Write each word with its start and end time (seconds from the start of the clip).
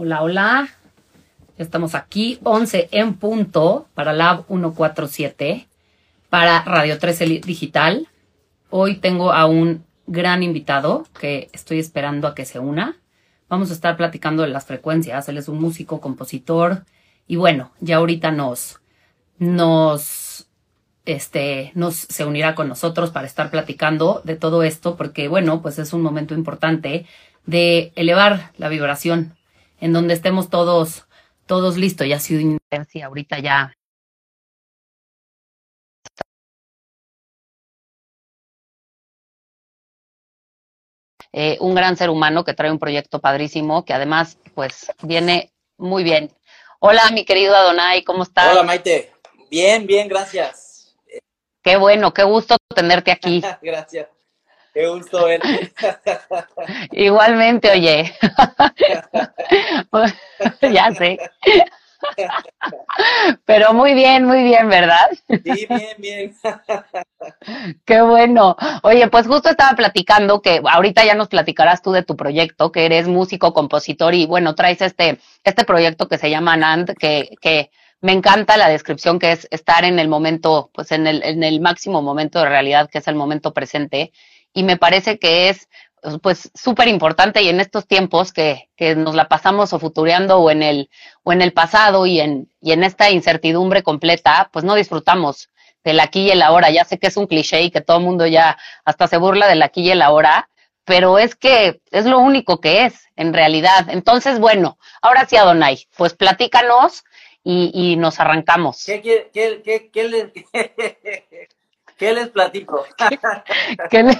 Hola, 0.00 0.22
hola. 0.22 0.68
Ya 1.56 1.64
estamos 1.64 1.96
aquí, 1.96 2.38
11 2.44 2.90
en 2.92 3.14
punto 3.14 3.88
para 3.94 4.12
Lab 4.12 4.46
147, 4.46 5.66
para 6.30 6.62
Radio 6.62 7.00
13 7.00 7.40
Digital. 7.44 8.06
Hoy 8.70 8.98
tengo 8.98 9.32
a 9.32 9.46
un 9.46 9.84
gran 10.06 10.44
invitado 10.44 11.04
que 11.18 11.50
estoy 11.52 11.80
esperando 11.80 12.28
a 12.28 12.36
que 12.36 12.44
se 12.44 12.60
una. 12.60 12.96
Vamos 13.48 13.70
a 13.70 13.72
estar 13.72 13.96
platicando 13.96 14.44
de 14.44 14.50
las 14.50 14.66
frecuencias. 14.66 15.28
Él 15.28 15.36
es 15.36 15.48
un 15.48 15.60
músico, 15.60 16.00
compositor 16.00 16.84
y 17.26 17.34
bueno, 17.34 17.72
ya 17.80 17.96
ahorita 17.96 18.30
nos, 18.30 18.78
nos, 19.40 20.46
este, 21.06 21.72
nos 21.74 21.96
se 21.96 22.24
unirá 22.24 22.54
con 22.54 22.68
nosotros 22.68 23.10
para 23.10 23.26
estar 23.26 23.50
platicando 23.50 24.22
de 24.22 24.36
todo 24.36 24.62
esto 24.62 24.94
porque 24.94 25.26
bueno, 25.26 25.60
pues 25.60 25.80
es 25.80 25.92
un 25.92 26.02
momento 26.02 26.34
importante 26.34 27.04
de 27.46 27.90
elevar 27.96 28.52
la 28.58 28.68
vibración 28.68 29.34
en 29.80 29.92
donde 29.92 30.14
estemos 30.14 30.50
todos, 30.50 31.06
todos 31.46 31.76
listos. 31.76 32.06
Ya 32.06 32.16
ha 32.16 32.20
sido 32.20 32.40
intensa 32.40 33.06
ahorita 33.06 33.38
ya. 33.38 33.72
Eh, 41.32 41.58
un 41.60 41.74
gran 41.74 41.96
ser 41.96 42.10
humano 42.10 42.44
que 42.44 42.54
trae 42.54 42.70
un 42.70 42.78
proyecto 42.78 43.20
padrísimo, 43.20 43.84
que 43.84 43.92
además, 43.92 44.38
pues, 44.54 44.90
viene 45.02 45.52
muy 45.76 46.02
bien. 46.02 46.32
Hola, 46.80 47.10
mi 47.12 47.24
querido 47.24 47.54
Adonai, 47.54 48.02
¿cómo 48.02 48.22
estás? 48.22 48.52
Hola, 48.52 48.62
Maite. 48.62 49.12
Bien, 49.50 49.86
bien, 49.86 50.08
gracias. 50.08 50.96
Qué 51.62 51.76
bueno, 51.76 52.14
qué 52.14 52.22
gusto 52.24 52.56
tenerte 52.74 53.10
aquí. 53.10 53.42
gracias. 53.62 54.08
Qué 54.78 54.86
gusto 54.86 55.24
verte. 55.24 55.72
Igualmente, 56.92 57.72
oye. 57.72 58.14
ya 60.72 60.94
sé. 60.94 61.18
Pero 63.44 63.74
muy 63.74 63.94
bien, 63.94 64.24
muy 64.24 64.44
bien, 64.44 64.68
¿verdad? 64.68 65.08
Sí, 65.26 65.66
bien, 65.68 65.96
bien. 65.98 66.36
Qué 67.84 68.00
bueno. 68.02 68.56
Oye, 68.84 69.08
pues 69.08 69.26
justo 69.26 69.48
estaba 69.48 69.74
platicando 69.74 70.42
que 70.42 70.62
ahorita 70.64 71.04
ya 71.04 71.16
nos 71.16 71.26
platicarás 71.26 71.82
tú 71.82 71.90
de 71.90 72.04
tu 72.04 72.16
proyecto, 72.16 72.70
que 72.70 72.86
eres 72.86 73.08
músico, 73.08 73.52
compositor 73.52 74.14
y 74.14 74.26
bueno, 74.26 74.54
traes 74.54 74.80
este, 74.80 75.18
este 75.42 75.64
proyecto 75.64 76.06
que 76.06 76.18
se 76.18 76.30
llama 76.30 76.56
NAND, 76.56 76.94
que, 76.96 77.30
que 77.40 77.72
me 78.00 78.12
encanta 78.12 78.56
la 78.56 78.68
descripción 78.68 79.18
que 79.18 79.32
es 79.32 79.48
estar 79.50 79.84
en 79.84 79.98
el 79.98 80.06
momento, 80.06 80.70
pues 80.72 80.92
en 80.92 81.08
el, 81.08 81.24
en 81.24 81.42
el 81.42 81.60
máximo 81.60 82.00
momento 82.00 82.38
de 82.38 82.48
realidad, 82.48 82.88
que 82.88 82.98
es 82.98 83.08
el 83.08 83.16
momento 83.16 83.52
presente 83.52 84.12
y 84.52 84.62
me 84.62 84.76
parece 84.76 85.18
que 85.18 85.48
es 85.48 85.68
pues 86.22 86.50
súper 86.54 86.88
importante 86.88 87.42
y 87.42 87.48
en 87.48 87.60
estos 87.60 87.86
tiempos 87.86 88.32
que, 88.32 88.68
que, 88.76 88.94
nos 88.94 89.14
la 89.14 89.28
pasamos 89.28 89.72
o 89.72 89.78
futureando 89.78 90.38
o 90.38 90.50
en 90.50 90.62
el 90.62 90.90
o 91.24 91.32
en 91.32 91.42
el 91.42 91.52
pasado 91.52 92.06
y 92.06 92.20
en 92.20 92.48
y 92.60 92.72
en 92.72 92.84
esta 92.84 93.10
incertidumbre 93.10 93.82
completa, 93.82 94.48
pues 94.52 94.64
no 94.64 94.74
disfrutamos 94.74 95.50
del 95.84 96.00
aquí 96.00 96.26
y 96.26 96.30
el 96.30 96.42
ahora. 96.42 96.70
Ya 96.70 96.84
sé 96.84 96.98
que 96.98 97.08
es 97.08 97.16
un 97.16 97.26
cliché 97.26 97.62
y 97.62 97.70
que 97.70 97.80
todo 97.80 97.98
el 97.98 98.04
mundo 98.04 98.26
ya 98.26 98.58
hasta 98.84 99.08
se 99.08 99.16
burla 99.16 99.48
del 99.48 99.62
aquí 99.62 99.82
y 99.82 99.90
el 99.90 100.02
ahora, 100.02 100.48
pero 100.84 101.18
es 101.18 101.34
que 101.34 101.80
es 101.90 102.06
lo 102.06 102.18
único 102.18 102.60
que 102.60 102.84
es 102.84 103.06
en 103.16 103.32
realidad. 103.32 103.88
Entonces, 103.90 104.38
bueno, 104.38 104.78
ahora 105.02 105.26
sí, 105.26 105.36
Adonai, 105.36 105.86
pues 105.96 106.14
platícanos 106.14 107.04
y, 107.42 107.70
y 107.74 107.96
nos 107.96 108.20
arrancamos. 108.20 108.84
¿Qué, 108.84 109.00
qué, 109.00 109.62
qué, 109.64 109.90
qué, 109.92 111.48
qué 111.98 112.12
les 112.12 112.28
platico? 112.28 112.86
¿Qué 113.90 114.02
les, 114.02 114.16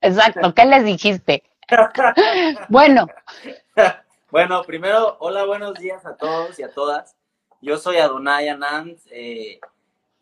exacto, 0.00 0.54
¿qué 0.54 0.64
les 0.64 0.84
dijiste? 0.84 1.42
bueno. 2.68 3.06
Bueno, 4.30 4.62
primero, 4.62 5.16
hola, 5.20 5.44
buenos 5.44 5.74
días 5.74 6.06
a 6.06 6.16
todos 6.16 6.58
y 6.58 6.62
a 6.62 6.72
todas. 6.72 7.16
Yo 7.60 7.76
soy 7.76 7.96
Adonai 7.96 8.48
Anand. 8.48 8.98
Eh, 9.10 9.60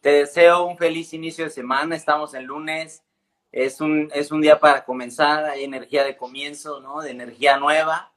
te 0.00 0.10
deseo 0.10 0.66
un 0.66 0.78
feliz 0.78 1.12
inicio 1.12 1.44
de 1.44 1.50
semana. 1.50 1.94
Estamos 1.94 2.34
en 2.34 2.44
lunes. 2.44 3.02
Es 3.52 3.80
un, 3.80 4.10
es 4.14 4.30
un 4.32 4.40
día 4.40 4.58
para 4.58 4.84
comenzar. 4.84 5.44
Hay 5.44 5.64
energía 5.64 6.04
de 6.04 6.16
comienzo, 6.16 6.80
¿no? 6.80 7.00
De 7.02 7.10
energía 7.10 7.58
nueva. 7.58 8.12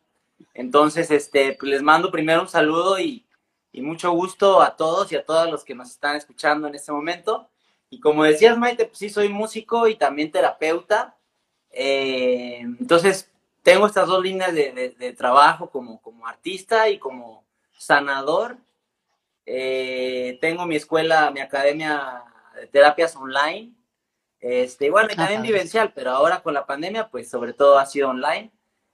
Entonces, 0.53 1.11
este, 1.11 1.57
pues 1.59 1.71
les 1.71 1.81
mando 1.81 2.11
primero 2.11 2.41
un 2.41 2.47
saludo 2.47 2.99
y, 2.99 3.25
y 3.71 3.81
mucho 3.81 4.11
gusto 4.11 4.61
a 4.61 4.75
todos 4.75 5.11
y 5.11 5.15
a 5.15 5.25
todas 5.25 5.49
los 5.49 5.63
que 5.63 5.75
nos 5.75 5.91
están 5.91 6.15
escuchando 6.15 6.67
en 6.67 6.75
este 6.75 6.91
momento. 6.91 7.49
Y 7.89 7.99
como 7.99 8.23
decías, 8.23 8.57
Maite, 8.57 8.85
pues 8.85 8.97
sí, 8.97 9.09
soy 9.09 9.29
músico 9.29 9.87
y 9.87 9.95
también 9.95 10.31
terapeuta. 10.31 11.17
Eh, 11.71 12.59
entonces, 12.59 13.31
tengo 13.63 13.87
estas 13.87 14.07
dos 14.07 14.21
líneas 14.23 14.53
de, 14.53 14.71
de, 14.71 14.89
de, 14.89 15.13
trabajo 15.13 15.69
como, 15.69 16.01
como 16.01 16.27
artista 16.27 16.89
y 16.89 16.99
como 16.99 17.45
sanador. 17.77 18.57
Eh, 19.45 20.37
tengo 20.41 20.65
mi 20.65 20.75
escuela, 20.75 21.31
mi 21.31 21.39
academia 21.39 22.23
de 22.55 22.67
terapias 22.67 23.15
online. 23.15 23.73
Este, 24.39 24.89
bueno, 24.89 25.09
y 25.11 25.15
también 25.15 25.41
vivencial, 25.41 25.93
pero 25.93 26.11
ahora 26.11 26.41
con 26.41 26.53
la 26.53 26.65
pandemia, 26.65 27.09
pues 27.09 27.29
sobre 27.29 27.53
todo 27.53 27.79
ha 27.79 27.85
sido 27.85 28.09
online. 28.09 28.51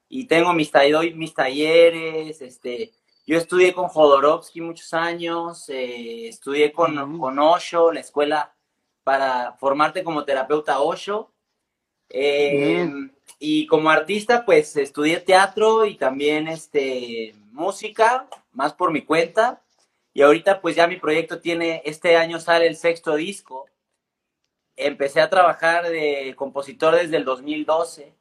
Y 0.07 0.25
tengo 0.25 0.53
mis, 0.53 0.71
doy 0.71 1.13
mis 1.15 1.33
talleres, 1.33 2.41
este, 2.41 2.91
yo 3.25 3.37
estudié 3.37 3.73
con 3.73 3.87
Jodorowsky 3.87 4.61
muchos 4.61 4.93
años, 4.93 5.69
eh, 5.69 6.27
estudié 6.27 6.71
con, 6.71 6.95
mm. 6.95 7.19
con 7.19 7.39
Osho, 7.39 7.91
la 7.91 8.01
escuela 8.01 8.53
para 9.03 9.53
formarte 9.53 10.03
como 10.03 10.25
terapeuta 10.25 10.79
Osho. 10.79 11.31
Eh, 12.09 12.89
y 13.39 13.67
como 13.67 13.89
artista, 13.89 14.45
pues 14.45 14.75
estudié 14.77 15.19
teatro 15.19 15.85
y 15.85 15.95
también 15.95 16.47
este, 16.47 17.35
música, 17.51 18.27
más 18.51 18.73
por 18.73 18.91
mi 18.91 19.01
cuenta. 19.01 19.61
Y 20.13 20.21
ahorita 20.21 20.61
pues 20.61 20.75
ya 20.75 20.87
mi 20.87 20.97
proyecto 20.97 21.39
tiene, 21.39 21.81
este 21.85 22.17
año 22.17 22.39
sale 22.39 22.67
el 22.67 22.75
sexto 22.75 23.15
disco. 23.15 23.65
Empecé 24.75 25.21
a 25.21 25.29
trabajar 25.29 25.89
de 25.89 26.33
compositor 26.35 26.95
desde 26.95 27.17
el 27.17 27.25
2012. 27.25 28.13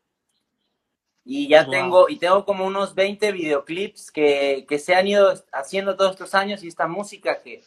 Y 1.25 1.49
ya 1.49 1.64
wow. 1.64 1.70
tengo, 1.70 2.09
y 2.09 2.16
tengo 2.16 2.44
como 2.44 2.66
unos 2.66 2.94
20 2.94 3.31
videoclips 3.31 4.10
que, 4.10 4.66
que 4.69 4.78
se 4.78 4.94
han 4.94 5.06
ido 5.06 5.32
haciendo 5.53 5.97
todos 5.97 6.12
estos 6.12 6.34
años 6.34 6.64
y 6.64 6.69
esta 6.69 6.88
música 6.88 7.41
que 7.43 7.62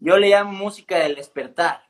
yo 0.00 0.18
le 0.18 0.30
llamo 0.30 0.52
música 0.52 0.98
del 0.98 1.14
despertar 1.14 1.89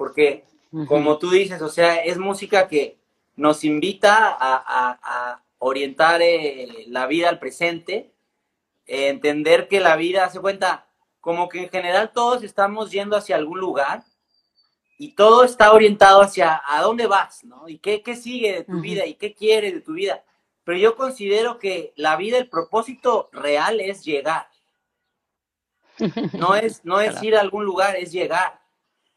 porque 0.00 0.44
uh 0.72 0.78
-huh. 0.78 0.86
como 0.86 1.18
tú 1.18 1.28
dices, 1.30 1.60
o 1.60 1.68
sea, 1.68 1.96
es 1.96 2.16
música 2.16 2.68
que 2.68 2.96
nos 3.36 3.64
invita 3.64 4.28
a, 4.28 4.56
a, 4.56 4.98
a 5.02 5.44
orientar 5.58 6.22
eh, 6.22 6.86
la 6.86 7.06
vida 7.06 7.28
al 7.28 7.38
presente, 7.38 8.14
eh, 8.86 9.08
entender 9.08 9.68
que 9.68 9.78
la 9.78 9.96
vida, 9.96 10.24
hace 10.24 10.40
cuenta, 10.40 10.86
como 11.20 11.50
que 11.50 11.64
en 11.64 11.68
general 11.68 12.12
todos 12.14 12.42
estamos 12.42 12.90
yendo 12.90 13.14
hacia 13.14 13.36
algún 13.36 13.60
lugar 13.60 14.04
y 14.96 15.14
todo 15.14 15.44
está 15.44 15.70
orientado 15.70 16.22
hacia 16.22 16.62
a 16.66 16.80
dónde 16.80 17.06
vas, 17.06 17.44
¿no? 17.44 17.68
Y 17.68 17.78
qué, 17.78 18.02
qué 18.02 18.16
sigue 18.16 18.54
de 18.54 18.64
tu 18.64 18.72
uh 18.72 18.76
-huh. 18.76 18.80
vida 18.80 19.04
y 19.04 19.16
qué 19.16 19.34
quieres 19.34 19.74
de 19.74 19.82
tu 19.82 19.92
vida. 19.92 20.24
Pero 20.64 20.78
yo 20.78 20.96
considero 20.96 21.58
que 21.58 21.92
la 21.96 22.16
vida, 22.16 22.38
el 22.38 22.48
propósito 22.48 23.28
real 23.32 23.80
es 23.80 24.02
llegar. 24.02 24.48
No 26.32 26.54
es, 26.54 26.82
no 26.86 27.02
es 27.02 27.22
ir 27.22 27.36
a 27.36 27.42
algún 27.42 27.66
lugar, 27.66 27.96
es 27.96 28.12
llegar. 28.12 28.59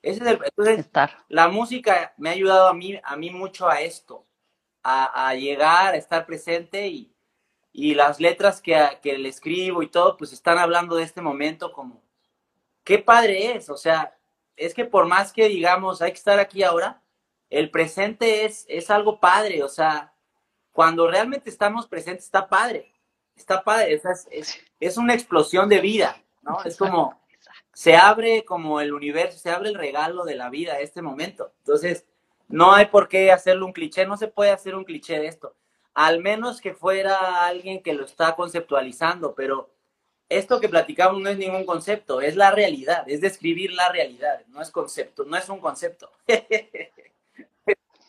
Ese 0.04 0.22
es 0.22 0.28
el, 0.28 0.40
entonces, 0.44 0.80
estar. 0.80 1.24
la 1.30 1.48
música 1.48 2.14
me 2.18 2.30
ha 2.30 2.34
ayudado 2.34 2.68
a 2.68 2.74
mí, 2.74 3.00
a 3.02 3.16
mí 3.16 3.30
mucho 3.30 3.70
a 3.70 3.80
esto, 3.80 4.28
a, 4.84 5.30
a 5.30 5.34
llegar, 5.34 5.94
a 5.94 5.98
estar 5.98 6.26
presente 6.26 6.90
y, 6.90 7.16
y 7.72 7.96
las 7.96 8.20
letras 8.20 8.62
que, 8.62 8.78
que, 9.02 9.18
le 9.18 9.30
escribo 9.30 9.82
y 9.82 9.88
todo, 9.88 10.18
pues 10.18 10.34
están 10.34 10.58
hablando 10.58 10.98
de 10.98 11.04
este 11.04 11.22
momento 11.22 11.72
como, 11.72 12.04
qué 12.84 13.00
padre 13.00 13.56
es, 13.56 13.70
o 13.70 13.78
sea, 13.78 14.14
es 14.58 14.74
que 14.74 14.84
por 14.84 15.08
más 15.08 15.32
que 15.32 15.48
digamos, 15.48 16.02
hay 16.02 16.12
que 16.12 16.18
estar 16.18 16.38
aquí 16.38 16.64
ahora, 16.64 17.02
el 17.50 17.72
presente 17.72 18.44
es, 18.44 18.66
es 18.68 18.90
algo 18.90 19.22
padre, 19.22 19.64
o 19.64 19.70
sea, 19.70 20.14
cuando 20.74 21.08
realmente 21.08 21.50
estamos 21.50 21.88
presentes 21.88 22.26
está 22.26 22.50
padre, 22.50 22.94
está 23.38 23.64
padre, 23.64 23.94
es, 23.94 24.28
es, 24.30 24.60
es 24.82 24.98
una 24.98 25.14
explosión 25.14 25.70
de 25.70 25.80
vida, 25.80 26.22
¿no? 26.42 26.62
Es 26.66 26.76
como 26.76 27.23
se 27.74 27.96
abre 27.96 28.46
como 28.46 28.80
el 28.80 28.94
universo, 28.94 29.38
se 29.38 29.50
abre 29.50 29.70
el 29.70 29.76
regalo 29.76 30.24
de 30.24 30.36
la 30.36 30.50
vida 30.50 30.74
a 30.74 30.80
este 30.80 31.02
momento. 31.02 31.52
Entonces, 31.60 32.06
no 32.48 32.74
hay 32.74 32.86
por 32.86 33.08
qué 33.08 33.32
hacerlo 33.32 33.66
un 33.66 33.74
cliché, 33.74 34.06
no 34.06 34.16
se 34.16 34.28
puede 34.28 34.52
hacer 34.52 34.76
un 34.76 34.84
cliché 34.84 35.20
de 35.20 35.28
esto, 35.28 35.56
al 35.94 36.20
menos 36.22 36.62
que 36.62 36.74
fuera 36.74 37.46
alguien 37.46 37.82
que 37.82 37.94
lo 37.94 38.06
está 38.06 38.36
conceptualizando, 38.36 39.34
pero 39.34 39.72
esto 40.30 40.60
que 40.60 40.70
platicamos 40.70 41.22
no 41.22 41.30
es 41.30 41.38
ningún 41.38 41.66
concepto, 41.66 42.22
es 42.22 42.36
la 42.36 42.52
realidad, 42.52 43.04
es 43.08 43.22
describir 43.22 43.74
la 43.74 43.90
realidad, 43.90 44.42
no 44.48 44.62
es 44.62 44.72
concepto, 44.72 45.26
no 45.26 45.36
es 45.36 45.50
un 45.50 45.60
concepto. 45.60 46.12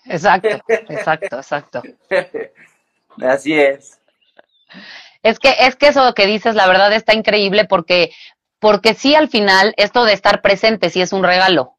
Exacto, 0.06 0.48
exacto, 0.68 1.36
exacto. 1.38 1.82
Así 3.22 3.58
es. 3.58 3.98
Es 5.22 5.38
que, 5.38 5.54
es 5.60 5.76
que 5.76 5.86
eso 5.86 6.12
que 6.12 6.26
dices, 6.26 6.54
la 6.54 6.66
verdad 6.66 6.92
está 6.92 7.14
increíble 7.14 7.64
porque 7.64 8.12
porque 8.58 8.94
sí 8.94 9.14
al 9.14 9.28
final 9.28 9.74
esto 9.76 10.04
de 10.04 10.12
estar 10.12 10.42
presente 10.42 10.90
sí 10.90 11.00
es 11.00 11.12
un 11.12 11.22
regalo. 11.22 11.76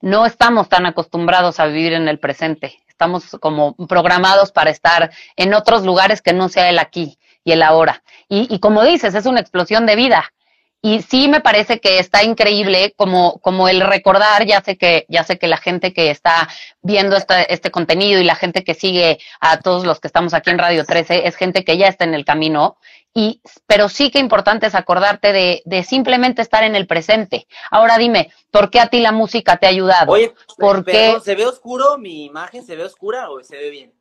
No 0.00 0.26
estamos 0.26 0.68
tan 0.68 0.86
acostumbrados 0.86 1.60
a 1.60 1.66
vivir 1.66 1.94
en 1.94 2.08
el 2.08 2.18
presente. 2.18 2.78
Estamos 2.88 3.36
como 3.40 3.74
programados 3.88 4.52
para 4.52 4.70
estar 4.70 5.10
en 5.36 5.54
otros 5.54 5.84
lugares 5.84 6.22
que 6.22 6.32
no 6.32 6.48
sea 6.48 6.68
el 6.70 6.78
aquí. 6.78 7.18
y 7.46 7.52
el 7.52 7.62
ahora. 7.62 8.02
Y, 8.28 8.52
y 8.54 8.58
como 8.58 8.82
dices, 8.82 9.14
es 9.14 9.26
una 9.26 9.40
explosión 9.40 9.84
de 9.84 9.96
vida. 9.96 10.32
Y 10.86 11.00
sí 11.00 11.28
me 11.28 11.40
parece 11.40 11.80
que 11.80 11.98
está 11.98 12.22
increíble 12.24 12.92
como, 12.94 13.38
como 13.40 13.68
el 13.70 13.80
recordar, 13.80 14.44
ya 14.44 14.60
sé 14.60 14.76
que, 14.76 15.06
ya 15.08 15.24
sé 15.24 15.38
que 15.38 15.48
la 15.48 15.56
gente 15.56 15.94
que 15.94 16.10
está 16.10 16.46
viendo 16.82 17.16
este, 17.16 17.50
este 17.54 17.70
contenido 17.70 18.20
y 18.20 18.24
la 18.24 18.34
gente 18.34 18.64
que 18.64 18.74
sigue 18.74 19.18
a 19.40 19.60
todos 19.60 19.86
los 19.86 19.98
que 19.98 20.08
estamos 20.08 20.34
aquí 20.34 20.50
en 20.50 20.58
Radio 20.58 20.84
13 20.84 21.26
es 21.26 21.36
gente 21.36 21.64
que 21.64 21.78
ya 21.78 21.88
está 21.88 22.04
en 22.04 22.12
el 22.12 22.26
camino. 22.26 22.76
Y, 23.14 23.40
pero 23.66 23.88
sí 23.88 24.10
que 24.10 24.18
importante 24.18 24.66
es 24.66 24.74
acordarte 24.74 25.32
de, 25.32 25.62
de 25.64 25.84
simplemente 25.84 26.42
estar 26.42 26.62
en 26.64 26.76
el 26.76 26.86
presente. 26.86 27.46
Ahora 27.70 27.96
dime, 27.96 28.30
¿por 28.50 28.68
qué 28.68 28.78
a 28.80 28.88
ti 28.88 29.00
la 29.00 29.12
música 29.12 29.56
te 29.56 29.64
ha 29.64 29.70
ayudado? 29.70 30.12
Oye, 30.12 30.34
¿Por 30.58 30.84
qué? 30.84 31.16
¿se 31.24 31.34
ve 31.34 31.46
oscuro? 31.46 31.96
¿Mi 31.96 32.26
imagen 32.26 32.62
se 32.62 32.76
ve 32.76 32.84
oscura 32.84 33.30
o 33.30 33.42
se 33.42 33.56
ve 33.56 33.70
bien? 33.70 33.94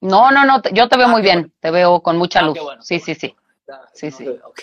No, 0.00 0.30
no, 0.30 0.46
no, 0.46 0.62
yo 0.72 0.88
te 0.88 0.96
veo 0.96 1.08
Ah, 1.08 1.10
muy 1.10 1.20
bien, 1.20 1.40
bueno. 1.40 1.54
te 1.60 1.70
veo 1.70 2.00
con 2.02 2.16
mucha 2.16 2.40
Ah, 2.40 2.44
luz. 2.44 2.58
bueno, 2.58 2.80
sí, 2.80 3.00
sí, 3.00 3.14
sí. 3.14 3.36
Está- 3.60 3.90
Sí, 3.92 4.10
sí. 4.10 4.26
ok. 4.28 4.62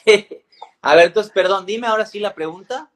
A 0.81 0.95
ver, 0.95 1.07
entonces, 1.07 1.31
perdón, 1.31 1.65
dime 1.65 1.87
ahora 1.87 2.05
sí 2.05 2.19
la 2.19 2.33
pregunta. 2.33 2.89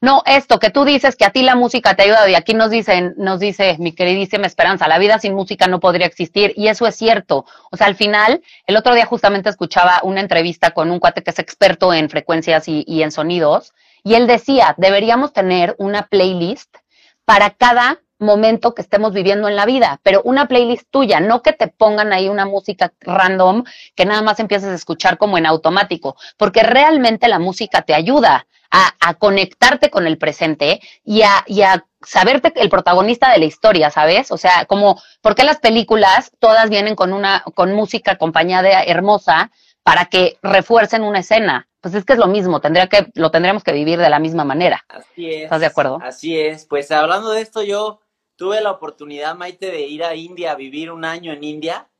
No, 0.00 0.22
esto 0.26 0.60
que 0.60 0.70
tú 0.70 0.84
dices 0.84 1.16
que 1.16 1.24
a 1.24 1.30
ti 1.30 1.42
la 1.42 1.56
música 1.56 1.96
te 1.96 2.02
ha 2.02 2.04
ayudado 2.04 2.28
y 2.28 2.36
aquí 2.36 2.54
nos 2.54 2.70
dicen, 2.70 3.14
nos 3.16 3.40
dice 3.40 3.76
mi 3.80 3.92
queridísima 3.92 4.46
Esperanza, 4.46 4.86
la 4.86 4.98
vida 4.98 5.18
sin 5.18 5.34
música 5.34 5.66
no 5.66 5.80
podría 5.80 6.06
existir 6.06 6.52
y 6.56 6.68
eso 6.68 6.86
es 6.86 6.94
cierto. 6.94 7.46
O 7.72 7.76
sea, 7.76 7.88
al 7.88 7.96
final, 7.96 8.40
el 8.66 8.76
otro 8.76 8.94
día 8.94 9.06
justamente 9.06 9.50
escuchaba 9.50 10.00
una 10.04 10.20
entrevista 10.20 10.70
con 10.70 10.92
un 10.92 11.00
cuate 11.00 11.24
que 11.24 11.30
es 11.30 11.38
experto 11.40 11.92
en 11.92 12.08
frecuencias 12.08 12.68
y, 12.68 12.84
y 12.86 13.02
en 13.02 13.10
sonidos 13.10 13.74
y 14.04 14.14
él 14.14 14.28
decía, 14.28 14.74
deberíamos 14.78 15.32
tener 15.32 15.74
una 15.78 16.06
playlist 16.06 16.76
para 17.24 17.50
cada 17.50 18.00
momento 18.18 18.74
que 18.74 18.82
estemos 18.82 19.12
viviendo 19.12 19.48
en 19.48 19.56
la 19.56 19.66
vida, 19.66 20.00
pero 20.02 20.22
una 20.24 20.46
playlist 20.46 20.88
tuya, 20.90 21.20
no 21.20 21.42
que 21.42 21.52
te 21.52 21.68
pongan 21.68 22.12
ahí 22.12 22.28
una 22.28 22.46
música 22.46 22.92
random 23.00 23.64
que 23.94 24.04
nada 24.04 24.22
más 24.22 24.40
empieces 24.40 24.68
a 24.70 24.74
escuchar 24.74 25.18
como 25.18 25.38
en 25.38 25.46
automático, 25.46 26.16
porque 26.36 26.62
realmente 26.62 27.28
la 27.28 27.38
música 27.38 27.82
te 27.82 27.94
ayuda 27.94 28.46
a, 28.70 28.94
a 29.00 29.14
conectarte 29.14 29.90
con 29.90 30.06
el 30.06 30.18
presente 30.18 30.80
y 31.04 31.22
a, 31.22 31.44
y 31.46 31.62
a 31.62 31.84
saberte 32.02 32.52
el 32.56 32.68
protagonista 32.68 33.30
de 33.30 33.38
la 33.38 33.44
historia, 33.44 33.90
¿sabes? 33.90 34.30
O 34.30 34.36
sea, 34.36 34.66
como, 34.66 35.00
¿por 35.20 35.34
qué 35.34 35.44
las 35.44 35.58
películas 35.58 36.30
todas 36.38 36.70
vienen 36.70 36.94
con 36.94 37.12
una, 37.12 37.44
con 37.54 37.74
música 37.74 38.12
acompañada 38.12 38.82
hermosa 38.82 39.50
para 39.82 40.06
que 40.06 40.38
refuercen 40.42 41.02
una 41.02 41.20
escena? 41.20 41.68
Pues 41.80 41.94
es 41.94 42.04
que 42.04 42.14
es 42.14 42.18
lo 42.18 42.26
mismo, 42.26 42.60
tendría 42.60 42.88
que, 42.88 43.10
lo 43.14 43.30
tendríamos 43.30 43.62
que 43.62 43.72
vivir 43.72 43.98
de 43.98 44.10
la 44.10 44.18
misma 44.18 44.44
manera. 44.44 44.84
Así 44.88 45.30
es. 45.30 45.44
¿Estás 45.44 45.60
de 45.60 45.66
acuerdo? 45.66 45.98
Así 46.02 46.38
es. 46.38 46.66
Pues 46.66 46.90
hablando 46.90 47.30
de 47.30 47.40
esto, 47.40 47.62
yo 47.62 48.00
tuve 48.38 48.60
la 48.60 48.70
oportunidad, 48.70 49.34
Maite, 49.34 49.70
de 49.70 49.80
ir 49.82 50.04
a 50.04 50.14
India, 50.14 50.52
a 50.52 50.54
vivir 50.54 50.92
un 50.92 51.04
año 51.04 51.32
en 51.32 51.42
India, 51.42 51.90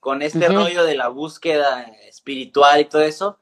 con 0.00 0.22
este 0.22 0.48
rollo 0.64 0.84
de 0.84 0.96
la 0.96 1.06
búsqueda 1.08 1.82
espiritual 2.08 2.80
y 2.80 2.84
todo 2.86 3.02
eso. 3.02 3.38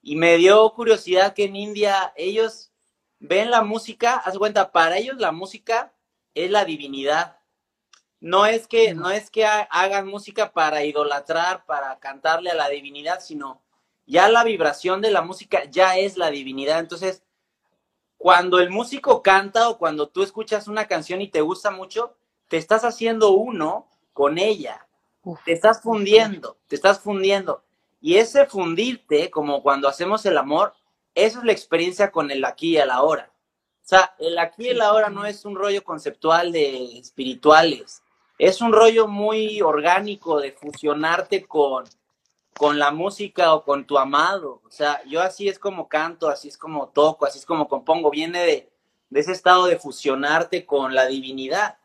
Y 0.00 0.14
me 0.16 0.36
dio 0.36 0.72
curiosidad 0.72 1.34
que 1.34 1.44
en 1.44 1.56
India 1.56 2.12
ellos 2.16 2.72
ven 3.18 3.50
la 3.50 3.62
música, 3.62 4.14
haz 4.16 4.38
cuenta, 4.38 4.70
para 4.72 4.98
ellos 4.98 5.16
la 5.18 5.32
música 5.32 5.92
es 6.32 6.50
la 6.50 6.64
divinidad. 6.64 7.38
No 8.20 8.46
es 8.46 8.68
que, 8.68 8.94
no 8.94 9.10
es 9.10 9.28
que 9.30 9.44
ha- 9.44 9.62
hagan 9.70 10.06
música 10.06 10.52
para 10.52 10.84
idolatrar, 10.84 11.66
para 11.66 11.98
cantarle 11.98 12.50
a 12.50 12.54
la 12.54 12.68
divinidad, 12.68 13.20
sino 13.20 13.62
ya 14.06 14.28
la 14.28 14.44
vibración 14.44 15.00
de 15.00 15.10
la 15.10 15.22
música 15.22 15.64
ya 15.64 15.96
es 15.96 16.16
la 16.16 16.30
divinidad. 16.30 16.78
Entonces, 16.78 17.24
cuando 18.20 18.58
el 18.58 18.68
músico 18.68 19.22
canta 19.22 19.70
o 19.70 19.78
cuando 19.78 20.06
tú 20.06 20.22
escuchas 20.22 20.68
una 20.68 20.86
canción 20.86 21.22
y 21.22 21.28
te 21.28 21.40
gusta 21.40 21.70
mucho, 21.70 22.18
te 22.48 22.58
estás 22.58 22.84
haciendo 22.84 23.30
uno 23.30 23.88
con 24.12 24.36
ella. 24.36 24.86
Uf. 25.22 25.42
Te 25.46 25.52
estás 25.52 25.80
fundiendo, 25.80 26.58
te 26.68 26.76
estás 26.76 27.00
fundiendo. 27.00 27.64
Y 27.98 28.18
ese 28.18 28.44
fundirte, 28.44 29.30
como 29.30 29.62
cuando 29.62 29.88
hacemos 29.88 30.26
el 30.26 30.36
amor, 30.36 30.74
eso 31.14 31.38
es 31.38 31.44
la 31.46 31.52
experiencia 31.52 32.12
con 32.12 32.30
el 32.30 32.44
aquí 32.44 32.72
y 32.72 32.76
el 32.76 32.90
ahora. 32.90 33.32
O 33.82 33.88
sea, 33.88 34.14
el 34.18 34.38
aquí 34.38 34.64
y 34.64 34.68
el 34.68 34.82
ahora 34.82 35.08
no 35.08 35.24
es 35.24 35.46
un 35.46 35.54
rollo 35.54 35.82
conceptual 35.82 36.52
de 36.52 36.98
espirituales, 36.98 38.02
es 38.36 38.60
un 38.60 38.74
rollo 38.74 39.08
muy 39.08 39.62
orgánico 39.62 40.38
de 40.42 40.52
fusionarte 40.52 41.46
con, 41.46 41.86
con 42.60 42.78
la 42.78 42.90
música 42.90 43.54
o 43.54 43.64
con 43.64 43.86
tu 43.86 43.96
amado. 43.96 44.60
O 44.66 44.70
sea, 44.70 45.02
yo 45.06 45.22
así 45.22 45.48
es 45.48 45.58
como 45.58 45.88
canto, 45.88 46.28
así 46.28 46.48
es 46.48 46.58
como 46.58 46.90
toco, 46.90 47.24
así 47.24 47.38
es 47.38 47.46
como 47.46 47.66
compongo. 47.68 48.10
Viene 48.10 48.38
de, 48.40 48.70
de 49.08 49.20
ese 49.20 49.32
estado 49.32 49.64
de 49.64 49.78
fusionarte 49.78 50.66
con 50.66 50.94
la 50.94 51.06
divinidad, 51.06 51.78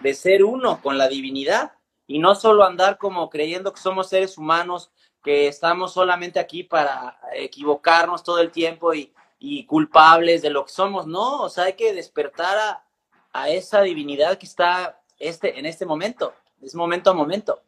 de 0.00 0.14
ser 0.14 0.42
uno 0.42 0.82
con 0.82 0.98
la 0.98 1.06
divinidad 1.06 1.74
y 2.08 2.18
no 2.18 2.34
solo 2.34 2.64
andar 2.64 2.98
como 2.98 3.30
creyendo 3.30 3.72
que 3.72 3.80
somos 3.80 4.08
seres 4.08 4.36
humanos, 4.36 4.90
que 5.22 5.46
estamos 5.46 5.92
solamente 5.92 6.40
aquí 6.40 6.64
para 6.64 7.20
equivocarnos 7.34 8.24
todo 8.24 8.40
el 8.40 8.50
tiempo 8.50 8.94
y, 8.94 9.14
y 9.38 9.64
culpables 9.64 10.42
de 10.42 10.50
lo 10.50 10.64
que 10.64 10.72
somos. 10.72 11.06
No, 11.06 11.42
o 11.42 11.48
sea, 11.48 11.66
hay 11.66 11.74
que 11.74 11.94
despertar 11.94 12.58
a, 12.58 12.84
a 13.32 13.48
esa 13.48 13.80
divinidad 13.82 14.38
que 14.38 14.46
está 14.46 15.00
este, 15.20 15.56
en 15.56 15.66
este 15.66 15.86
momento, 15.86 16.34
es 16.60 16.74
momento 16.74 17.10
a 17.10 17.14
momento. 17.14 17.62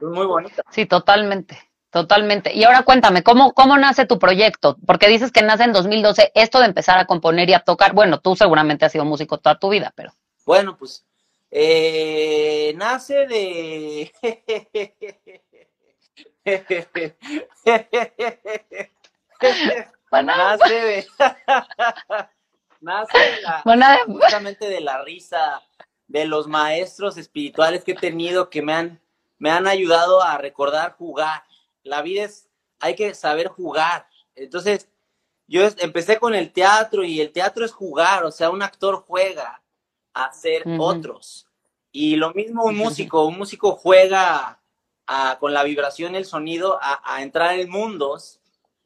Muy 0.00 0.26
bonito. 0.26 0.62
Sí, 0.70 0.86
totalmente, 0.86 1.58
totalmente. 1.90 2.54
Y 2.54 2.64
ahora 2.64 2.82
cuéntame, 2.82 3.22
¿cómo, 3.22 3.52
¿cómo 3.52 3.76
nace 3.76 4.06
tu 4.06 4.18
proyecto? 4.18 4.76
Porque 4.86 5.08
dices 5.08 5.32
que 5.32 5.42
nace 5.42 5.64
en 5.64 5.72
2012, 5.72 6.32
esto 6.34 6.60
de 6.60 6.66
empezar 6.66 6.98
a 6.98 7.06
componer 7.06 7.48
y 7.50 7.54
a 7.54 7.60
tocar, 7.60 7.92
bueno, 7.92 8.20
tú 8.20 8.36
seguramente 8.36 8.84
has 8.84 8.92
sido 8.92 9.04
músico 9.04 9.38
toda 9.38 9.58
tu 9.58 9.68
vida, 9.68 9.92
pero... 9.96 10.12
Bueno, 10.44 10.76
pues 10.76 11.06
eh, 11.50 12.74
nace 12.76 13.26
de... 13.26 14.12
Bueno, 20.10 20.36
nace 20.36 20.74
de... 20.74 21.06
nace 22.80 23.18
de 23.18 23.42
la, 23.42 23.62
bueno, 23.64 23.86
justamente 24.06 24.68
de 24.68 24.80
la 24.80 25.02
risa 25.02 25.62
de 26.06 26.26
los 26.26 26.46
maestros 26.46 27.16
espirituales 27.16 27.82
que 27.82 27.92
he 27.92 27.96
tenido 27.96 28.50
que 28.50 28.62
me 28.62 28.74
han, 28.74 29.00
me 29.38 29.50
han 29.50 29.66
ayudado 29.66 30.22
a 30.22 30.38
recordar 30.38 30.92
jugar. 30.92 31.44
La 31.82 32.02
vida 32.02 32.24
es, 32.24 32.48
hay 32.80 32.94
que 32.94 33.14
saber 33.14 33.48
jugar. 33.48 34.06
Entonces, 34.34 34.88
yo 35.46 35.62
empecé 35.78 36.18
con 36.18 36.34
el 36.34 36.52
teatro 36.52 37.04
y 37.04 37.20
el 37.20 37.30
teatro 37.32 37.64
es 37.64 37.72
jugar, 37.72 38.24
o 38.24 38.30
sea, 38.30 38.50
un 38.50 38.62
actor 38.62 39.04
juega 39.06 39.62
a 40.14 40.32
ser 40.32 40.62
otros. 40.80 41.46
Y 41.92 42.16
lo 42.16 42.32
mismo 42.32 42.64
un 42.64 42.76
músico, 42.76 43.24
un 43.26 43.36
músico 43.38 43.72
juega 43.76 44.60
a- 45.06 45.38
con 45.38 45.52
la 45.52 45.62
vibración 45.62 46.14
el 46.14 46.24
sonido 46.24 46.78
a, 46.82 47.00
a 47.04 47.22
entrar 47.22 47.58
en 47.58 47.68
mundos 47.70 48.40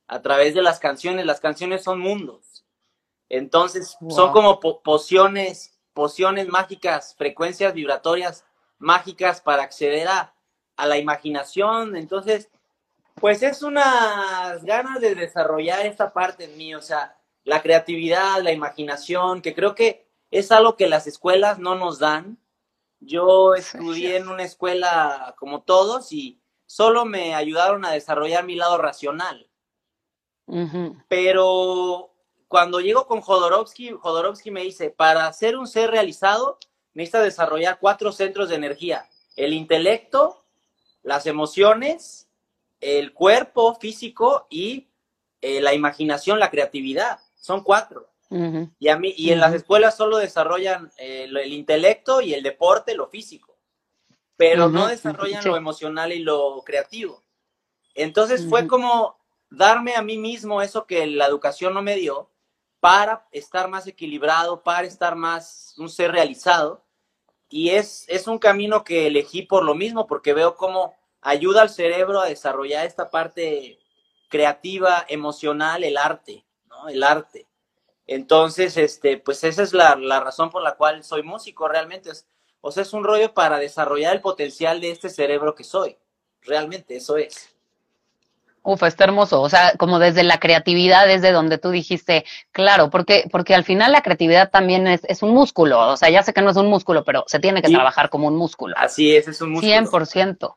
a 0.09 0.21
través 0.21 0.55
de 0.55 0.63
las 0.63 0.79
canciones. 0.81 1.25
Las 1.27 1.41
canciones 1.41 1.85
son 1.85 2.01
mundos. 2.01 2.65
Entonces, 3.29 3.97
son 4.11 4.33
como 4.33 4.59
po- 4.61 4.81
pociones, 4.83 5.79
pociones 5.93 6.49
mágicas, 6.49 7.15
frecuencias 7.17 7.75
vibratorias 7.75 8.45
mágicas 8.79 9.41
para 9.41 9.63
acceder 9.63 10.09
a, 10.09 10.35
a 10.79 10.87
la 10.87 10.97
imaginación. 10.97 11.95
Entonces, 11.95 12.49
pues 13.17 13.43
es 13.43 13.63
unas 13.63 14.65
ganas 14.65 15.01
de 15.01 15.15
desarrollar 15.15 15.85
esta 15.85 16.15
parte 16.15 16.45
en 16.45 16.57
mí, 16.57 16.75
o 16.75 16.81
sea, 16.81 17.19
la 17.45 17.61
creatividad, 17.61 18.43
la 18.43 18.53
imaginación, 18.53 19.43
que 19.43 19.55
creo 19.55 19.75
que 19.75 20.09
es 20.31 20.51
algo 20.51 20.77
que 20.77 20.89
las 20.89 21.07
escuelas 21.07 21.59
no 21.59 21.75
nos 21.75 21.99
dan. 21.99 22.39
Yo 23.01 23.55
estudié 23.55 24.17
en 24.17 24.29
una 24.29 24.45
escuela 24.45 25.35
como 25.39 25.63
todos 25.63 26.13
y 26.13 26.41
solo 26.65 27.05
me 27.05 27.35
ayudaron 27.35 27.85
a 27.85 27.93
desarrollar 27.93 28.45
mi 28.45 28.57
lado 28.57 28.79
racional 28.79 29.49
pero 31.09 32.15
cuando 32.49 32.81
llego 32.81 33.07
con 33.07 33.21
Jodorowsky, 33.21 33.91
Jodorowsky 33.91 34.51
me 34.51 34.63
dice, 34.63 34.91
para 34.91 35.31
ser 35.33 35.57
un 35.59 35.67
ser 35.67 35.91
realizado, 35.91 36.59
necesitas 36.95 37.25
desarrollar 37.25 37.79
cuatro 37.79 38.13
centros 38.13 38.49
de 38.49 38.57
energía. 38.57 39.07
El 39.37 39.53
intelecto, 39.53 40.38
las 41.09 41.27
emociones, 41.27 42.29
el 42.81 43.13
cuerpo 43.13 43.75
físico 43.75 44.47
y 44.51 44.89
eh, 45.41 45.61
la 45.61 45.75
imaginación, 45.75 46.39
la 46.39 46.51
creatividad. 46.51 47.19
Son 47.35 47.63
cuatro. 47.63 48.11
Y, 48.79 48.89
a 48.89 48.99
mí, 48.99 49.15
y 49.17 49.33
en 49.33 49.41
las 49.41 49.55
escuelas 49.55 49.97
solo 49.97 50.19
desarrollan 50.19 50.93
eh, 50.99 51.31
el 51.31 51.53
intelecto 51.55 52.21
y 52.21 52.35
el 52.35 52.43
deporte, 52.43 52.95
lo 52.95 53.09
físico, 53.09 53.57
pero 54.37 54.69
no 54.69 54.87
desarrollan 54.87 55.43
lo 55.47 55.57
emocional 55.57 56.13
y 56.13 56.19
lo 56.19 56.63
creativo. 56.63 57.25
Entonces 57.95 58.47
fue 58.47 58.67
como 58.67 59.17
darme 59.49 59.95
a 59.97 60.03
mí 60.03 60.19
mismo 60.19 60.61
eso 60.61 60.85
que 60.87 61.07
la 61.07 61.25
educación 61.25 61.73
no 61.73 61.81
me 61.81 61.97
dio 61.97 62.31
para 62.81 63.27
estar 63.33 63.67
más 63.69 63.87
equilibrado, 63.87 64.63
para 64.63 64.87
estar 64.87 65.17
más 65.17 65.73
un 65.79 65.89
ser 65.89 66.13
realizado. 66.13 66.85
Y 67.49 67.71
es, 67.71 68.05
es 68.09 68.27
un 68.27 68.39
camino 68.39 68.85
que 68.85 69.07
elegí 69.07 69.41
por 69.41 69.65
lo 69.65 69.75
mismo, 69.75 70.07
porque 70.07 70.35
veo 70.35 70.55
cómo 70.55 70.98
ayuda 71.21 71.63
al 71.63 71.71
cerebro 71.71 72.21
a 72.21 72.27
desarrollar 72.27 72.87
esta 72.87 73.11
parte 73.11 73.79
creativa, 74.29 75.05
emocional, 75.09 75.85
el 75.85 75.97
arte, 75.97 76.45
¿no? 76.69 76.89
El 76.89 77.03
arte. 77.03 77.47
Entonces, 78.07 78.77
este, 78.77 79.19
pues 79.19 79.45
esa 79.45 79.63
es 79.63 79.73
la, 79.73 79.97
la 79.97 80.21
razón 80.21 80.51
por 80.51 80.63
la 80.63 80.77
cual 80.77 81.05
soy 81.05 81.23
músico 81.23 81.69
realmente. 81.69 82.11
Es, 82.11 82.27
o 82.61 82.73
sea, 82.73 82.83
es 82.83 82.93
un 82.93 83.05
rollo 83.05 83.35
para 83.35 83.59
desarrollar 83.59 84.15
el 84.15 84.23
potencial 84.23 84.81
de 84.81 84.91
este 84.91 85.11
cerebro 85.11 85.55
que 85.55 85.65
soy. 85.65 85.97
realmente 86.43 86.97
eso 86.97 87.17
es. 87.17 87.55
Uf, 88.63 88.83
está 88.83 89.05
hermoso. 89.05 89.41
O 89.41 89.49
sea, 89.49 89.73
como 89.79 89.99
desde 89.99 90.25
la 90.25 90.39
creatividad, 90.39 91.07
desde 91.07 91.33
donde 91.33 91.59
tú 91.59 91.71
dijiste, 91.71 92.25
claro, 92.51 92.91
porque, 92.91 93.25
porque 93.31 93.55
al 93.55 93.65
final 93.65 93.93
la 93.93 94.03
creatividad 94.03 94.51
también 94.51 94.87
es, 94.87 95.05
es 95.05 95.23
un 95.23 95.33
músculo. 95.33 95.79
O 95.89 95.97
sea, 95.97 96.11
ya 96.11 96.23
sé 96.23 96.33
que 96.33 96.43
no 96.43 96.51
es 96.51 96.57
un 96.57 96.67
músculo, 96.67 97.05
pero 97.05 97.25
se 97.27 97.39
tiene 97.39 97.63
que 97.63 97.71
trabajar 97.71 98.11
como 98.11 98.29
un 98.29 98.37
músculo. 98.37 98.75
Así 98.79 99.15
es, 99.15 99.29
es 99.29 99.41
un 99.41 99.53
músculo. 99.53 99.73
100%. 99.73 100.57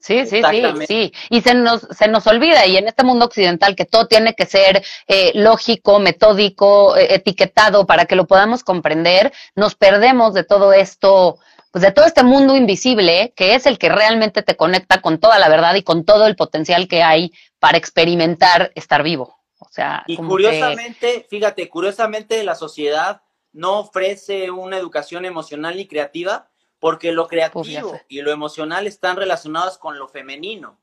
Sí, 0.00 0.26
sí, 0.26 0.42
sí, 0.48 0.62
sí. 0.86 1.12
Y 1.28 1.40
se 1.40 1.54
nos, 1.54 1.82
se 1.90 2.08
nos 2.08 2.26
olvida, 2.26 2.64
y 2.66 2.76
en 2.76 2.86
este 2.86 3.02
mundo 3.02 3.24
occidental, 3.24 3.74
que 3.74 3.84
todo 3.84 4.06
tiene 4.06 4.34
que 4.34 4.46
ser 4.46 4.84
eh, 5.08 5.32
lógico, 5.34 5.98
metódico, 5.98 6.96
eh, 6.96 7.14
etiquetado 7.14 7.84
para 7.86 8.04
que 8.04 8.14
lo 8.14 8.26
podamos 8.26 8.62
comprender, 8.62 9.32
nos 9.56 9.74
perdemos 9.74 10.34
de 10.34 10.44
todo 10.44 10.72
esto, 10.72 11.38
pues 11.72 11.82
de 11.82 11.90
todo 11.90 12.06
este 12.06 12.22
mundo 12.22 12.56
invisible, 12.56 13.32
que 13.36 13.54
es 13.54 13.66
el 13.66 13.78
que 13.78 13.88
realmente 13.88 14.42
te 14.42 14.56
conecta 14.56 15.00
con 15.00 15.18
toda 15.18 15.38
la 15.40 15.48
verdad 15.48 15.74
y 15.74 15.82
con 15.82 16.04
todo 16.04 16.26
el 16.26 16.36
potencial 16.36 16.86
que 16.86 17.02
hay 17.02 17.32
para 17.58 17.76
experimentar 17.76 18.70
estar 18.76 19.02
vivo. 19.02 19.36
O 19.58 19.68
sea, 19.68 20.04
y 20.06 20.16
curiosamente, 20.16 21.26
fíjate, 21.28 21.68
curiosamente 21.68 22.44
la 22.44 22.54
sociedad 22.54 23.22
no 23.52 23.80
ofrece 23.80 24.50
una 24.52 24.78
educación 24.78 25.24
emocional 25.24 25.80
y 25.80 25.88
creativa 25.88 26.47
porque 26.78 27.12
lo 27.12 27.26
creativo 27.28 28.00
y 28.08 28.22
lo 28.22 28.30
emocional 28.30 28.86
están 28.86 29.16
relacionados 29.16 29.78
con 29.78 29.98
lo 29.98 30.08
femenino 30.08 30.80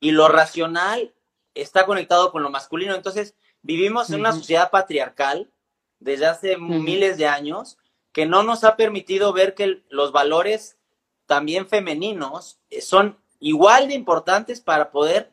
y 0.00 0.12
lo 0.12 0.28
racional 0.28 1.14
está 1.54 1.84
conectado 1.84 2.32
con 2.32 2.42
lo 2.42 2.50
masculino. 2.50 2.94
Entonces, 2.94 3.34
vivimos 3.62 4.10
en 4.10 4.20
una 4.20 4.32
sociedad 4.32 4.70
patriarcal 4.70 5.50
desde 5.98 6.26
hace 6.26 6.56
miles 6.56 7.18
de 7.18 7.26
años 7.26 7.78
que 8.12 8.26
no 8.26 8.42
nos 8.42 8.64
ha 8.64 8.76
permitido 8.76 9.32
ver 9.32 9.54
que 9.54 9.84
los 9.88 10.12
valores 10.12 10.78
también 11.26 11.68
femeninos 11.68 12.58
eh, 12.70 12.80
son 12.80 13.22
igual 13.38 13.88
de 13.88 13.94
importantes 13.94 14.60
para 14.60 14.90
poder 14.90 15.30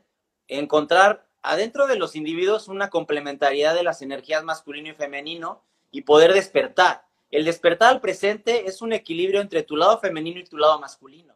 encontrar 0.47 1.27
adentro 1.41 1.87
de 1.87 1.95
los 1.97 2.15
individuos 2.15 2.67
una 2.67 2.89
complementariedad 2.89 3.73
de 3.73 3.83
las 3.83 4.01
energías 4.01 4.43
masculino 4.43 4.89
y 4.89 4.93
femenino 4.93 5.63
y 5.91 6.01
poder 6.01 6.33
despertar. 6.33 7.06
El 7.29 7.45
despertar 7.45 7.89
al 7.89 8.01
presente 8.01 8.67
es 8.67 8.81
un 8.81 8.93
equilibrio 8.93 9.41
entre 9.41 9.63
tu 9.63 9.75
lado 9.75 9.99
femenino 9.99 10.39
y 10.39 10.45
tu 10.45 10.57
lado 10.57 10.79
masculino. 10.79 11.35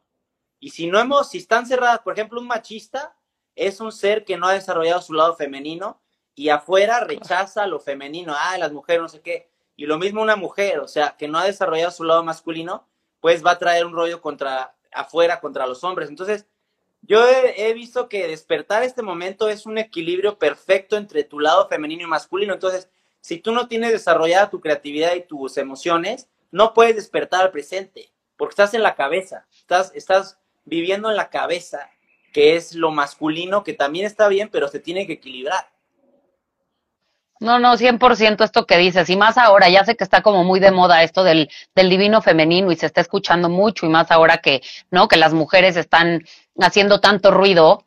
Y 0.60 0.69
si 0.69 0.88
no 0.88 1.00
hemos, 1.00 1.29
si 1.29 1.39
están 1.39 1.65
cerradas, 1.65 2.00
por 2.00 2.13
ejemplo, 2.13 2.39
un 2.39 2.48
machista 2.48 3.15
es 3.55 3.81
un 3.81 3.91
ser 3.91 4.24
que 4.24 4.38
no 4.38 4.48
ha 4.48 4.53
desarrollado 4.53 5.01
su 5.01 5.13
lado 5.13 5.36
femenino 5.36 6.01
y 6.36 6.50
afuera 6.50 7.01
rechaza 7.01 7.67
lo 7.67 7.79
femenino, 7.79 8.33
ah, 8.38 8.57
las 8.57 8.71
mujeres 8.71 9.01
no 9.01 9.10
sé 9.10 9.21
qué. 9.21 9.50
Y 9.75 9.86
lo 9.86 9.98
mismo 9.98 10.21
una 10.21 10.36
mujer, 10.36 10.79
o 10.79 10.88
sea, 10.88 11.15
que 11.17 11.27
no 11.27 11.39
ha 11.39 11.45
desarrollado 11.45 11.91
su 11.91 12.03
lado 12.03 12.24
masculino, 12.24 12.88
pues 13.19 13.45
va 13.45 13.51
a 13.51 13.60
traer 13.60 13.86
un 13.86 13.93
rollo 13.93 14.21
contra 14.21 14.75
afuera 14.91 15.41
contra 15.41 15.67
los 15.67 15.83
hombres. 15.83 16.10
Entonces, 16.10 16.48
yo 17.01 17.27
he, 17.27 17.69
he 17.69 17.74
visto 17.74 18.07
que 18.07 18.27
despertar 18.27 18.83
este 18.83 19.01
momento 19.01 19.50
es 19.50 19.65
un 19.65 19.77
equilibrio 19.77 20.38
perfecto 20.38 20.95
entre 20.95 21.24
tu 21.24 21.39
lado 21.39 21.67
femenino 21.67 22.03
y 22.03 22.07
masculino. 22.07 22.53
Entonces, 22.53 22.89
si 23.22 23.38
tú 23.38 23.51
no 23.51 23.68
tienes 23.68 23.92
desarrollada 23.92 24.50
tu 24.50 24.60
creatividad 24.60 25.16
y 25.16 25.22
tus 25.22 25.58
emociones, 25.58 26.28
no 26.51 26.74
puedes 26.74 26.96
despertar 26.96 27.44
al 27.44 27.51
presente, 27.51 28.12
porque 28.36 28.54
estás 28.54 28.74
en 28.74 28.84
la 28.84 28.96
cabeza, 28.96 29.46
estás, 29.58 29.92
estás 29.96 30.38
viviendo 30.66 31.10
en 31.10 31.16
la 31.16 31.30
cabeza, 31.30 31.90
que 32.34 32.56
es 32.56 32.75
lo 32.75 32.92
masculino, 32.92 33.63
que 33.63 33.74
también 33.74 34.06
está 34.06 34.28
bien, 34.28 34.50
pero 34.51 34.68
se 34.68 34.80
tiene 34.80 35.08
que 35.08 35.13
equilibrar. 35.13 35.70
No, 37.40 37.58
no, 37.58 37.75
100% 37.75 38.44
esto 38.44 38.68
que 38.68 38.78
dices, 38.78 39.10
y 39.10 39.16
más 39.16 39.38
ahora, 39.38 39.68
ya 39.70 39.84
sé 39.84 39.96
que 39.96 40.04
está 40.04 40.22
como 40.22 40.44
muy 40.44 40.60
de 40.60 40.70
moda 40.70 41.01
esto 41.01 41.24
del, 41.24 41.50
del 41.74 41.90
divino 41.90 42.22
femenino 42.22 42.72
y 42.72 42.75
se 42.75 42.86
está 42.86 43.01
escuchando 43.01 43.50
mucho, 43.50 43.86
y 43.86 43.90
más 43.90 44.12
ahora 44.12 44.38
que, 44.38 44.62
¿no? 44.92 45.08
Que 45.08 45.18
las 45.18 45.34
mujeres 45.34 45.75
están 45.75 46.24
haciendo 46.60 47.00
tanto 47.00 47.32
ruido, 47.32 47.84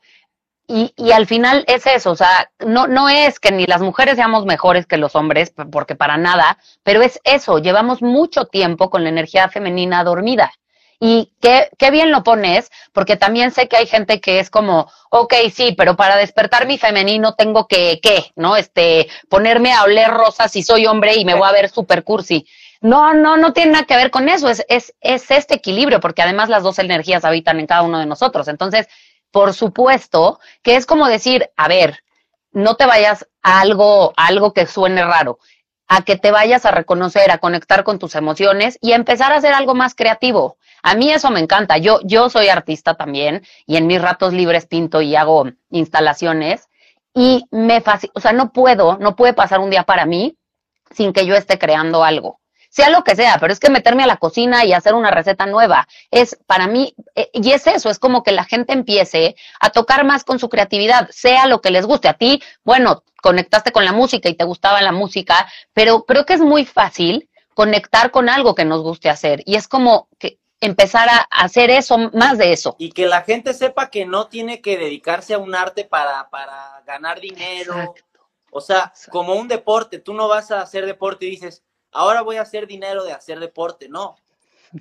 y, 0.67 0.95
y, 0.97 1.13
al 1.13 1.27
final 1.27 1.65
es 1.67 1.87
eso, 1.87 2.13
o 2.13 2.17
sea, 2.17 2.51
no, 2.59 2.87
no 2.87 3.09
es 3.11 3.39
que 3.39 3.53
ni 3.53 3.67
las 3.67 3.83
mujeres 3.83 4.17
seamos 4.17 4.47
mejores 4.47 4.87
que 4.87 4.97
los 4.97 5.15
hombres, 5.15 5.53
porque 5.71 5.95
para 5.95 6.17
nada, 6.17 6.59
pero 6.83 7.03
es 7.03 7.21
eso, 7.25 7.59
llevamos 7.59 8.01
mucho 8.01 8.47
tiempo 8.47 8.89
con 8.89 9.03
la 9.05 9.11
energía 9.11 9.49
femenina 9.49 10.05
dormida. 10.05 10.53
Y 11.01 11.33
qué, 11.43 11.69
qué 11.77 11.91
bien 11.91 12.11
lo 12.11 12.23
pones, 12.23 12.71
porque 12.93 13.17
también 13.17 13.51
sé 13.51 13.69
que 13.69 13.77
hay 13.77 13.87
gente 13.87 14.21
que 14.23 14.39
es 14.39 14.49
como, 14.49 14.91
ok, 15.11 15.35
sí, 15.53 15.75
pero 15.77 15.97
para 15.97 16.17
despertar 16.17 16.67
mi 16.67 16.79
femenino 16.79 17.35
tengo 17.35 17.67
que, 17.67 18.01
¿qué? 18.03 18.33
¿No? 18.37 18.57
Este, 18.57 19.09
ponerme 19.29 19.73
a 19.73 19.83
oler 19.83 20.11
rosas 20.11 20.53
si 20.53 20.63
soy 20.63 20.87
hombre 20.87 21.17
y 21.17 21.27
me 21.27 21.35
voy 21.35 21.47
a 21.47 21.53
ver 21.53 21.69
super 21.69 22.05
cursi. 22.05 22.47
No, 22.81 23.13
no, 23.13 23.37
no 23.37 23.53
tiene 23.53 23.73
nada 23.73 23.85
que 23.85 23.97
ver 23.97 24.11
con 24.11 24.29
eso, 24.29 24.49
es, 24.49 24.65
es, 24.69 24.95
es 25.01 25.31
este 25.31 25.55
equilibrio, 25.57 26.01
porque 26.01 26.23
además 26.23 26.49
las 26.49 26.63
dos 26.63 26.79
energías 26.79 27.25
habitan 27.25 27.61
en 27.61 27.67
cada 27.67 27.83
uno 27.83 27.99
de 27.99 28.07
nosotros. 28.07 28.49
Entonces, 28.49 28.89
por 29.35 29.53
supuesto, 29.53 30.39
que 30.63 30.77
es 30.77 30.87
como 30.87 31.09
decir, 31.09 31.51
a 31.57 31.67
ver, 31.67 32.05
no 32.53 32.77
te 32.77 32.87
vayas 32.87 33.27
a 33.43 33.63
algo, 33.63 34.13
algo 34.17 34.53
que 34.53 34.65
suene 34.69 35.05
raro, 35.05 35.41
a 35.89 36.03
que 36.03 36.17
te 36.17 36.31
vayas 36.31 36.65
a 36.65 36.71
reconocer, 36.71 37.33
a 37.33 37.39
conectar 37.39 37.83
con 37.83 37.99
tus 37.99 38.15
emociones 38.15 38.79
y 38.81 38.93
a 38.93 38.95
empezar 38.95 39.33
a 39.33 39.39
hacer 39.39 39.53
algo 39.53 39.75
más 39.75 39.97
creativo. 39.97 40.57
A 40.85 40.95
mí 40.95 41.11
eso 41.11 41.33
me 41.33 41.41
encanta. 41.41 41.79
Yo, 41.79 41.99
yo 42.05 42.31
soy 42.31 42.49
artista 42.49 42.95
también 42.95 43.43
y 43.67 43.77
en 43.77 43.89
mis 43.89 44.01
ratos 44.01 44.33
libres 44.33 44.67
pinto 44.67 45.03
y 45.03 45.17
hago 45.17 45.47
instalaciones 45.71 46.69
y 47.13 47.45
me 47.51 47.83
o 48.15 48.21
sea, 48.21 48.33
no 48.33 48.53
puedo, 48.53 48.99
no 48.99 49.17
puede 49.17 49.33
pasar 49.33 49.59
un 49.59 49.71
día 49.71 49.83
para 49.83 50.07
mí 50.07 50.39
sin 50.93 51.13
que 51.13 51.27
yo 51.27 51.35
esté 51.35 51.59
creando 51.59 52.05
algo 52.05 52.39
sea 52.75 52.91
lo 52.91 53.05
que 53.05 53.15
sea, 53.15 53.37
pero 53.39 53.53
es 53.53 53.61
que 53.61 53.71
meterme 53.71 54.03
a 54.03 54.09
la 54.09 54.17
cocina 54.17 54.65
y 54.65 54.73
hacer 54.73 54.95
una 54.95 55.13
receta 55.13 55.47
nueva 55.47 55.87
es 56.11 56.37
para 56.47 56.67
mí, 56.67 56.93
eh, 57.15 57.31
y 57.33 57.53
es 57.53 57.69
eso, 57.69 57.89
es 57.89 58.01
como 58.01 58.25
que 58.25 58.33
la 58.33 58.45
gente 58.45 58.73
empiece 58.73 59.37
a 59.61 59.71
tocar 59.71 60.05
más 60.05 60.25
con 60.25 60.41
su 60.41 60.49
creatividad, 60.49 61.09
sea 61.11 61.47
lo 61.47 61.61
que 61.61 61.71
les 61.71 61.87
guste. 61.87 62.09
A 62.09 62.15
ti, 62.15 62.43
bueno, 62.65 63.05
conectaste 63.23 63.71
con 63.71 63.85
la 63.85 63.93
música 63.93 64.29
y 64.29 64.35
te 64.35 64.43
gustaba 64.43 64.83
la 64.83 64.91
música, 64.91 65.47
pero 65.73 66.05
creo 66.05 66.27
que 66.27 66.35
es 66.35 66.41
muy 66.41 66.65
fácil 66.65 67.31
conectar 67.55 68.11
con 68.11 68.29
algo 68.29 68.57
que 68.57 68.65
nos 68.65 68.83
guste 68.83 69.09
hacer 69.09 69.45
y 69.47 69.55
es 69.55 69.69
como 69.69 70.09
que 70.19 70.41
empezar 70.61 71.09
a 71.09 71.29
hacer 71.31 71.71
eso, 71.71 71.97
más 72.13 72.39
de 72.39 72.53
eso. 72.53 72.75
Y 72.81 72.91
que 72.91 73.07
la 73.07 73.23
gente 73.23 73.55
sepa 73.55 73.89
que 73.89 74.05
no 74.05 74.27
tiene 74.27 74.61
que 74.61 74.79
dedicarse 74.79 75.35
a 75.35 75.39
un 75.39 75.55
arte 75.55 75.85
para, 75.85 76.29
para 76.29 76.83
ganar 76.85 77.21
dinero. 77.21 77.95
O 78.51 78.61
sea, 78.61 78.93
como 79.11 79.35
un 79.35 79.47
deporte, 79.47 80.01
tú 80.01 80.13
no 80.13 80.27
vas 80.27 80.51
a 80.51 80.61
hacer 80.61 80.87
deporte 80.87 81.27
y 81.27 81.31
dices, 81.31 81.63
ahora 81.95 82.21
voy 82.21 82.37
a 82.37 82.43
hacer 82.43 82.67
dinero 82.67 83.05
de 83.05 83.13
hacer 83.13 83.41
deporte, 83.41 83.89
no. 83.89 84.17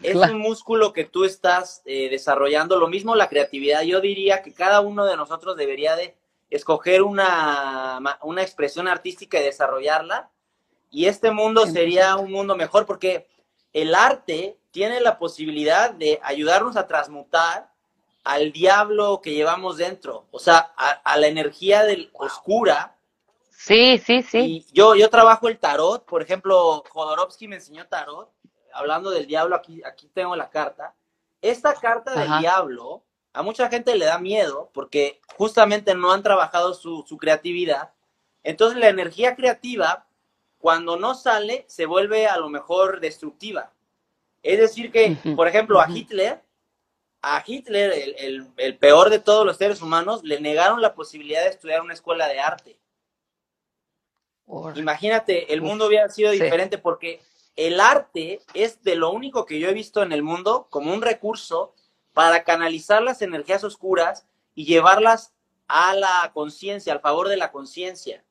Es 0.01 0.15
un 0.15 0.39
músculo 0.39 0.91
que 0.91 1.05
tú 1.05 1.23
estás 1.23 1.83
eh, 1.85 2.09
desarrollando. 2.09 2.79
Lo 2.79 2.87
mismo 2.87 3.15
la 3.15 3.29
creatividad. 3.29 3.83
Yo 3.83 4.01
diría 4.01 4.41
que 4.41 4.51
cada 4.51 4.81
uno 4.81 5.05
de 5.05 5.15
nosotros 5.15 5.55
debería 5.55 5.95
de 5.95 6.15
escoger 6.49 7.03
una, 7.03 8.19
una 8.23 8.41
expresión 8.41 8.87
artística 8.87 9.39
y 9.39 9.43
desarrollarla. 9.43 10.31
Y 10.89 11.05
este 11.05 11.31
mundo 11.31 11.67
sería 11.67 12.15
un 12.17 12.31
mundo 12.31 12.55
mejor 12.55 12.87
porque 12.87 13.27
el 13.71 13.93
arte 13.93 14.57
tiene 14.71 14.99
la 14.99 15.19
posibilidad 15.19 15.91
de 15.91 16.19
ayudarnos 16.23 16.75
a 16.75 16.87
transmutar 16.87 17.69
al 18.23 18.51
diablo 18.51 19.21
que 19.21 19.33
llevamos 19.33 19.77
dentro, 19.77 20.25
o 20.31 20.39
sea, 20.39 20.73
a, 20.77 21.17
la 21.17 21.27
energía 21.27 21.83
del 21.83 22.09
oscura 22.13 22.92
Sí, 23.65 23.97
sí, 23.97 24.23
sí. 24.23 24.65
yo, 24.73 24.93
yo 24.93 25.09
trabajo 25.09 25.47
el 25.47 25.57
tarot, 25.57 26.03
por 26.03 26.21
ejemplo, 26.21 26.83
Jodorowsky 26.89 27.47
me 27.47 27.55
enseñó 27.55 27.87
tarot, 27.87 28.29
hablando 28.73 29.09
del 29.09 29.25
diablo, 29.25 29.55
aquí, 29.55 29.81
aquí 29.85 30.09
tengo 30.13 30.35
la 30.35 30.49
carta. 30.49 30.93
Esta 31.41 31.73
carta 31.73 32.13
del 32.13 32.39
diablo, 32.39 33.05
a 33.31 33.41
mucha 33.41 33.69
gente 33.69 33.95
le 33.95 34.03
da 34.03 34.19
miedo 34.19 34.69
porque 34.73 35.21
justamente 35.37 35.95
no 35.95 36.11
han 36.11 36.23
trabajado 36.23 36.73
su, 36.73 37.05
creatividad. 37.17 37.93
Entonces 38.43 38.77
la 38.77 38.89
energía 38.89 39.33
creativa, 39.37 40.07
cuando 40.57 40.97
no 40.97 41.15
sale, 41.15 41.63
se 41.69 41.85
vuelve 41.85 42.27
a 42.27 42.35
lo 42.35 42.49
mejor 42.49 42.99
destructiva. 42.99 43.71
Es 44.41 44.59
decir, 44.59 44.91
que, 44.91 45.15
por 45.37 45.47
ejemplo, 45.47 45.79
a 45.79 45.89
Hitler, 45.89 46.43
a 47.21 47.41
Hitler, 47.47 47.93
el, 48.17 48.45
el, 48.57 48.77
peor 48.77 49.09
de 49.09 49.19
todos 49.19 49.45
los 49.45 49.55
seres 49.55 49.81
humanos, 49.81 50.21
le 50.25 50.41
negaron 50.41 50.81
la 50.81 50.93
posibilidad 50.93 51.43
de 51.43 51.51
estudiar 51.51 51.79
una 51.79 51.93
escuela 51.93 52.27
de 52.27 52.41
arte. 52.41 52.82
Imagínate, 54.75 55.53
el 55.53 55.61
mundo 55.61 55.87
hubiera 55.87 56.09
sido 56.09 56.31
diferente 56.31 56.77
porque 56.77 57.21
el 57.55 57.79
arte 57.79 58.41
es 58.53 58.83
de 58.83 58.95
lo 58.95 59.11
único 59.11 59.45
que 59.45 59.59
yo 59.59 59.69
he 59.69 59.73
visto 59.73 60.01
en 60.03 60.11
el 60.11 60.23
mundo 60.23 60.67
como 60.69 60.93
un 60.93 61.01
recurso 61.01 61.73
para 62.13 62.43
canalizar 62.43 63.01
las 63.01 63.21
energías 63.21 63.63
oscuras 63.63 64.27
y 64.55 64.65
llevarlas 64.65 65.33
a 65.67 65.95
la 65.95 66.31
conciencia, 66.33 66.93
al 66.93 67.01
favor 67.01 67.27
de 67.27 67.37
la 67.37 67.51
conciencia. 67.51 68.23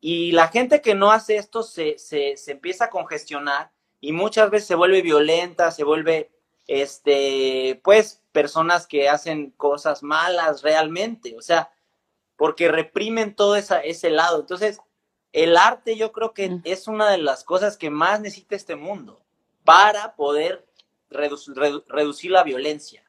Y 0.00 0.32
la 0.32 0.48
gente 0.48 0.80
que 0.80 0.94
no 0.94 1.10
hace 1.10 1.36
esto 1.36 1.62
se, 1.62 1.98
se, 1.98 2.36
se, 2.36 2.52
empieza 2.52 2.86
a 2.86 2.90
congestionar 2.90 3.70
y 4.00 4.12
muchas 4.12 4.50
veces 4.50 4.68
se 4.68 4.74
vuelve 4.74 5.02
violenta, 5.02 5.70
se 5.70 5.84
vuelve, 5.84 6.30
este, 6.66 7.80
pues, 7.84 8.22
personas 8.32 8.86
que 8.86 9.10
hacen 9.10 9.50
cosas 9.50 10.02
malas 10.02 10.62
realmente, 10.62 11.36
o 11.36 11.42
sea, 11.42 11.70
porque 12.36 12.68
reprimen 12.68 13.34
todo 13.34 13.56
esa, 13.56 13.80
ese 13.80 14.08
lado. 14.08 14.40
Entonces, 14.40 14.80
el 15.32 15.56
arte 15.56 15.96
yo 15.96 16.12
creo 16.12 16.32
que 16.32 16.60
es 16.64 16.88
una 16.88 17.10
de 17.10 17.18
las 17.18 17.44
cosas 17.44 17.76
que 17.76 17.90
más 17.90 18.20
necesita 18.20 18.56
este 18.56 18.76
mundo 18.76 19.20
para 19.64 20.14
poder 20.16 20.66
reducir 21.08 22.30
la 22.30 22.42
violencia. 22.42 23.04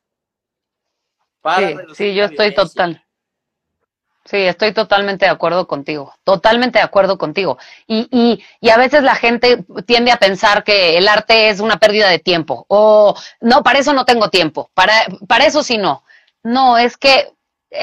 para 1.42 1.70
sí, 1.70 1.76
sí, 1.96 2.16
yo 2.16 2.26
estoy 2.26 2.50
violencia. 2.50 2.64
total. 2.64 3.06
Sí, 4.24 4.38
estoy 4.38 4.72
totalmente 4.72 5.26
de 5.26 5.32
acuerdo 5.32 5.68
contigo, 5.68 6.14
totalmente 6.24 6.78
de 6.78 6.86
acuerdo 6.86 7.18
contigo. 7.18 7.58
Y, 7.88 8.08
y, 8.12 8.44
y 8.60 8.70
a 8.70 8.78
veces 8.78 9.02
la 9.02 9.16
gente 9.16 9.66
tiende 9.88 10.12
a 10.12 10.18
pensar 10.18 10.64
que 10.64 10.98
el 10.98 11.08
arte 11.08 11.50
es 11.50 11.60
una 11.60 11.78
pérdida 11.78 12.08
de 12.08 12.20
tiempo, 12.20 12.66
o 12.68 13.16
no, 13.40 13.64
para 13.64 13.80
eso 13.80 13.94
no 13.94 14.06
tengo 14.06 14.30
tiempo, 14.30 14.70
para, 14.76 14.94
para 15.28 15.46
eso 15.46 15.64
sí 15.64 15.78
no. 15.78 16.04
No, 16.44 16.78
es 16.78 16.98
que, 16.98 17.34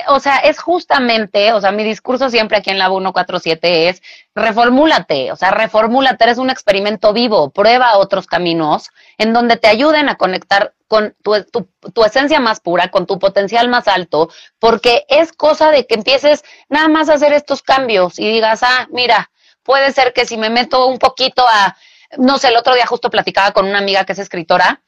o 0.09 0.21
sea, 0.21 0.37
es 0.37 0.59
justamente, 0.61 1.53
o 1.53 1.61
sea, 1.61 1.73
mi 1.73 1.83
discurso 1.83 2.29
siempre 2.29 2.59
aquí 2.59 2.71
en 2.71 2.79
la 2.79 2.89
147 2.89 3.89
es, 3.89 4.03
reformúlate, 4.35 5.33
o 5.33 5.37
sea, 5.37 5.51
reformúlate, 5.51 6.25
eres 6.25 6.39
un 6.39 6.51
experimento 6.51 7.13
vivo, 7.15 7.51
prueba 7.51 7.97
otros 7.97 8.27
caminos 8.27 8.91
en 9.17 9.33
donde 9.33 9.57
te 9.57 9.69
ayuden 9.69 10.09
a 10.11 10.17
conectar 10.17 10.75
con 10.89 11.15
tu, 11.23 11.43
tu, 11.45 11.71
tu, 11.93 12.05
esencia 12.05 12.39
más 12.41 12.61
pura, 12.61 12.91
con 12.91 13.07
tu 13.07 13.19
potencial 13.19 13.69
más 13.69 13.89
alto, 13.89 14.31
porque 14.59 15.05
es 15.09 15.33
cosa 15.33 15.71
de 15.71 15.87
que 15.87 15.95
empieces 15.95 16.45
nada 16.69 16.89
más 16.89 17.09
a 17.09 17.15
hacer 17.15 17.33
estos 17.33 17.63
cambios 17.63 18.19
y 18.19 18.29
digas, 18.29 18.63
ah, 18.63 18.89
mira, 18.91 19.31
puede 19.63 19.93
ser 19.93 20.13
que 20.13 20.27
si 20.27 20.37
me 20.37 20.51
meto 20.51 20.87
un 20.87 20.99
poquito 20.99 21.47
a, 21.49 21.77
no 22.17 22.39
sé, 22.39 22.49
el 22.49 22.57
otro 22.57 22.75
día 22.75 22.87
justo 22.87 23.11
platicaba 23.11 23.53
con 23.53 23.67
una 23.67 23.79
amiga 23.79 24.05
que 24.05 24.13
es 24.13 24.19
escritora 24.19 24.83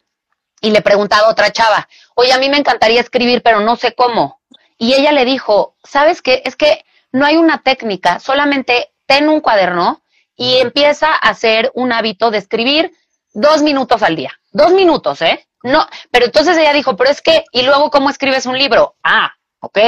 y 0.61 0.71
le 0.71 0.83
preguntaba 0.83 1.29
a 1.29 1.31
otra 1.31 1.53
chava, 1.53 1.89
oye, 2.15 2.33
a 2.33 2.39
mí 2.39 2.51
me 2.51 2.59
encantaría 2.59 3.01
escribir, 3.01 3.43
pero 3.43 3.61
no 3.61 3.77
sé 3.77 3.95
cómo. 3.95 4.40
Y 4.81 4.95
ella 4.95 5.13
le 5.13 5.27
dijo, 5.27 5.77
¿sabes 5.85 6.23
qué? 6.23 6.41
Es 6.47 6.57
que 6.57 6.87
no 7.13 7.27
hay 7.27 7.37
una 7.37 7.63
técnica, 7.63 8.19
solamente 8.19 8.93
ten 9.07 9.29
un 9.29 9.41
cuaderno 9.41 10.01
y 10.35 10.57
empieza 10.57 11.09
a 11.13 11.29
hacer 11.29 11.71
un 11.75 11.93
hábito 11.93 12.31
de 12.31 12.39
escribir 12.39 12.91
dos 13.35 13.63
minutos 13.63 14.03
al 14.03 14.17
día. 14.17 14.33
Dos 14.53 14.73
minutos, 14.73 15.21
¿eh? 15.21 15.47
No, 15.63 15.87
pero 16.11 16.25
entonces 16.25 16.57
ella 16.57 16.73
dijo, 16.73 16.97
pero 16.97 17.11
es 17.11 17.21
que, 17.21 17.45
¿y 17.53 17.61
luego 17.61 17.91
cómo 17.91 18.09
escribes 18.09 18.47
un 18.47 18.57
libro? 18.57 18.97
Ah, 19.03 19.35
ok. 19.61 19.79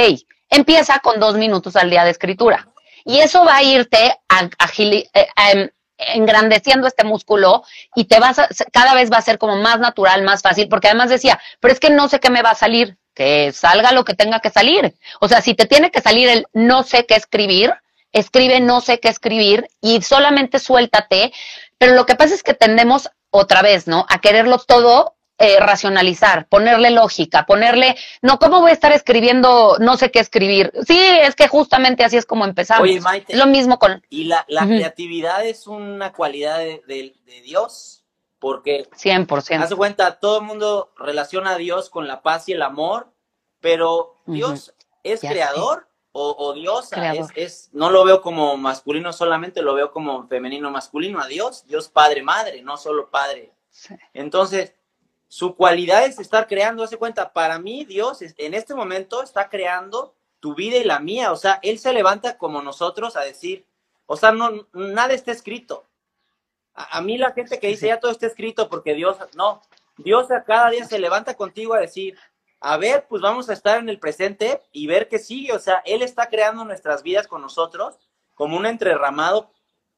Empieza 0.51 0.99
con 0.99 1.19
dos 1.19 1.37
minutos 1.37 1.75
al 1.77 1.89
día 1.89 2.05
de 2.05 2.11
escritura. 2.11 2.69
Y 3.07 3.21
eso 3.21 3.47
va 3.47 3.57
a 3.57 3.63
irte 3.63 4.15
a, 4.29 4.41
a, 4.41 4.67
a, 4.69 5.53
engrandeciendo 5.97 6.87
este 6.87 7.05
músculo 7.05 7.65
y 7.95 8.05
te 8.05 8.21
vas 8.21 8.39
a, 8.39 8.49
cada 8.71 8.93
vez 8.93 9.11
va 9.11 9.17
a 9.17 9.23
ser 9.23 9.39
como 9.39 9.57
más 9.57 9.81
natural, 9.81 10.23
más 10.23 10.43
fácil, 10.43 10.69
porque 10.69 10.89
además 10.89 11.09
decía, 11.09 11.41
pero 11.61 11.73
es 11.73 11.81
que 11.81 11.89
no 11.89 12.09
sé 12.09 12.21
qué 12.21 12.29
me 12.29 12.43
va 12.43 12.51
a 12.51 12.55
salir, 12.55 12.99
que 13.15 13.53
salga 13.53 13.93
lo 13.93 14.05
que 14.05 14.15
tenga 14.15 14.41
que 14.41 14.51
salir. 14.51 14.95
O 15.21 15.29
sea, 15.29 15.41
si 15.41 15.55
te 15.55 15.67
tiene 15.67 15.91
que 15.91 16.01
salir 16.01 16.29
el 16.29 16.47
no 16.53 16.83
sé 16.83 17.07
qué 17.07 17.15
escribir, 17.15 17.73
escribe 18.13 18.61
no 18.61 18.81
sé 18.81 19.01
qué 19.01 19.09
escribir 19.09 19.69
y 19.81 20.03
solamente 20.03 20.59
suéltate. 20.59 21.33
Pero 21.79 21.95
lo 21.95 22.07
que 22.07 22.15
pasa 22.15 22.35
es 22.35 22.43
que 22.43 22.55
tendemos 22.55 23.11
otra 23.31 23.63
vez, 23.63 23.87
¿no? 23.87 24.07
A 24.09 24.21
quererlo 24.21 24.59
todo 24.59 25.17
eh, 25.39 25.59
racionalizar, 25.59 26.47
ponerle 26.47 26.91
lógica, 26.91 27.47
ponerle, 27.47 27.97
no, 28.21 28.39
¿cómo 28.39 28.61
voy 28.61 28.71
a 28.71 28.75
estar 28.75 28.93
escribiendo 28.93 29.77
no 29.81 29.97
sé 29.97 30.11
qué 30.11 30.21
escribir? 30.21 30.71
Sí, 30.87 30.99
es 30.99 31.35
que 31.35 31.49
justamente 31.49 32.05
así 32.05 32.17
es 32.17 32.27
como 32.27 32.45
empezamos. 32.45 32.85
Oye, 32.85 33.01
Maite, 33.01 33.33
es 33.33 33.39
lo 33.39 33.47
mismo 33.47 33.79
con... 33.79 34.05
Y 34.09 34.25
la, 34.25 34.45
la 34.47 34.63
uh 34.63 34.67
-huh. 34.67 34.77
creatividad 34.77 35.45
es 35.45 35.67
una 35.67 36.13
cualidad 36.13 36.59
de, 36.59 36.83
de, 36.87 37.15
de 37.25 37.41
Dios, 37.41 38.02
porque... 38.43 38.91
100%. 38.91 39.63
Hace 39.63 39.77
cuenta, 39.77 40.19
todo 40.19 40.41
el 40.41 40.45
mundo 40.45 40.93
relaciona 40.97 41.53
a 41.53 41.57
Dios 41.57 41.89
con 41.89 42.09
la 42.09 42.23
paz 42.23 42.49
y 42.49 42.53
el 42.55 42.63
amor, 42.63 43.13
pero 43.61 44.17
Dios 44.27 44.51
uh 44.51 44.73
-huh. 44.73 44.87
es 45.05 45.21
ya 45.21 45.31
creador. 45.31 45.87
O, 46.15 46.35
o, 46.37 46.53
Dios 46.53 46.91
es, 46.93 47.29
es, 47.37 47.71
no 47.73 47.89
lo 47.89 48.05
veo 48.05 48.21
como 48.21 48.59
masculino 48.59 49.15
solamente, 49.15 49.63
lo 49.63 49.73
veo 49.73 49.93
como 49.93 50.29
femenino 50.29 50.71
masculino 50.71 51.23
a 51.23 51.27
Dios, 51.27 51.65
Dios 51.67 51.89
padre 51.89 52.23
madre, 52.23 52.61
no 52.61 52.77
solo 52.77 53.09
padre. 53.09 53.55
Sí. 53.71 53.95
Entonces, 54.13 54.75
su 55.29 55.55
cualidad 55.55 56.05
es 56.05 56.19
estar 56.19 56.47
creando, 56.49 56.83
hace 56.83 56.99
cuenta, 56.99 57.33
para 57.33 57.59
mí 57.59 57.87
Dios 57.87 58.19
en 58.21 58.53
este 58.53 58.75
momento 58.75 59.23
está 59.23 59.49
creando 59.49 60.15
tu 60.41 60.55
vida 60.55 60.77
y 60.77 60.85
la 60.85 60.99
mía, 60.99 61.33
o 61.33 61.37
sea, 61.37 61.61
Él 61.63 61.79
se 61.79 61.95
levanta 61.95 62.37
como 62.37 62.61
nosotros 62.61 63.17
a 63.17 63.21
decir, 63.21 63.65
o 64.05 64.17
sea, 64.17 64.33
no, 64.33 64.69
nada 64.75 65.15
está 65.15 65.33
escrito. 65.33 65.87
A, 66.75 66.99
a 66.99 67.01
mí 67.01 67.19
la 67.19 67.33
gente 67.33 67.59
que 67.59 67.69
dice, 67.69 67.89
ya 67.89 68.01
todo 68.01 68.11
está 68.11 68.27
escrito 68.27 68.69
porque 68.69 68.95
Dios, 68.95 69.17
no, 69.35 69.63
Dios 69.97 70.31
a 70.31 70.45
cada 70.45 70.71
día 70.71 70.85
se 70.85 70.99
levanta 70.99 71.35
contigo 71.35 71.75
a 71.75 71.81
decir, 71.81 72.19
a 72.61 72.77
ver, 72.77 73.07
pues 73.09 73.21
vamos 73.21 73.49
a 73.49 73.53
estar 73.53 73.79
en 73.79 73.89
el 73.89 73.99
presente 73.99 74.63
y 74.73 74.87
ver 74.87 75.09
qué 75.09 75.19
sigue, 75.19 75.53
o 75.53 75.59
sea, 75.59 75.83
Él 75.85 76.03
está 76.03 76.29
creando 76.29 76.65
nuestras 76.65 77.03
vidas 77.03 77.27
con 77.27 77.43
nosotros 77.43 77.99
como 78.35 78.57
un 78.57 78.67
entrerramado 78.67 79.51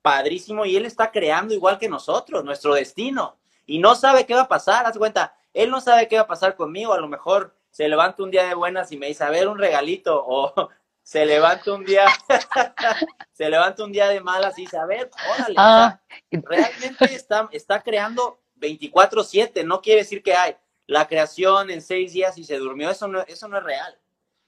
padrísimo 0.03 0.65
y 0.65 0.77
Él 0.77 0.87
está 0.87 1.11
creando 1.11 1.55
igual 1.55 1.79
que 1.79 1.89
nosotros, 1.89 2.45
nuestro 2.45 2.75
destino. 2.75 3.37
Y 3.67 3.79
no 3.79 3.95
sabe 3.95 4.27
qué 4.27 4.35
va 4.35 4.43
a 4.43 4.49
pasar, 4.49 4.87
haz 4.87 4.99
cuenta, 4.99 5.35
él 5.55 5.71
no 5.71 5.81
sabe 5.81 6.09
qué 6.09 6.17
va 6.17 6.23
a 6.23 6.27
pasar 6.27 6.57
conmigo, 6.57 6.93
a 6.93 7.01
lo 7.01 7.09
mejor 7.09 7.55
se 7.71 7.89
levanta 7.89 8.23
un 8.23 8.31
día 8.31 8.45
de 8.45 8.55
buenas 8.55 8.91
y 8.93 8.97
me 8.97 9.07
dice, 9.07 9.25
a 9.25 9.31
ver, 9.31 9.49
un 9.49 9.59
regalito, 9.59 10.23
o 10.27 10.69
se 11.05 11.27
levanta 11.27 11.73
un 11.75 11.85
día, 11.85 12.07
se 13.33 13.49
levanta 13.51 13.85
un 13.85 13.93
día 13.93 14.09
de 14.09 14.23
malas 14.23 14.59
y 14.59 14.63
dice, 14.63 14.79
a 14.79 14.87
ver, 14.87 15.11
órale, 15.31 15.55
ah. 15.59 16.01
o 16.01 16.19
sea, 16.31 16.43
realmente 16.43 17.05
está, 17.15 17.49
está 17.53 17.83
creando 17.83 18.41
24-7, 18.57 19.65
no 19.65 19.83
quiere 19.83 20.01
decir 20.01 20.23
que 20.23 20.35
hay 20.35 20.57
la 20.87 21.07
creación 21.07 21.71
en 21.71 21.83
seis 21.83 22.15
días 22.15 22.39
y 22.39 22.45
se 22.45 22.57
durmió, 22.57 22.91
eso 22.91 23.07
no, 23.07 23.21
eso 23.21 23.49
no 23.49 23.59
es 23.59 23.65
real. 23.65 23.99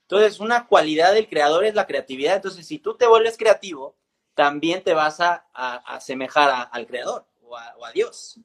Entonces, 0.01 0.39
una 0.39 0.67
cualidad 0.67 1.13
del 1.13 1.29
creador 1.29 1.63
es 1.63 1.75
la 1.75 1.85
creatividad, 1.85 2.35
entonces 2.35 2.65
si 2.65 2.79
tú 2.79 2.97
te 2.97 3.05
vuelves 3.05 3.37
creativo, 3.37 3.95
también 4.33 4.83
te 4.83 4.93
vas 4.93 5.19
a, 5.19 5.47
a, 5.53 5.75
a 5.75 5.95
asemejar 5.97 6.49
a, 6.49 6.61
al 6.63 6.87
creador 6.87 7.27
o 7.43 7.55
a 7.55 7.91
Dios. 7.91 8.39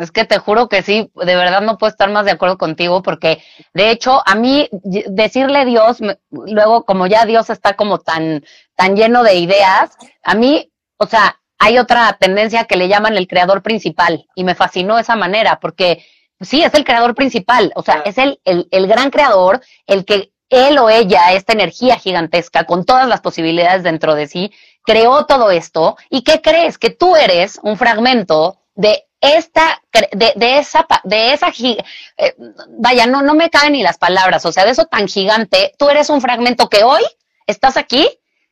Es 0.00 0.10
que 0.10 0.24
te 0.24 0.38
juro 0.38 0.68
que 0.68 0.82
sí, 0.82 1.10
de 1.14 1.36
verdad 1.36 1.60
no 1.60 1.76
puedo 1.76 1.90
estar 1.90 2.10
más 2.10 2.24
de 2.24 2.30
acuerdo 2.30 2.56
contigo 2.56 3.02
porque 3.02 3.42
de 3.74 3.90
hecho 3.90 4.22
a 4.24 4.34
mí 4.34 4.68
decirle 4.72 5.66
Dios, 5.66 5.98
luego 6.30 6.84
como 6.84 7.06
ya 7.06 7.26
Dios 7.26 7.50
está 7.50 7.74
como 7.74 7.98
tan, 7.98 8.42
tan 8.74 8.96
lleno 8.96 9.22
de 9.22 9.34
ideas, 9.34 9.96
a 10.22 10.34
mí, 10.34 10.72
o 10.96 11.06
sea, 11.06 11.40
hay 11.58 11.78
otra 11.78 12.16
tendencia 12.18 12.64
que 12.64 12.76
le 12.76 12.88
llaman 12.88 13.18
el 13.18 13.28
creador 13.28 13.62
principal 13.62 14.26
y 14.34 14.44
me 14.44 14.54
fascinó 14.54 14.98
esa 14.98 15.16
manera 15.16 15.60
porque 15.60 16.02
sí, 16.40 16.62
es 16.62 16.72
el 16.72 16.84
creador 16.84 17.14
principal, 17.14 17.70
o 17.74 17.82
sea, 17.82 18.02
es 18.06 18.16
el, 18.16 18.40
el, 18.44 18.68
el 18.70 18.86
gran 18.86 19.10
creador, 19.10 19.60
el 19.86 20.06
que 20.06 20.32
él 20.48 20.78
o 20.78 20.88
ella, 20.88 21.32
esta 21.34 21.52
energía 21.52 21.96
gigantesca 21.96 22.64
con 22.64 22.86
todas 22.86 23.06
las 23.06 23.20
posibilidades 23.20 23.82
dentro 23.82 24.14
de 24.14 24.26
sí, 24.26 24.50
creó 24.82 25.26
todo 25.26 25.50
esto 25.50 25.96
y 26.08 26.22
¿qué 26.22 26.40
crees? 26.40 26.78
Que 26.78 26.90
tú 26.90 27.16
eres 27.16 27.60
un 27.62 27.76
fragmento 27.76 28.58
de 28.74 29.04
esta, 29.20 29.82
de, 30.12 30.32
de 30.36 30.58
esa, 30.58 30.86
de 31.04 31.32
esa, 31.32 31.48
eh, 31.48 32.34
vaya, 32.78 33.06
no, 33.06 33.22
no 33.22 33.34
me 33.34 33.50
caben 33.50 33.72
ni 33.72 33.82
las 33.82 33.98
palabras, 33.98 34.44
o 34.46 34.52
sea, 34.52 34.64
de 34.64 34.70
eso 34.70 34.86
tan 34.86 35.08
gigante, 35.08 35.74
tú 35.78 35.88
eres 35.88 36.08
un 36.10 36.20
fragmento 36.20 36.68
que 36.68 36.82
hoy 36.84 37.02
estás 37.46 37.76
aquí 37.76 38.08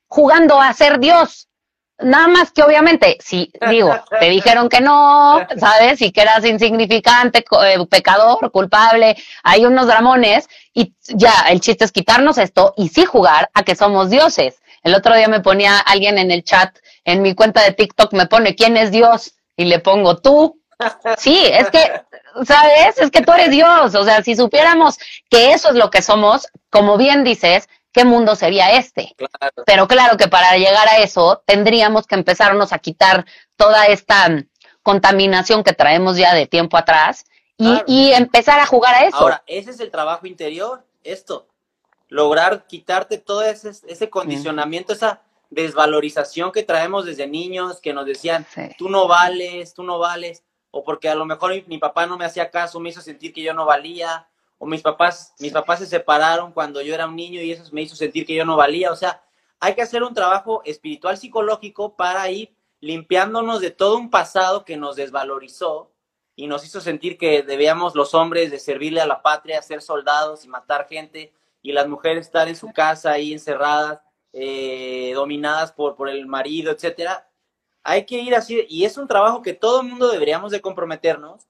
jugando 0.07 0.61
a 0.61 0.73
ser 0.73 0.99
Dios. 0.99 1.47
Nada 2.01 2.29
más 2.29 2.53
que 2.53 2.63
obviamente, 2.63 3.19
si 3.21 3.51
digo, 3.69 3.93
te 4.21 4.31
dijeron 4.31 4.69
que 4.69 4.81
no, 4.81 5.41
¿sabes? 5.59 6.01
Y 6.01 6.13
que 6.13 6.21
eras 6.21 6.45
insignificante, 6.45 7.45
eh, 7.65 7.87
pecador, 7.91 8.53
culpable, 8.53 9.17
hay 9.43 9.65
unos 9.65 9.89
dramones, 9.89 10.49
y 10.73 10.95
ya, 11.09 11.33
el 11.49 11.61
chiste 11.61 11.85
es 11.85 11.91
quitarnos 11.91 12.39
esto 12.39 12.73
y 12.77 12.89
sí 12.89 13.05
jugar 13.05 13.51
a 13.53 13.65
que 13.65 13.75
somos 13.75 14.11
dioses. 14.11 14.61
El 14.85 14.95
otro 14.95 15.17
día 15.17 15.27
me 15.27 15.41
ponía 15.41 15.81
alguien 15.81 16.19
en 16.19 16.31
el 16.31 16.45
chat, 16.45 16.77
en 17.05 17.21
mi 17.21 17.35
cuenta 17.35 17.65
de 17.65 17.73
TikTok, 17.73 18.13
me 18.13 18.27
pone, 18.27 18.55
¿quién 18.55 18.77
es 18.77 18.93
Dios? 18.93 19.35
y 19.59 19.65
le 19.65 19.81
pongo 19.81 20.17
tú. 20.17 20.58
Sí, 21.17 21.45
es 21.47 21.71
que, 21.71 22.03
¿sabes? 22.45 22.99
Es 22.99 23.11
que 23.11 23.23
tú 23.23 23.33
eres 23.33 23.51
Dios. 23.51 23.95
O 23.95 24.05
sea, 24.05 24.23
si 24.23 24.37
supiéramos 24.37 24.99
que 25.29 25.53
eso 25.53 25.71
es 25.71 25.75
lo 25.75 25.91
que 25.91 26.03
somos, 26.03 26.49
como 26.71 26.97
bien 26.97 27.25
dices, 27.25 27.69
¿qué 27.93 28.05
mundo 28.05 28.37
sería 28.37 28.73
este? 28.73 29.15
Claro. 29.17 29.63
Pero 29.67 29.89
claro 29.89 30.17
que 30.17 30.29
para 30.29 30.57
llegar 30.57 30.89
a 30.89 30.99
eso 30.99 31.43
tendríamos 31.47 32.07
que 32.07 32.15
empezarnos 32.15 32.73
a 32.73 32.79
quitar 32.79 33.27
toda 33.57 33.87
esta 33.87 34.29
contaminación 34.83 35.65
que 35.65 35.73
traemos 35.73 36.17
ya 36.17 36.35
de 36.35 36.47
tiempo 36.47 36.77
atrás 36.77 37.25
y, 37.57 37.65
claro. 37.65 37.85
y 37.87 38.13
empezar 38.13 38.61
a 38.61 38.67
jugar 38.67 38.95
a 38.95 39.05
eso. 39.05 39.19
Ahora, 39.19 39.43
ese 39.47 39.71
es 39.71 39.81
el 39.81 39.91
trabajo 39.91 40.27
interior, 40.27 40.85
esto. 41.03 41.49
Lograr 42.09 42.67
quitarte 42.67 43.19
todo 43.19 43.43
ese, 43.43 43.73
ese 43.87 44.09
condicionamiento, 44.09 44.93
mm. 44.93 44.97
esa 44.97 45.23
desvalorización 45.51 46.53
que 46.53 46.63
traemos 46.63 47.05
desde 47.05 47.27
niños, 47.27 47.81
que 47.81 47.93
nos 47.93 48.07
decían, 48.07 48.47
sí. 48.55 48.63
tú 48.79 48.89
no 48.89 49.09
vales, 49.09 49.75
tú 49.75 49.83
no 49.83 49.99
vales, 49.99 50.43
o 50.71 50.85
porque 50.85 51.09
a 51.09 51.15
lo 51.15 51.25
mejor 51.25 51.53
mi, 51.53 51.65
mi, 51.67 51.79
papá 51.79 52.07
no 52.07 52.19
me 52.19 52.25
hacía 52.25 52.51
caso, 52.51 52.81
me 52.81 52.91
hizo 52.91 53.01
sentir 53.01 53.33
que 53.33 53.43
yo 53.43 53.55
no 53.55 53.65
valía, 53.65 54.29
o 54.59 54.67
mis 54.67 54.83
papás, 54.83 55.35
mis 55.39 55.53
papás 55.53 55.79
se 55.79 55.87
separaron 55.87 56.53
cuando 56.53 56.83
yo 56.83 56.95
era 56.95 57.07
un 57.07 57.17
niño 57.17 57.41
y 57.41 57.53
eso 57.53 57.65
me 57.73 57.83
hizo 57.83 57.97
sentir 57.97 58.27
que 58.27 58.35
yo 58.35 58.45
no 58.45 58.57
valía, 58.57 58.91
o 58.91 58.97
sea, 58.97 59.23
hay 59.61 59.75
que 59.75 59.83
hacer 59.83 60.03
un 60.03 60.15
trabajo 60.15 60.63
espiritual 60.65 61.17
psicológico 61.17 61.97
para 61.97 62.31
ir 62.31 62.55
limpiándonos 62.81 63.61
de 63.61 63.71
todo 63.71 63.97
un 63.97 64.11
pasado 64.11 64.65
que 64.65 64.77
nos 64.77 64.97
desvalorizó 64.97 65.93
y 66.37 66.47
nos 66.47 66.65
hizo 66.65 66.81
sentir 66.81 67.19
que 67.19 67.43
debíamos 67.43 67.97
los 67.97 68.15
hombres 68.15 68.51
de 68.53 68.61
servirle 68.61 69.01
a 69.01 69.07
la 69.07 69.23
patria, 69.23 69.61
ser 69.63 69.83
soldados 69.83 70.45
y 70.45 70.49
matar 70.49 70.87
gente, 70.89 71.33
y 71.63 71.73
las 71.73 71.89
mujeres 71.89 72.27
estar 72.27 72.47
en 72.47 72.55
su 72.55 72.73
casa 72.73 73.13
ahí 73.13 73.33
encerradas 73.33 74.01
eh, 74.33 75.13
dominadas 75.15 75.73
por, 75.73 75.97
por 75.97 76.09
el 76.09 76.27
marido, 76.27 76.71
etcétera. 76.71 77.28
Hay 77.83 78.05
que 78.07 78.19
ir 78.19 78.35
así, 78.35 78.67
y 78.69 78.85
es 78.85 78.97
un 78.99 79.09
trabajo 79.09 79.43
que 79.43 79.55
todo 79.55 79.81
el 79.81 79.89
mundo 79.89 80.11
deberíamos 80.11 80.53
de 80.53 80.61
comprometernos 80.61 81.49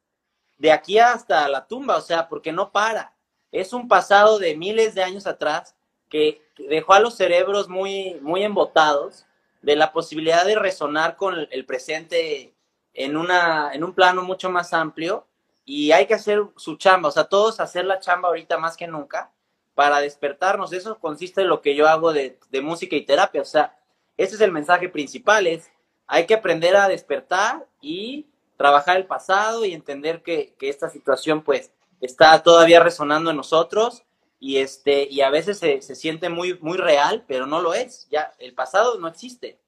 de 0.58 0.72
aquí 0.72 0.98
hasta 0.98 1.48
la 1.48 1.66
tumba, 1.66 1.96
o 1.96 2.00
sea, 2.00 2.28
porque 2.28 2.52
no 2.52 2.70
para. 2.72 3.14
es 3.50 3.72
un 3.72 3.88
pasado 3.88 4.38
de 4.38 4.56
miles 4.56 4.94
de 4.94 5.02
años 5.02 5.26
atrás 5.26 5.74
que 6.08 6.42
dejó 6.68 6.94
a 6.94 7.00
los 7.00 7.14
cerebros 7.14 7.68
muy, 7.68 8.18
muy 8.20 8.42
embotados 8.42 9.26
de 9.62 9.76
la 9.76 9.92
posibilidad 9.92 10.44
de 10.44 10.56
resonar 10.56 11.16
con 11.16 11.46
el 11.50 11.64
presente 11.64 12.54
en, 12.94 13.16
una, 13.16 13.72
en 13.72 13.84
un 13.84 13.94
plano 13.94 14.22
mucho 14.22 14.50
más 14.50 14.72
amplio 14.72 15.26
y 15.64 15.92
hay 15.92 16.06
que 16.06 16.14
hacer 16.14 16.42
su 16.56 16.76
chamba, 16.76 17.08
o 17.08 17.12
sea, 17.12 17.24
todos 17.24 17.60
hacer 17.60 17.84
la 17.84 18.00
chamba 18.00 18.28
ahorita 18.28 18.58
más 18.58 18.76
que 18.76 18.86
nunca 18.86 19.30
para 19.74 20.00
despertarnos. 20.00 20.72
Eso 20.72 20.98
consiste 20.98 21.42
en 21.42 21.48
lo 21.48 21.60
que 21.60 21.74
yo 21.74 21.88
hago 21.88 22.12
de, 22.12 22.38
de 22.50 22.60
música 22.60 22.96
y 22.96 23.04
terapia, 23.04 23.42
o 23.42 23.46
sea, 23.46 23.76
ese 24.16 24.34
es 24.34 24.40
el 24.40 24.50
mensaje 24.50 24.88
principal, 24.88 25.46
es 25.46 25.70
hay 26.08 26.26
que 26.26 26.34
aprender 26.34 26.74
a 26.74 26.88
despertar 26.88 27.66
y 27.80 28.26
trabajar 28.56 28.96
el 28.96 29.06
pasado 29.06 29.64
y 29.64 29.74
entender 29.74 30.22
que, 30.22 30.56
esta 30.60 30.88
situación 30.88 31.42
pues 31.42 31.70
está 32.00 32.42
todavía 32.42 32.80
resonando 32.80 33.30
en 33.30 33.36
nosotros 33.36 34.02
y 34.40 34.56
este 34.58 35.06
y 35.10 35.20
a 35.20 35.30
veces 35.30 35.58
se, 35.58 35.82
se, 35.82 35.94
siente 35.94 36.28
muy 36.28 36.58
muy 36.60 36.78
real 36.78 37.24
pero 37.28 37.46
no 37.46 37.60
lo 37.60 37.74
es. 37.74 38.08
Ya 38.10 38.32
el 38.38 38.54
pasado 38.54 38.98
no 38.98 39.06
existe. 39.06 39.60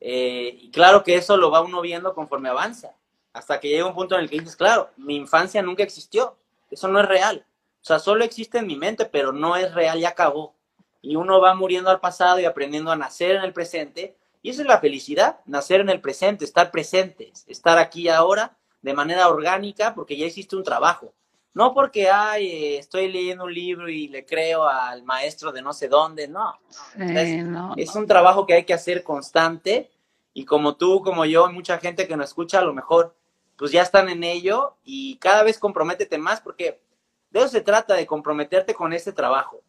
Eh, 0.00 0.56
y 0.60 0.70
claro 0.70 1.02
que 1.02 1.16
eso 1.16 1.36
lo 1.36 1.50
va 1.50 1.60
uno 1.60 1.80
viendo 1.80 2.14
conforme 2.14 2.48
avanza 2.48 2.94
hasta 3.32 3.58
que 3.58 3.68
llega 3.68 3.86
un 3.86 3.94
punto 3.94 4.14
en 4.14 4.22
el 4.22 4.30
que 4.30 4.38
dices 4.38 4.56
claro 4.56 4.90
mi 4.96 5.16
infancia 5.16 5.62
nunca 5.62 5.82
existió. 5.82 6.36
Eso 6.70 6.86
no 6.88 7.00
es 7.00 7.08
real. 7.08 7.46
O 7.80 7.84
sea 7.84 7.98
solo 7.98 8.24
existe 8.24 8.58
en 8.58 8.66
mi 8.66 8.76
mente 8.76 9.06
pero 9.06 9.32
no 9.32 9.56
es 9.56 9.74
real 9.74 9.98
ya 9.98 10.10
acabó. 10.10 10.54
Y 11.00 11.16
uno 11.16 11.40
va 11.40 11.54
muriendo 11.54 11.90
al 11.90 12.00
pasado 12.00 12.40
y 12.40 12.44
aprendiendo 12.44 12.90
a 12.90 12.96
nacer 12.96 13.36
en 13.36 13.42
el 13.42 13.52
presente 13.52 14.17
y 14.42 14.50
esa 14.50 14.62
es 14.62 14.68
la 14.68 14.80
felicidad 14.80 15.40
nacer 15.46 15.80
en 15.80 15.90
el 15.90 16.00
presente 16.00 16.44
estar 16.44 16.70
presentes 16.70 17.44
estar 17.48 17.78
aquí 17.78 18.08
ahora 18.08 18.56
de 18.82 18.94
manera 18.94 19.28
orgánica 19.28 19.94
porque 19.94 20.16
ya 20.16 20.26
existe 20.26 20.56
un 20.56 20.64
trabajo 20.64 21.12
no 21.58 21.74
porque, 21.74 22.08
ay, 22.08 22.76
estoy 22.76 23.10
leyendo 23.10 23.42
un 23.42 23.52
libro 23.52 23.88
y 23.88 24.06
le 24.06 24.24
creo 24.24 24.68
al 24.68 25.02
maestro 25.02 25.50
de 25.50 25.60
no 25.60 25.72
sé 25.72 25.88
dónde, 25.88 26.28
no. 26.28 26.56
es, 27.76 27.96
un 27.96 28.06
trabajo 28.06 28.46
que 28.46 28.54
hay 28.54 28.64
que 28.64 28.74
hacer 28.74 29.02
constante 29.02 29.90
y 30.32 30.44
como 30.44 30.76
tú, 30.76 31.02
como 31.02 31.24
yo, 31.24 31.50
mucha 31.50 31.78
gente 31.78 32.06
que 32.06 32.16
nos 32.16 32.28
escucha, 32.28 32.60
a 32.60 32.64
lo 32.64 32.74
mejor, 32.74 33.16
pues 33.56 33.72
ya 33.72 33.82
están 33.82 34.08
en 34.08 34.22
ello 34.22 34.76
y 34.84 35.16
cada 35.16 35.42
vez 35.42 35.58
comprométete 35.58 36.16
más 36.16 36.40
porque 36.40 36.80
de 37.30 37.40
eso 37.40 37.48
se 37.48 37.60
trata, 37.60 37.94
de 37.94 38.06
comprometerte 38.06 38.72
con 38.72 38.92
este 38.92 39.12
trabajo. 39.12 39.60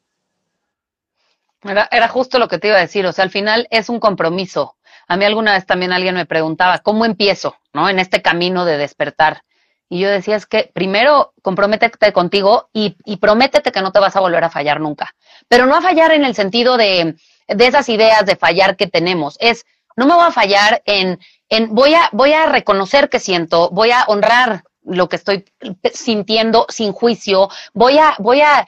Era, 1.63 1.87
era 1.91 2.07
justo 2.07 2.39
lo 2.39 2.47
que 2.47 2.57
te 2.57 2.67
iba 2.67 2.77
a 2.77 2.81
decir, 2.81 3.05
o 3.05 3.11
sea, 3.11 3.23
al 3.23 3.31
final 3.31 3.67
es 3.69 3.89
un 3.89 3.99
compromiso. 3.99 4.75
A 5.07 5.17
mí 5.17 5.25
alguna 5.25 5.53
vez 5.53 5.65
también 5.65 5.91
alguien 5.91 6.15
me 6.15 6.25
preguntaba, 6.25 6.79
¿cómo 6.79 7.05
empiezo, 7.05 7.55
no? 7.73 7.89
En 7.89 7.99
este 7.99 8.21
camino 8.21 8.63
de 8.65 8.77
despertar. 8.77 9.43
Y 9.89 9.99
yo 9.99 10.09
decía, 10.09 10.35
es 10.35 10.45
que 10.45 10.69
primero 10.71 11.33
comprométete 11.41 12.13
contigo 12.13 12.69
y, 12.71 12.95
y, 13.05 13.17
prométete 13.17 13.71
que 13.71 13.81
no 13.81 13.91
te 13.91 13.99
vas 13.99 14.15
a 14.15 14.19
volver 14.19 14.43
a 14.43 14.51
fallar 14.51 14.79
nunca. 14.79 15.15
Pero 15.47 15.65
no 15.65 15.75
a 15.75 15.81
fallar 15.81 16.11
en 16.11 16.25
el 16.25 16.35
sentido 16.35 16.77
de, 16.77 17.15
de 17.47 17.67
esas 17.67 17.89
ideas 17.89 18.23
de 18.25 18.35
fallar 18.35 18.77
que 18.77 18.85
tenemos. 18.85 19.35
Es, 19.39 19.65
no 19.97 20.05
me 20.05 20.13
voy 20.13 20.27
a 20.27 20.31
fallar 20.31 20.83
en, 20.85 21.19
en 21.49 21.73
voy, 21.73 21.95
a, 21.95 22.09
voy 22.11 22.33
a 22.33 22.45
reconocer 22.45 23.09
que 23.09 23.19
siento, 23.19 23.71
voy 23.71 23.89
a 23.89 24.03
honrar 24.07 24.63
lo 24.89 25.07
que 25.07 25.15
estoy 25.15 25.45
sintiendo 25.93 26.65
sin 26.69 26.91
juicio, 26.91 27.49
voy 27.73 27.97
a, 27.97 28.15
voy 28.19 28.41
a 28.41 28.65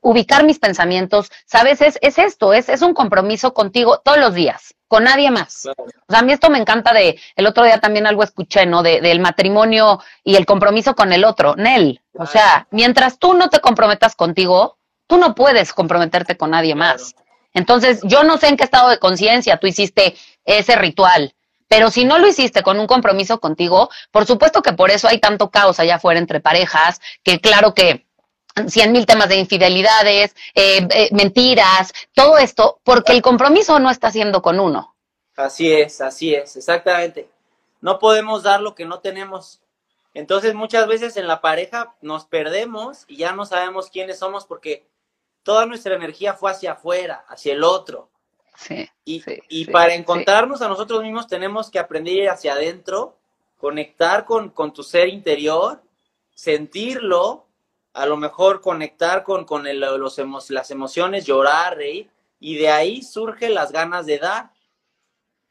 ubicar 0.00 0.44
mis 0.44 0.58
pensamientos, 0.58 1.30
¿sabes? 1.46 1.80
Es, 1.80 1.98
es 2.00 2.18
esto, 2.18 2.52
es, 2.52 2.68
es 2.68 2.82
un 2.82 2.94
compromiso 2.94 3.52
contigo 3.54 4.00
todos 4.04 4.18
los 4.18 4.34
días 4.34 4.74
con 4.88 5.04
nadie 5.04 5.30
más. 5.30 5.66
O 5.66 5.86
sea, 6.08 6.20
a 6.20 6.22
mí 6.22 6.32
esto 6.32 6.50
me 6.50 6.58
encanta 6.58 6.92
de, 6.92 7.18
el 7.34 7.46
otro 7.46 7.64
día 7.64 7.80
también 7.80 8.06
algo 8.06 8.22
escuché, 8.22 8.64
¿no? 8.64 8.82
De, 8.82 9.00
del 9.00 9.18
matrimonio 9.18 10.00
y 10.22 10.36
el 10.36 10.46
compromiso 10.46 10.94
con 10.94 11.12
el 11.12 11.24
otro, 11.24 11.56
Nel. 11.56 12.00
O 12.12 12.26
sea, 12.26 12.68
mientras 12.70 13.18
tú 13.18 13.34
no 13.34 13.48
te 13.48 13.58
comprometas 13.60 14.14
contigo, 14.14 14.78
tú 15.08 15.16
no 15.18 15.34
puedes 15.34 15.72
comprometerte 15.72 16.36
con 16.36 16.50
nadie 16.50 16.76
más. 16.76 17.16
Entonces, 17.54 18.00
yo 18.04 18.24
no 18.24 18.36
sé 18.36 18.48
en 18.48 18.56
qué 18.56 18.64
estado 18.64 18.88
de 18.88 18.98
conciencia 18.98 19.58
tú 19.58 19.66
hiciste 19.66 20.16
ese 20.44 20.76
ritual, 20.76 21.34
pero 21.74 21.90
si 21.90 22.04
no 22.04 22.18
lo 22.18 22.28
hiciste 22.28 22.62
con 22.62 22.78
un 22.78 22.86
compromiso 22.86 23.40
contigo, 23.40 23.90
por 24.12 24.26
supuesto 24.26 24.62
que 24.62 24.74
por 24.74 24.92
eso 24.92 25.08
hay 25.08 25.18
tanto 25.18 25.50
caos 25.50 25.80
allá 25.80 25.96
afuera 25.96 26.20
entre 26.20 26.38
parejas, 26.38 27.00
que 27.24 27.40
claro 27.40 27.74
que 27.74 28.06
cien 28.68 28.92
mil 28.92 29.06
temas 29.06 29.28
de 29.28 29.38
infidelidades, 29.38 30.36
eh, 30.54 30.86
eh, 30.88 31.08
mentiras, 31.10 31.92
todo 32.12 32.38
esto, 32.38 32.78
porque 32.84 33.10
el 33.10 33.22
compromiso 33.22 33.80
no 33.80 33.90
está 33.90 34.06
haciendo 34.06 34.40
con 34.40 34.60
uno. 34.60 34.94
Así 35.34 35.72
es, 35.72 36.00
así 36.00 36.32
es, 36.32 36.54
exactamente. 36.54 37.28
No 37.80 37.98
podemos 37.98 38.44
dar 38.44 38.60
lo 38.60 38.76
que 38.76 38.84
no 38.84 39.00
tenemos. 39.00 39.60
Entonces 40.14 40.54
muchas 40.54 40.86
veces 40.86 41.16
en 41.16 41.26
la 41.26 41.40
pareja 41.40 41.96
nos 42.00 42.24
perdemos 42.24 43.04
y 43.08 43.16
ya 43.16 43.32
no 43.32 43.46
sabemos 43.46 43.90
quiénes 43.90 44.20
somos 44.20 44.46
porque 44.46 44.86
toda 45.42 45.66
nuestra 45.66 45.96
energía 45.96 46.34
fue 46.34 46.52
hacia 46.52 46.74
afuera, 46.74 47.24
hacia 47.26 47.52
el 47.52 47.64
otro. 47.64 48.10
Sí, 48.56 48.88
y, 49.04 49.22
y 49.48 49.64
para 49.66 49.94
encontrarnos 49.94 50.62
a 50.62 50.68
nosotros 50.68 51.02
mismos 51.02 51.26
tenemos 51.26 51.70
que 51.70 51.78
aprender 51.78 52.28
hacia 52.28 52.52
adentro, 52.52 53.18
conectar 53.56 54.24
con, 54.24 54.50
con 54.50 54.72
tu 54.72 54.82
ser 54.82 55.08
interior, 55.08 55.82
sentirlo, 56.34 57.46
a 57.94 58.06
lo 58.06 58.16
mejor 58.16 58.60
conectar 58.60 59.22
con, 59.22 59.44
con 59.44 59.64
los 59.80 60.50
las 60.50 60.70
emociones, 60.70 61.24
llorar, 61.24 61.76
reír, 61.76 62.10
y 62.40 62.56
de 62.56 62.68
ahí 62.68 63.02
surgen 63.02 63.54
las 63.54 63.72
ganas 63.72 64.04
de 64.04 64.18
dar. 64.18 64.50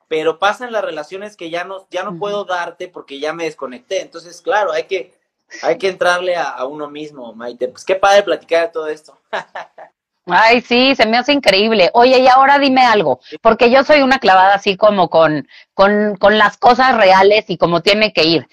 Pero 0.09 0.37
pasan 0.37 0.71
las 0.71 0.83
relaciones 0.83 1.35
que 1.35 1.49
ya 1.49 1.63
no, 1.63 1.87
ya 1.89 2.03
no 2.03 2.19
puedo 2.19 2.43
darte 2.43 2.87
porque 2.87 3.19
ya 3.19 3.33
me 3.33 3.45
desconecté. 3.45 4.01
Entonces, 4.01 4.41
claro, 4.41 4.73
hay 4.73 4.83
que, 4.83 5.17
hay 5.63 5.77
que 5.77 5.87
entrarle 5.87 6.35
a, 6.35 6.63
uno 6.65 6.89
mismo, 6.89 7.33
Maite. 7.33 7.69
Pues 7.69 7.85
qué 7.85 7.95
padre 7.95 8.21
platicar 8.21 8.67
de 8.67 8.73
todo 8.73 8.87
esto. 8.87 9.17
Ay, 10.25 10.61
sí, 10.61 10.95
se 10.95 11.05
me 11.05 11.17
hace 11.17 11.33
increíble. 11.33 11.89
Oye, 11.93 12.19
y 12.19 12.27
ahora 12.27 12.57
dime 12.57 12.85
algo, 12.85 13.19
porque 13.41 13.69
yo 13.69 13.83
soy 13.83 14.01
una 14.01 14.19
clavada 14.19 14.55
así 14.55 14.77
como 14.77 15.09
con, 15.09 15.47
con, 15.73 16.15
con 16.17 16.37
las 16.37 16.57
cosas 16.57 16.95
reales 16.95 17.45
y 17.49 17.57
como 17.57 17.81
tiene 17.81 18.13
que 18.13 18.23
ir. 18.23 18.47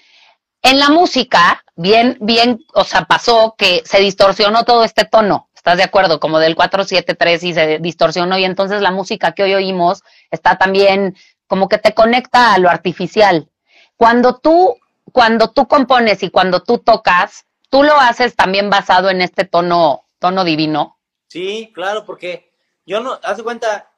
En 0.63 0.79
la 0.79 0.89
música, 0.89 1.63
bien, 1.75 2.17
bien, 2.21 2.63
o 2.73 2.83
sea, 2.83 3.05
pasó 3.05 3.55
que 3.57 3.81
se 3.85 3.99
distorsionó 3.99 4.63
todo 4.65 4.83
este 4.83 5.05
tono. 5.05 5.49
¿Estás 5.55 5.77
de 5.77 5.83
acuerdo? 5.83 6.19
Como 6.19 6.39
del 6.39 6.55
473 6.55 7.43
y 7.43 7.53
se 7.53 7.79
distorsionó 7.79 8.37
y 8.37 8.45
entonces 8.45 8.81
la 8.81 8.91
música 8.91 9.33
que 9.33 9.43
hoy 9.43 9.53
oímos 9.53 10.03
está 10.31 10.57
también 10.57 11.15
como 11.47 11.69
que 11.69 11.77
te 11.77 11.93
conecta 11.93 12.53
a 12.53 12.57
lo 12.57 12.69
artificial. 12.69 13.47
Cuando 13.95 14.37
tú, 14.37 14.75
cuando 15.11 15.51
tú 15.51 15.67
compones 15.67 16.23
y 16.23 16.29
cuando 16.29 16.63
tú 16.63 16.79
tocas, 16.79 17.45
tú 17.69 17.83
lo 17.83 17.99
haces 17.99 18.35
también 18.35 18.69
basado 18.69 19.09
en 19.09 19.21
este 19.21 19.45
tono, 19.45 20.03
tono 20.19 20.43
divino. 20.43 20.97
Sí, 21.31 21.71
claro, 21.73 22.03
porque 22.03 22.51
yo 22.85 22.99
no, 22.99 23.17
haz 23.23 23.41
cuenta, 23.41 23.89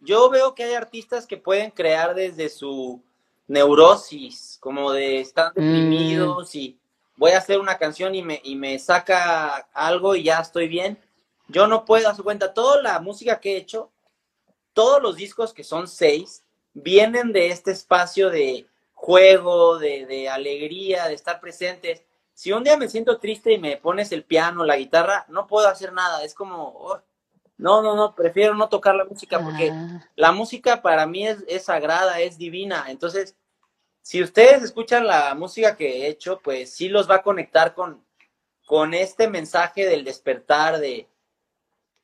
yo 0.00 0.28
veo 0.28 0.52
que 0.52 0.64
hay 0.64 0.74
artistas 0.74 1.28
que 1.28 1.36
pueden 1.36 1.70
crear 1.70 2.12
desde 2.12 2.48
su 2.48 3.00
neurosis, 3.46 4.56
como 4.58 4.90
de 4.90 5.20
estar 5.20 5.52
mm. 5.52 5.54
deprimidos 5.54 6.56
y 6.56 6.76
voy 7.14 7.30
a 7.30 7.38
hacer 7.38 7.60
una 7.60 7.78
canción 7.78 8.16
y 8.16 8.22
me, 8.22 8.40
y 8.42 8.56
me 8.56 8.76
saca 8.80 9.58
algo 9.72 10.16
y 10.16 10.24
ya 10.24 10.40
estoy 10.40 10.66
bien. 10.66 10.98
Yo 11.46 11.68
no 11.68 11.84
puedo, 11.84 12.08
a 12.08 12.16
su 12.16 12.24
cuenta, 12.24 12.52
toda 12.52 12.82
la 12.82 12.98
música 12.98 13.38
que 13.38 13.52
he 13.52 13.58
hecho, 13.58 13.92
todos 14.72 15.00
los 15.00 15.14
discos 15.14 15.52
que 15.52 15.62
son 15.62 15.86
seis, 15.86 16.42
vienen 16.74 17.32
de 17.32 17.52
este 17.52 17.70
espacio 17.70 18.28
de 18.28 18.66
juego, 18.92 19.78
de, 19.78 20.04
de 20.06 20.28
alegría, 20.28 21.06
de 21.06 21.14
estar 21.14 21.40
presentes. 21.40 22.02
Si 22.42 22.50
un 22.50 22.64
día 22.64 22.76
me 22.76 22.88
siento 22.88 23.18
triste 23.18 23.52
y 23.52 23.58
me 23.58 23.76
pones 23.76 24.10
el 24.10 24.24
piano, 24.24 24.64
la 24.64 24.76
guitarra, 24.76 25.26
no 25.28 25.46
puedo 25.46 25.68
hacer 25.68 25.92
nada. 25.92 26.24
Es 26.24 26.34
como, 26.34 26.74
oh, 26.76 27.00
no, 27.56 27.82
no, 27.82 27.94
no, 27.94 28.16
prefiero 28.16 28.56
no 28.56 28.68
tocar 28.68 28.96
la 28.96 29.04
música 29.04 29.38
porque 29.38 29.70
ah. 29.70 30.04
la 30.16 30.32
música 30.32 30.82
para 30.82 31.06
mí 31.06 31.24
es, 31.24 31.38
es, 31.46 31.66
sagrada, 31.66 32.18
es 32.18 32.38
divina. 32.38 32.86
Entonces, 32.88 33.36
si 34.00 34.20
ustedes 34.20 34.64
escuchan 34.64 35.06
la 35.06 35.32
música 35.36 35.76
que 35.76 35.98
he 35.98 36.08
hecho, 36.08 36.40
pues 36.42 36.74
sí 36.74 36.88
los 36.88 37.08
va 37.08 37.14
a 37.14 37.22
conectar 37.22 37.74
con, 37.74 38.04
con 38.66 38.92
este 38.92 39.28
mensaje 39.28 39.86
del 39.86 40.02
despertar 40.02 40.80
de 40.80 41.06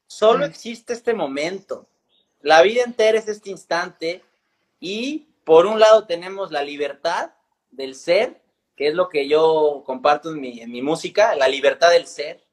solo 0.07 0.45
existe 0.45 0.93
este 0.93 1.15
momento. 1.15 1.89
La 2.43 2.63
vida 2.63 2.85
entera 2.85 3.19
es 3.19 3.27
este 3.27 3.51
instante 3.51 4.23
y 4.79 5.27
por 5.43 5.67
un 5.67 5.81
lado 5.81 6.07
tenemos 6.07 6.53
la 6.53 6.63
libertad 6.63 7.33
del 7.73 7.97
ser, 7.97 8.41
que 8.79 8.87
es 8.87 8.95
lo 8.95 9.09
que 9.09 9.29
yo 9.29 9.83
comparto 9.85 10.31
en 10.31 10.41
mi, 10.41 10.61
en 10.61 10.71
mi 10.71 10.83
música, 10.83 11.35
la 11.35 11.49
libertad 11.49 11.91
del 11.91 12.07
ser, 12.07 12.45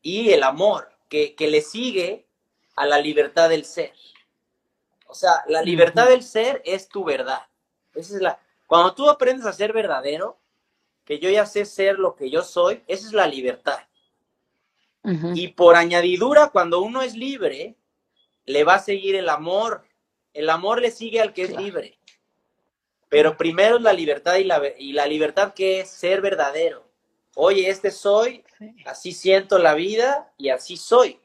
y 0.00 0.30
el 0.30 0.44
amor, 0.44 0.92
que, 1.08 1.34
que 1.34 1.48
le 1.48 1.60
sigue 1.60 2.24
a 2.76 2.86
la 2.86 3.00
libertad 3.00 3.48
del 3.48 3.64
ser. 3.64 3.92
O 5.08 5.14
sea, 5.14 5.42
la 5.48 5.62
libertad 5.62 6.06
del 6.08 6.22
ser 6.22 6.62
es 6.64 6.88
tu 6.88 7.02
verdad. 7.02 7.40
Esa 7.96 8.14
es 8.14 8.22
la, 8.22 8.38
cuando 8.68 8.94
tú 8.94 9.10
aprendes 9.10 9.44
a 9.44 9.52
ser 9.52 9.72
verdadero, 9.72 10.38
que 11.04 11.18
yo 11.18 11.30
ya 11.30 11.46
sé 11.46 11.64
ser 11.64 11.98
lo 11.98 12.14
que 12.14 12.30
yo 12.30 12.42
soy, 12.42 12.84
esa 12.86 13.08
es 13.08 13.12
la 13.12 13.26
libertad. 13.26 13.80
Y 15.34 15.48
por 15.48 15.74
añadidura, 15.74 16.50
cuando 16.50 16.80
uno 16.80 17.02
es 17.02 17.16
libre, 17.16 17.74
le 18.44 18.62
va 18.62 18.74
a 18.74 18.80
seguir 18.80 19.16
el 19.16 19.28
amor. 19.28 19.84
El 20.32 20.48
amor 20.48 20.80
le 20.80 20.92
sigue 20.92 21.20
al 21.20 21.32
que 21.32 21.42
es 21.42 21.56
libre. 21.56 21.98
Pero 23.08 23.36
primero 23.36 23.76
es 23.76 23.82
la 23.82 23.92
libertad 23.92 24.36
y 24.36 24.44
la, 24.44 24.62
y 24.78 24.92
la 24.92 25.06
libertad 25.06 25.54
que 25.54 25.80
es 25.80 25.90
ser 25.90 26.20
verdadero. 26.20 26.84
Oye, 27.34 27.68
este 27.68 27.90
soy 27.90 28.44
así 28.86 29.12
siento 29.12 29.58
la 29.58 29.74
vida 29.74 30.32
y 30.38 30.48
así 30.48 30.76
soy. 30.76 31.20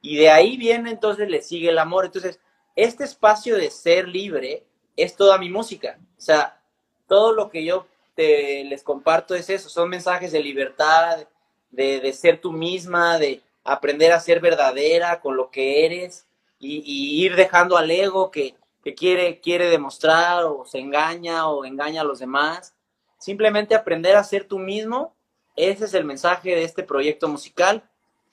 Y 0.00 0.16
de 0.16 0.30
ahí 0.30 0.56
viene 0.56 0.90
entonces 0.90 1.28
le 1.28 1.42
sigue 1.42 1.68
el 1.68 1.78
amor. 1.78 2.06
Entonces, 2.06 2.40
este 2.74 3.04
espacio 3.04 3.56
de 3.56 3.70
ser 3.70 4.08
libre 4.08 4.64
es 4.96 5.16
toda 5.16 5.38
mi 5.38 5.48
música. 5.48 5.98
O 6.18 6.20
sea, 6.20 6.60
todo 7.06 7.32
lo 7.32 7.50
que 7.50 7.64
yo 7.64 7.86
te, 8.14 8.64
les 8.64 8.82
comparto 8.82 9.34
es 9.34 9.48
eso, 9.48 9.68
son 9.68 9.88
mensajes 9.88 10.32
de 10.32 10.42
libertad, 10.42 11.26
de, 11.70 12.00
de 12.00 12.12
ser 12.12 12.40
tú 12.40 12.52
misma, 12.52 13.18
de 13.18 13.40
aprender 13.64 14.12
a 14.12 14.20
ser 14.20 14.40
verdadera 14.40 15.20
con 15.20 15.36
lo 15.36 15.50
que 15.50 15.86
eres 15.86 16.26
y, 16.58 17.24
ir 17.24 17.34
dejando 17.36 17.76
al 17.76 17.90
ego 17.90 18.30
que, 18.30 18.54
que, 18.82 18.94
quiere, 18.94 19.40
quiere 19.40 19.68
demostrar 19.68 20.44
o 20.44 20.64
se 20.64 20.78
engaña 20.78 21.48
o 21.48 21.64
engaña 21.64 22.02
a 22.02 22.04
los 22.04 22.18
demás. 22.18 22.74
Simplemente 23.18 23.74
aprender 23.74 24.16
a 24.16 24.24
ser 24.24 24.44
tú 24.44 24.58
mismo, 24.58 25.14
ese 25.54 25.84
es 25.84 25.94
el 25.94 26.04
mensaje 26.04 26.50
de 26.50 26.64
este 26.64 26.82
proyecto 26.82 27.28
musical 27.28 27.88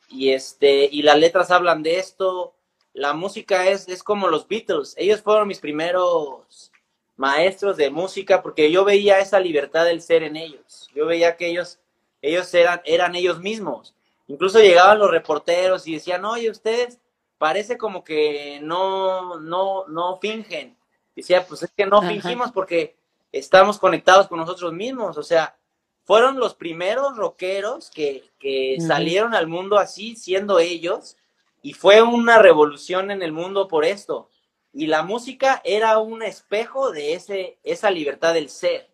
y, 0.09 0.31
este, 0.31 0.89
y 0.91 1.03
las 1.03 1.17
letras 1.17 1.51
hablan 1.51 1.83
de 1.83 1.99
esto. 1.99 2.55
La 2.93 3.13
música 3.13 3.67
es, 3.67 3.87
es 3.87 4.01
como 4.01 4.27
los 4.27 4.47
Beatles, 4.47 4.95
ellos 4.97 5.21
fueron 5.21 5.47
mis 5.47 5.59
primeros 5.59 6.71
maestros 7.19 7.75
de 7.75 7.89
música 7.89 8.41
porque 8.41 8.71
yo 8.71 8.85
veía 8.85 9.19
esa 9.19 9.39
libertad 9.39 9.85
del 9.85 10.01
ser 10.01 10.23
en 10.23 10.37
ellos. 10.37 10.89
Yo 10.95 11.05
veía 11.05 11.35
que 11.35 11.47
ellos, 11.47 11.79
ellos 12.21 12.51
eran, 12.53 12.81
eran 12.85 13.13
ellos 13.13 13.39
mismos. 13.39 13.93
Incluso 14.27 14.59
llegaban 14.59 14.99
los 14.99 15.11
reporteros 15.11 15.85
y 15.85 15.95
decían, 15.95 16.23
oye, 16.23 16.49
ustedes 16.49 16.99
parece 17.39 17.77
como 17.77 18.03
que 18.03 18.59
no, 18.61 19.39
no, 19.39 19.87
no 19.87 20.19
fingen. 20.19 20.77
Decía, 21.15 21.47
pues 21.47 21.63
es 21.63 21.71
que 21.71 21.87
no 21.87 22.03
fingimos 22.03 22.51
porque 22.51 22.97
estamos 23.31 23.79
conectados 23.79 24.27
con 24.27 24.37
nosotros 24.37 24.73
mismos. 24.73 25.17
O 25.17 25.23
sea, 25.23 25.57
fueron 26.03 26.39
los 26.39 26.53
primeros 26.53 27.17
rockeros 27.17 27.89
que, 27.89 28.29
que 28.39 28.77
salieron 28.85 29.33
al 29.33 29.47
mundo 29.47 29.77
así, 29.77 30.15
siendo 30.15 30.59
ellos, 30.59 31.17
y 31.61 31.73
fue 31.73 32.01
una 32.01 32.39
revolución 32.39 33.09
en 33.09 33.23
el 33.23 33.31
mundo 33.31 33.67
por 33.67 33.85
esto. 33.85 34.29
Y 34.73 34.87
la 34.87 35.01
música 35.01 35.61
era 35.63 35.97
un 35.97 36.21
espejo 36.21 36.91
de 36.91 37.13
ese, 37.13 37.57
esa 37.63 37.89
libertad 37.89 38.33
del 38.33 38.49
ser. 38.49 38.89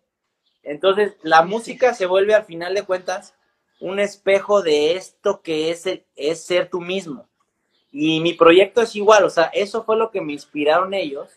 Entonces, 0.62 1.14
la 1.22 1.42
música 1.42 1.94
se 1.94 2.06
vuelve 2.06 2.34
al 2.34 2.44
final 2.44 2.74
de 2.74 2.84
cuentas 2.84 3.34
un 3.80 3.98
espejo 3.98 4.62
de 4.62 4.96
esto 4.96 5.42
que 5.42 5.70
es, 5.70 5.84
es 6.14 6.44
ser 6.44 6.70
tú 6.70 6.80
mismo. 6.80 7.28
Y 7.98 8.20
mi 8.20 8.34
proyecto 8.34 8.82
es 8.82 8.94
igual, 8.94 9.24
o 9.24 9.30
sea, 9.30 9.44
eso 9.54 9.82
fue 9.82 9.96
lo 9.96 10.10
que 10.10 10.20
me 10.20 10.34
inspiraron 10.34 10.92
ellos. 10.92 11.30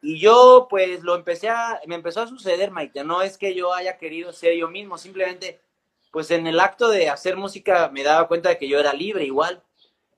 Y 0.00 0.20
yo 0.20 0.68
pues 0.70 1.02
lo 1.02 1.16
empecé 1.16 1.48
a, 1.48 1.80
me 1.88 1.96
empezó 1.96 2.22
a 2.22 2.28
suceder, 2.28 2.70
Maite, 2.70 3.02
no 3.02 3.22
es 3.22 3.36
que 3.36 3.56
yo 3.56 3.74
haya 3.74 3.98
querido 3.98 4.32
ser 4.32 4.56
yo 4.56 4.68
mismo, 4.68 4.98
simplemente 4.98 5.60
pues 6.12 6.30
en 6.30 6.46
el 6.46 6.60
acto 6.60 6.90
de 6.90 7.08
hacer 7.08 7.36
música 7.36 7.90
me 7.92 8.04
daba 8.04 8.28
cuenta 8.28 8.50
de 8.50 8.58
que 8.58 8.68
yo 8.68 8.78
era 8.78 8.92
libre 8.92 9.24
igual. 9.24 9.64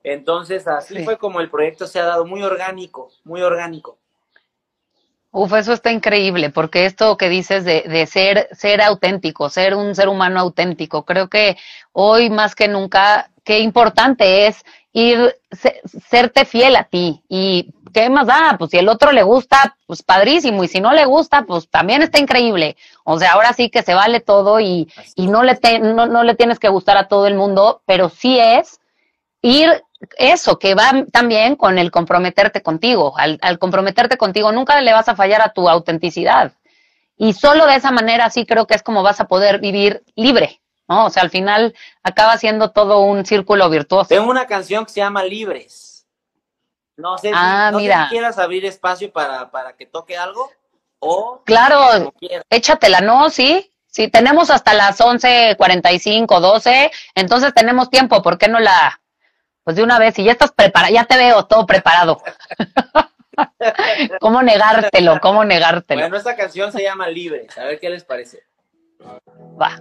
Entonces 0.03 0.67
así 0.67 1.03
fue 1.03 1.17
como 1.17 1.39
el 1.39 1.49
proyecto 1.49 1.87
se 1.87 1.99
ha 1.99 2.05
dado 2.05 2.23
muy 2.23 2.43
orgánico, 2.43 3.09
muy 3.23 3.41
orgánico. 3.41 3.97
Uf, 5.31 5.53
eso 5.53 5.73
está 5.73 5.91
increíble, 5.91 6.51
porque 6.51 6.85
esto 6.85 7.17
que 7.17 7.29
dices 7.29 7.65
de, 7.65 7.81
de, 7.87 8.05
ser, 8.05 8.47
ser 8.51 8.79
auténtico, 8.79 9.49
ser 9.49 9.73
un 9.73 9.95
ser 9.95 10.07
humano 10.07 10.39
auténtico, 10.39 11.03
creo 11.03 11.27
que 11.31 11.57
hoy 11.93 12.29
más 12.29 12.53
que 12.53 12.67
nunca, 12.67 13.31
qué 13.43 13.59
importante 13.59 14.47
es 14.47 14.63
ir, 14.91 15.35
serte 16.09 16.45
fiel 16.45 16.75
a 16.75 16.83
ti. 16.83 17.23
Y 17.29 17.73
qué 17.93 18.09
más 18.09 18.27
da, 18.27 18.55
pues 18.57 18.71
si 18.71 18.77
el 18.77 18.89
otro 18.89 19.11
le 19.11 19.23
gusta, 19.23 19.77
pues 19.85 20.03
padrísimo, 20.03 20.63
y 20.63 20.67
si 20.67 20.79
no 20.79 20.93
le 20.93 21.05
gusta, 21.05 21.43
pues 21.43 21.69
también 21.69 22.01
está 22.01 22.19
increíble. 22.19 22.77
O 23.03 23.19
sea, 23.19 23.33
ahora 23.33 23.53
sí 23.53 23.69
que 23.69 23.83
se 23.83 23.93
vale 23.93 24.19
todo 24.19 24.59
y, 24.59 24.91
y 25.15 25.27
no, 25.27 25.43
le 25.43 25.59
no, 25.81 26.05
no 26.05 26.23
le 26.23 26.35
tienes 26.35 26.59
que 26.59 26.69
gustar 26.69 26.97
a 26.97 27.07
todo 27.07 27.27
el 27.27 27.35
mundo, 27.35 27.81
pero 27.85 28.09
sí 28.09 28.39
es 28.39 28.79
ir 29.41 29.83
eso, 30.17 30.59
que 30.59 30.75
va 30.75 31.05
también 31.11 31.55
con 31.55 31.77
el 31.77 31.91
comprometerte 31.91 32.61
contigo. 32.61 33.13
Al, 33.17 33.59
comprometerte 33.59 34.17
contigo 34.17 34.51
nunca 34.51 34.79
le 34.81 34.93
vas 34.93 35.07
a 35.09 35.15
fallar 35.15 35.41
a 35.41 35.53
tu 35.53 35.69
autenticidad. 35.69 36.53
Y 37.17 37.33
solo 37.33 37.65
de 37.65 37.75
esa 37.75 37.91
manera 37.91 38.29
sí 38.29 38.45
creo 38.45 38.65
que 38.67 38.75
es 38.75 38.83
como 38.83 39.03
vas 39.03 39.19
a 39.19 39.27
poder 39.27 39.59
vivir 39.59 40.03
libre, 40.15 40.61
¿no? 40.87 41.05
O 41.05 41.09
sea, 41.09 41.23
al 41.23 41.29
final 41.29 41.75
acaba 42.03 42.37
siendo 42.37 42.71
todo 42.71 43.01
un 43.01 43.25
círculo 43.25 43.69
virtuoso. 43.69 44.09
Tengo 44.09 44.29
una 44.29 44.47
canción 44.47 44.85
que 44.85 44.91
se 44.91 44.99
llama 44.99 45.23
Libres. 45.23 46.05
No 46.95 47.17
sé 47.17 47.29
si, 47.29 47.33
ah, 47.35 47.71
quieras 48.09 48.37
abrir 48.37 48.65
espacio 48.65 49.11
para, 49.11 49.49
para 49.49 49.73
que 49.73 49.85
toque 49.85 50.15
algo 50.15 50.51
o... 50.99 51.41
Claro, 51.43 52.13
échatela, 52.49 53.01
¿no? 53.01 53.31
Sí, 53.31 53.73
sí, 53.87 54.09
tenemos 54.09 54.51
hasta 54.51 54.73
las 54.73 54.99
11.45, 54.99 56.39
12, 56.39 56.91
entonces 57.15 57.53
tenemos 57.53 57.89
tiempo, 57.89 58.21
¿por 58.21 58.37
qué 58.37 58.47
no 58.47 58.59
la, 58.59 59.01
pues 59.63 59.77
de 59.77 59.83
una 59.83 59.97
vez, 59.97 60.15
si 60.15 60.23
ya 60.23 60.33
estás 60.33 60.51
preparado, 60.51 60.93
ya 60.93 61.05
te 61.05 61.17
veo 61.17 61.45
todo 61.45 61.65
preparado. 61.65 62.21
¿Cómo 64.19 64.43
negártelo? 64.43 65.19
¿Cómo 65.21 65.45
negártelo? 65.45 66.01
Bueno, 66.01 66.17
esta 66.17 66.35
canción 66.35 66.71
se 66.71 66.83
llama 66.83 67.07
Libre. 67.07 67.47
A 67.57 67.63
ver 67.63 67.79
qué 67.79 67.89
les 67.89 68.03
parece. 68.03 68.43
Va. 69.57 69.79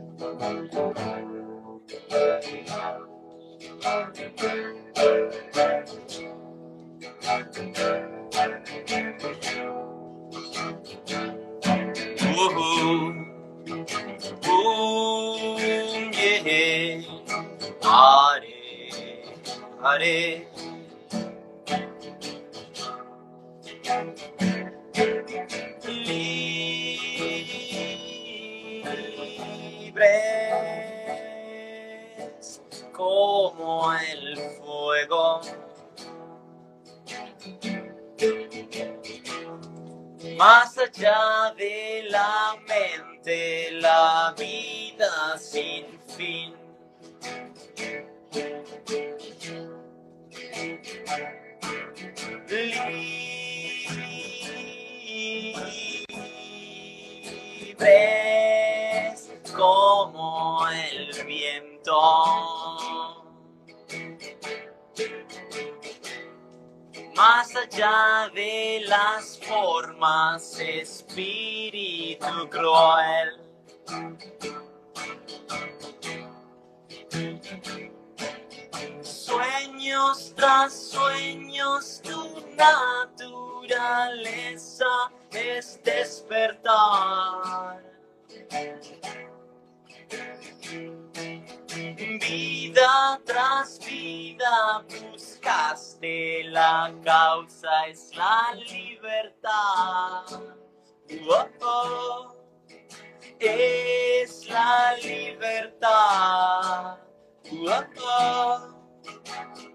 haré. 19.92 20.46
Libres 24.94 25.41
allá 40.92 41.54
de 41.56 42.06
la 42.10 42.56
mente, 42.68 43.70
la 43.80 44.34
vida 44.38 45.38
sin 45.38 45.86
fin. 46.16 46.54
Libres 57.68 59.30
como 59.56 60.66
el 60.68 61.24
viento. 61.24 62.00
Más 67.14 67.54
allá 67.56 68.30
de 68.34 68.84
las 68.86 69.31
formas, 69.52 70.58
espíritu 70.60 72.48
cruel 72.48 73.42
Sueños 79.02 80.32
tras 80.34 80.72
sueños, 80.72 82.00
tu 82.02 82.42
naturaleza 82.56 84.86
es 85.32 85.78
despertar. 85.82 87.82
Vida 92.02 93.20
tras 93.24 93.78
vida 93.78 94.84
buscaste 95.12 96.42
la 96.44 96.92
causa, 97.04 97.86
es 97.88 98.10
la 98.16 98.54
libertad. 98.54 100.24
Oh, 101.28 101.46
oh, 101.60 102.34
es 103.38 104.48
la 104.48 104.96
libertad. 104.96 106.98
Oh, 107.52 107.84
oh 108.04 108.74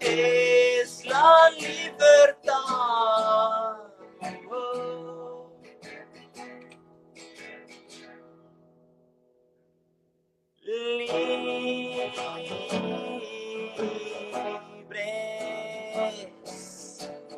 es 0.01 1.05
la 1.05 1.49
libertad. 1.51 2.57
Libres 10.67 11.07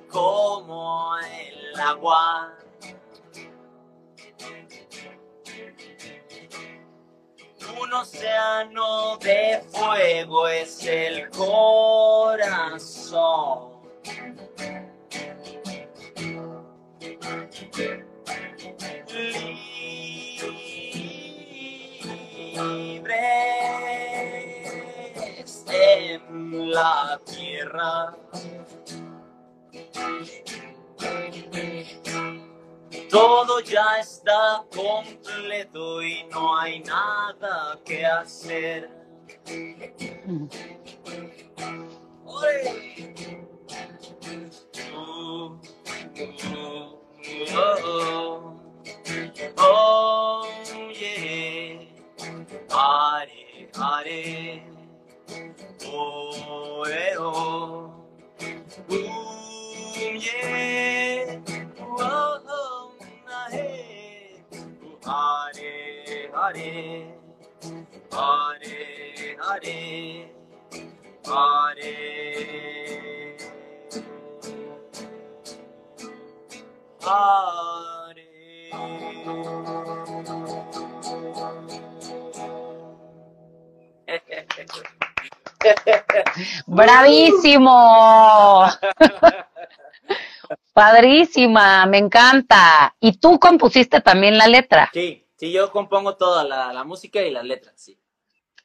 como 0.10 1.16
el 1.20 1.80
agua. 1.80 2.56
un 7.80 7.94
océano 7.94 9.18
de 9.18 9.62
fuego 9.70 10.48
es 10.48 10.84
el 10.88 11.30
corazón. 11.30 12.50
Todo 33.10 33.60
ya 33.62 34.00
está 34.00 34.64
completo 34.74 36.02
y 36.02 36.24
no 36.26 36.58
hay 36.58 36.80
nada 36.82 37.80
que 37.84 38.06
hacer. 38.06 38.90
Uh, 42.26 42.50
uh, 44.94 45.10
oh, 45.18 45.60
oh. 49.58 50.00
Oh, 55.92 56.84
eh, 56.88 57.16
oh. 57.18 57.92
Yeah. 59.98 61.40
Oh, 61.82 62.40
oh, 62.48 62.94
na, 63.26 63.50
hey. 63.50 64.44
Hare, 65.04 66.30
hare. 66.34 67.08
Hare, 68.12 69.38
hare. 69.42 70.30
Hare. 71.26 71.96
Hare. 77.02 78.28
Eh, 84.08 84.22
eh, 84.28 84.46
eh, 84.58 84.99
¡Bravísimo! 86.68 88.66
Padrísima, 90.74 91.86
me 91.86 91.98
encanta. 91.98 92.96
¿Y 93.00 93.18
tú 93.18 93.40
compusiste 93.40 94.02
también 94.02 94.38
la 94.38 94.48
letra? 94.48 94.90
Sí, 94.94 95.26
sí, 95.38 95.52
yo 95.52 95.72
compongo 95.72 96.16
toda 96.16 96.44
la, 96.44 96.74
la 96.74 96.84
música 96.84 97.22
y 97.22 97.32
las 97.32 97.44
letras, 97.44 97.76
sí. 97.78 98.00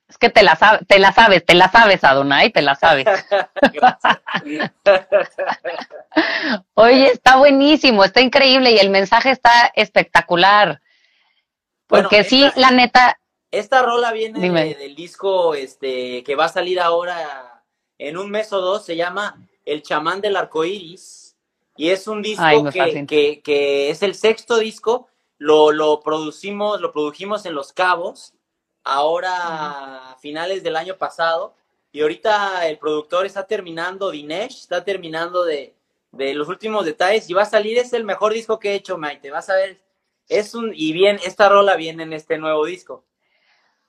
Es 0.09 0.19
que 0.19 0.31
te 0.31 0.43
la, 0.43 0.57
te 0.87 0.99
la 0.99 1.13
sabes, 1.13 1.45
te 1.45 1.55
la 1.55 1.71
sabes, 1.71 2.05
Adonai, 2.05 2.51
te 2.51 2.63
la 2.63 2.75
sabes. 2.75 3.07
Oye, 6.75 7.07
está 7.11 7.37
buenísimo, 7.37 8.05
está 8.05 8.21
increíble 8.21 8.73
y 8.73 8.79
el 8.79 8.91
mensaje 8.91 9.31
está 9.31 9.73
espectacular. 9.75 10.81
Bueno, 11.89 12.09
Porque 12.09 12.25
sí, 12.25 12.45
esta- 12.45 12.61
la 12.61 12.71
neta, 12.71 13.19
Esta 13.59 13.83
rola 13.83 14.13
viene 14.13 14.41
de- 14.41 14.75
del 14.75 14.95
disco 14.95 15.55
este, 15.55 16.23
que 16.25 16.35
va 16.35 16.47
a 16.47 16.49
salir 16.49 16.81
ahora 16.81 17.63
en 17.99 18.17
un 18.17 18.31
mes 18.31 18.53
o 18.53 18.61
dos, 18.61 18.85
se 18.85 18.97
llama 18.97 19.41
El 19.65 19.83
chamán 19.83 20.21
del 20.21 20.37
arco 20.37 20.65
iris. 20.65 21.37
Y 21.77 21.91
es 21.91 22.07
un 22.07 22.23
disco 22.23 22.43
Ay, 22.45 22.57
que, 22.73 22.81
que- 23.07 23.43
que 23.43 23.91
es 23.91 24.03
el 24.03 24.15
sexto 24.15 24.59
disco. 24.59 25.09
Lo, 25.39 25.73
lo 25.73 26.01
producimos, 26.01 26.81
lo 26.81 26.93
produjimos 26.93 27.45
en 27.47 27.55
Los 27.55 27.73
Cabos, 27.73 28.33
ahora 28.85 30.11
a 30.13 30.17
finales 30.19 30.63
del 30.63 30.77
año 30.77 30.97
pasado. 30.97 31.55
Y 31.93 32.03
ahorita 32.03 32.67
el 32.69 32.79
productor 32.79 33.27
está 33.27 33.47
terminando, 33.47 34.11
Dinesh, 34.11 34.61
está 34.61 34.85
terminando 34.85 35.45
de, 35.45 35.75
de 36.13 36.35
los 36.35 36.49
últimos 36.49 36.85
detalles 36.85 37.29
y 37.31 37.35
va 37.35 37.43
a 37.43 37.47
salir, 37.47 37.79
es 37.79 37.93
el 37.93 38.05
mejor 38.05 38.33
disco 38.33 38.59
que 38.59 38.71
he 38.73 38.75
hecho, 38.75 38.99
Maite. 38.99 39.31
Vas 39.31 39.49
a 39.51 39.55
ver, 39.57 39.81
es 40.29 40.55
un, 40.55 40.73
y 40.75 40.93
bien, 40.93 41.21
esta 41.25 41.49
rola 41.49 41.77
viene 41.77 42.03
en 42.03 42.13
este 42.13 42.39
nuevo 42.39 42.65
disco. 42.65 43.05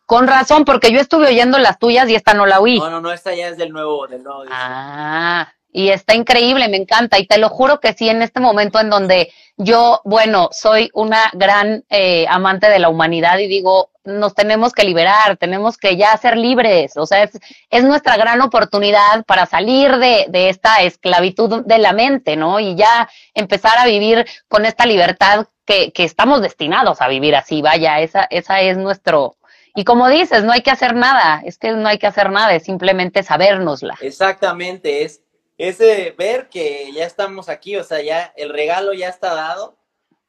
Con 0.06 0.28
razón, 0.28 0.65
porque 0.65 0.91
yo 0.91 1.00
estuve 1.00 1.28
oyendo 1.28 1.58
las 1.58 1.80
tuyas 1.80 2.10
y 2.10 2.15
esta 2.15 2.34
no 2.34 2.46
la 2.46 2.60
oí. 2.60 2.80
No, 2.80 2.89
no, 2.89 3.02
no, 3.02 3.12
esta 3.12 3.34
ya 3.34 3.48
es 3.48 3.58
del 3.58 3.72
nuevo, 3.72 4.08
del 4.08 4.24
nuevo 4.24 4.41
disco. 4.41 4.56
Ah, 4.58 5.52
y 5.72 5.89
está 5.89 6.15
increíble, 6.15 6.70
me 6.70 6.78
encanta. 6.78 7.20
Y 7.20 7.28
te 7.28 7.38
lo 7.38 7.50
juro 7.50 7.80
que 7.80 7.94
sí, 7.94 8.08
en 8.08 8.22
este 8.22 8.39
momento 8.39 8.80
en 8.80 8.89
donde 8.89 9.34
yo, 9.58 10.00
bueno, 10.06 10.50
soy 10.52 10.89
una 10.94 11.32
gran 11.34 11.84
eh, 11.89 12.26
amante 12.30 12.70
de 12.70 12.80
la 12.80 12.89
humanidad 12.89 13.39
y 13.39 13.48
digo, 13.48 13.89
nos 14.06 14.36
tenemos 14.36 14.74
que 14.74 14.86
liberar, 14.86 15.38
tenemos 15.38 15.78
que 15.78 15.98
ya 15.98 16.15
ser 16.18 16.38
libres. 16.38 16.96
O 16.98 17.06
sea, 17.06 17.24
es, 17.24 17.32
es 17.70 17.84
nuestra 17.84 18.15
gran 18.15 18.41
oportunidad 18.41 19.26
para 19.26 19.48
salir 19.48 19.98
de, 19.98 20.28
de 20.30 20.50
esta 20.50 20.82
esclavitud 20.82 21.65
de 21.65 21.78
la 21.78 21.91
mente, 21.91 22.38
¿no? 22.38 22.60
Y 22.60 22.76
ya 22.76 23.10
empezar 23.34 23.78
a 23.78 23.86
vivir 23.86 24.26
con 24.48 24.65
esta 24.65 24.86
libertad 24.86 25.48
que, 25.65 25.91
que 25.91 26.04
estamos 26.04 26.41
destinados 26.41 27.02
a 27.02 27.08
vivir 27.08 27.36
así. 27.36 27.62
Vaya, 27.62 28.00
esa, 28.00 28.28
esa 28.30 28.62
es 28.62 28.78
nuestro. 28.78 29.36
Y 29.78 29.84
como 29.84 30.08
dices, 30.08 30.46
no 30.46 30.54
hay 30.54 30.62
que 30.62 30.72
hacer 30.72 30.96
nada, 30.96 31.42
es 31.44 31.58
que 31.58 31.72
no 31.72 31.88
hay 31.90 32.00
que 32.00 32.08
hacer 32.08 32.32
nada, 32.32 32.56
es 32.56 32.64
simplemente 32.64 33.24
sabérnosla. 33.24 33.98
Exactamente, 34.00 35.04
es, 35.04 35.22
es 35.58 35.80
de 35.80 36.16
ver 36.18 36.48
que 36.48 36.92
ya 36.94 37.06
estamos 37.06 37.50
aquí, 37.50 37.76
o 37.76 37.84
sea, 37.84 38.02
ya 38.02 38.34
el 38.38 38.50
regalo 38.50 38.94
ya 38.94 39.10
está 39.10 39.36
dado 39.36 39.78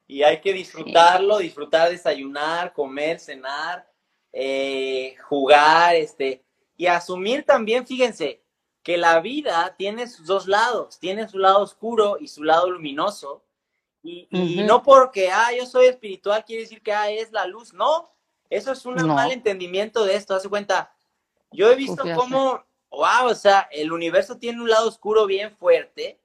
y 0.08 0.24
hay 0.24 0.40
que 0.40 0.52
disfrutarlo, 0.52 1.38
disfrutar, 1.38 1.90
desayunar, 1.90 2.72
comer, 2.72 3.20
cenar, 3.20 3.88
eh, 4.32 5.14
jugar, 5.28 5.94
este, 5.94 6.44
y 6.76 6.86
asumir 6.86 7.44
también, 7.44 7.86
fíjense, 7.86 8.42
que 8.82 8.96
la 8.96 9.20
vida 9.20 9.74
tiene 9.78 10.08
sus 10.08 10.26
dos 10.26 10.48
lados, 10.48 10.98
tiene 10.98 11.28
su 11.28 11.38
lado 11.38 11.60
oscuro 11.60 12.18
y 12.20 12.26
su 12.26 12.42
lado 12.42 12.68
luminoso, 12.68 13.44
y, 14.02 14.28
no 14.64 14.82
porque, 14.84 15.30
ah, 15.30 15.50
yo 15.56 15.66
soy 15.66 15.86
espiritual, 15.86 16.44
quiere 16.44 16.62
decir 16.62 16.80
que, 16.80 16.92
ah, 16.92 17.10
es 17.10 17.32
la 17.32 17.46
luz, 17.46 17.72
no, 17.72 18.08
eso 18.50 18.72
es 18.72 18.84
un 18.86 18.94
No. 18.96 19.08
mal 19.14 19.32
entendimiento 19.32 20.04
de 20.04 20.14
esto, 20.16 20.34
hace 20.34 20.48
cuenta, 20.48 20.92
yo 21.52 21.70
he 21.70 21.76
visto 21.76 22.04
Uf, 22.04 22.14
cómo, 22.14 22.64
wow, 22.90 23.26
o 23.30 23.34
sea, 23.34 23.68
el 23.70 23.92
universo 23.92 24.38
tiene 24.38 24.60
un 24.62 24.68
lado 24.70 24.88
oscuro 24.88 25.26
bien 25.26 25.56
fuerte 25.56 26.18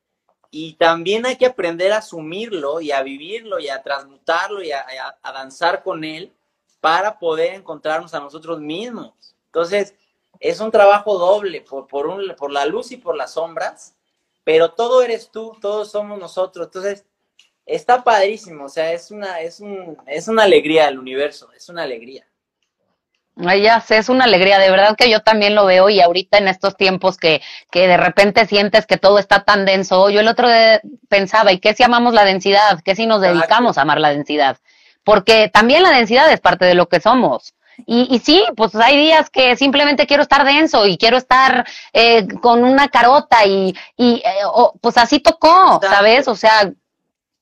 y 0.49 0.73
también 0.73 1.25
hay 1.25 1.37
que 1.37 1.45
aprender 1.45 1.91
a 1.93 1.97
asumirlo 1.97 2.81
y 2.81 2.91
a 2.91 3.01
vivirlo 3.03 3.59
y 3.59 3.69
a 3.69 3.81
transmutarlo 3.81 4.61
y 4.63 4.71
a, 4.71 4.81
a- 4.81 5.17
a 5.21 5.31
danzar 5.31 5.83
con 5.83 6.03
él 6.03 6.33
para 6.81 7.19
poder 7.19 7.53
encontrarnos 7.53 8.13
a 8.13 8.19
nosotros 8.19 8.59
mismos. 8.59 9.13
Entonces, 9.45 9.95
es 10.39 10.59
un 10.59 10.71
trabajo 10.71 11.17
doble, 11.17 11.61
por, 11.61 11.87
por, 11.87 12.07
un- 12.07 12.35
por 12.35 12.51
la 12.51 12.65
luz 12.65 12.91
y 12.91 12.97
por 12.97 13.15
las 13.15 13.33
sombras, 13.33 13.95
pero 14.43 14.71
todo 14.73 15.03
eres 15.03 15.29
tú, 15.31 15.55
todos 15.61 15.91
somos 15.91 16.17
nosotros. 16.19 16.65
Entonces, 16.67 17.05
está 17.65 18.03
padrísimo, 18.03 18.65
o 18.65 18.69
sea, 18.69 18.91
es 18.91 19.11
una, 19.11 19.39
es 19.41 19.59
un, 19.59 19.97
es 20.07 20.27
una 20.27 20.43
alegría 20.43 20.87
el 20.87 20.99
universo, 20.99 21.49
es 21.55 21.69
una 21.69 21.83
alegría. 21.83 22.25
Ay, 23.37 23.61
ya 23.61 23.79
sé, 23.79 23.97
es 23.97 24.09
una 24.09 24.25
alegría, 24.25 24.59
de 24.59 24.69
verdad 24.69 24.95
que 24.95 25.09
yo 25.09 25.21
también 25.21 25.55
lo 25.55 25.65
veo 25.65 25.89
y 25.89 26.01
ahorita 26.01 26.37
en 26.37 26.49
estos 26.49 26.75
tiempos 26.75 27.17
que, 27.17 27.41
que 27.71 27.87
de 27.87 27.97
repente 27.97 28.45
sientes 28.45 28.85
que 28.85 28.97
todo 28.97 29.19
está 29.19 29.43
tan 29.43 29.65
denso, 29.65 30.09
yo 30.09 30.19
el 30.19 30.27
otro 30.27 30.47
día 30.49 30.81
pensaba, 31.07 31.51
¿y 31.51 31.59
qué 31.59 31.73
si 31.73 31.83
amamos 31.83 32.13
la 32.13 32.25
densidad? 32.25 32.81
¿Qué 32.83 32.95
si 32.95 33.05
nos 33.05 33.21
dedicamos 33.21 33.77
a 33.77 33.83
amar 33.83 33.99
la 33.99 34.09
densidad? 34.09 34.57
Porque 35.03 35.49
también 35.49 35.81
la 35.81 35.91
densidad 35.91 36.31
es 36.31 36.41
parte 36.41 36.65
de 36.65 36.75
lo 36.75 36.89
que 36.89 36.99
somos. 36.99 37.53
Y, 37.85 38.13
y 38.13 38.19
sí, 38.19 38.43
pues 38.55 38.75
hay 38.75 38.97
días 38.97 39.29
que 39.29 39.55
simplemente 39.55 40.05
quiero 40.05 40.23
estar 40.23 40.43
denso 40.43 40.85
y 40.85 40.97
quiero 40.97 41.17
estar 41.17 41.65
eh, 41.93 42.27
con 42.41 42.63
una 42.63 42.89
carota 42.89 43.45
y, 43.45 43.75
y 43.95 44.21
eh, 44.23 44.31
pues 44.81 44.97
así 44.97 45.19
tocó. 45.19 45.79
¿sabes? 45.81 46.27
O 46.27 46.35
sea, 46.35 46.71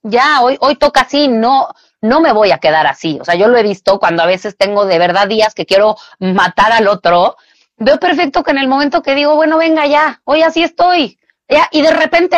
ya, 0.04 0.42
hoy, 0.42 0.58
hoy 0.62 0.76
toca 0.76 1.02
así, 1.02 1.28
no, 1.28 1.70
no 2.02 2.22
me 2.22 2.32
voy 2.32 2.52
a 2.52 2.60
quedar 2.60 2.88
así. 2.88 3.18
O 3.22 3.26
sea, 3.26 3.36
yo 3.36 3.48
lo 3.48 3.58
he 3.58 3.64
visto 3.64 4.00
cuando 4.00 4.24
a 4.24 4.28
veces 4.28 4.58
tengo 4.58 4.86
de 4.86 4.98
verdad 5.00 5.28
días 5.28 5.54
que 5.54 5.66
quiero 5.66 5.98
matar 6.20 6.72
al 6.72 6.88
otro. 6.88 7.36
Veo 7.78 8.00
perfecto 8.00 8.44
que 8.44 8.52
en 8.52 8.58
el 8.58 8.68
momento 8.68 9.02
que 9.02 9.16
digo, 9.16 9.36
bueno, 9.36 9.58
venga 9.58 9.86
ya, 9.86 10.22
hoy 10.26 10.42
así 10.42 10.64
estoy. 10.64 11.20
Ya, 11.48 11.68
y 11.72 11.82
de 11.82 11.92
repente 11.92 12.38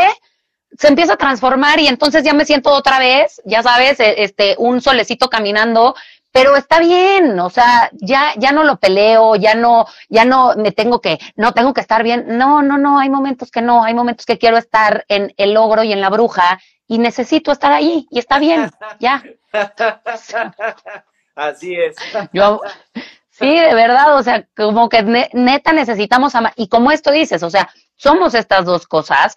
se 0.77 0.87
empieza 0.87 1.13
a 1.13 1.17
transformar 1.17 1.79
y 1.79 1.87
entonces 1.87 2.23
ya 2.23 2.33
me 2.33 2.45
siento 2.45 2.71
otra 2.71 2.97
vez, 2.99 3.41
ya 3.45 3.61
sabes, 3.61 3.99
e- 3.99 4.23
este, 4.23 4.55
un 4.57 4.81
solecito 4.81 5.29
caminando, 5.29 5.95
pero 6.31 6.55
está 6.55 6.79
bien, 6.79 7.39
o 7.39 7.49
sea, 7.49 7.89
ya, 7.93 8.33
ya 8.37 8.51
no 8.51 8.63
lo 8.63 8.77
peleo, 8.77 9.35
ya 9.35 9.53
no, 9.55 9.85
ya 10.09 10.23
no 10.25 10.53
me 10.55 10.71
tengo 10.71 11.01
que, 11.01 11.19
no 11.35 11.53
tengo 11.53 11.73
que 11.73 11.81
estar 11.81 12.03
bien. 12.03 12.25
No, 12.37 12.61
no, 12.61 12.77
no, 12.77 12.99
hay 12.99 13.09
momentos 13.09 13.51
que 13.51 13.61
no, 13.61 13.83
hay 13.83 13.93
momentos 13.93 14.25
que 14.25 14.37
quiero 14.37 14.57
estar 14.57 15.03
en 15.09 15.33
el 15.37 15.53
logro 15.53 15.83
y 15.83 15.91
en 15.91 16.01
la 16.01 16.09
bruja 16.09 16.59
y 16.87 16.97
necesito 16.99 17.51
estar 17.51 17.71
ahí 17.71 18.07
y 18.11 18.19
está 18.19 18.39
bien, 18.39 18.69
ya. 18.99 19.23
Así 21.35 21.75
es. 21.75 21.95
Yo, 22.33 22.61
sí, 23.29 23.59
de 23.59 23.73
verdad, 23.73 24.15
o 24.17 24.23
sea, 24.23 24.45
como 24.55 24.89
que 24.89 25.01
ne- 25.03 25.29
neta 25.33 25.73
necesitamos 25.73 26.35
amar. 26.35 26.53
Y 26.55 26.67
como 26.67 26.91
esto 26.91 27.11
dices, 27.11 27.43
o 27.43 27.49
sea, 27.49 27.69
somos 27.95 28.33
estas 28.33 28.65
dos 28.65 28.87
cosas. 28.87 29.35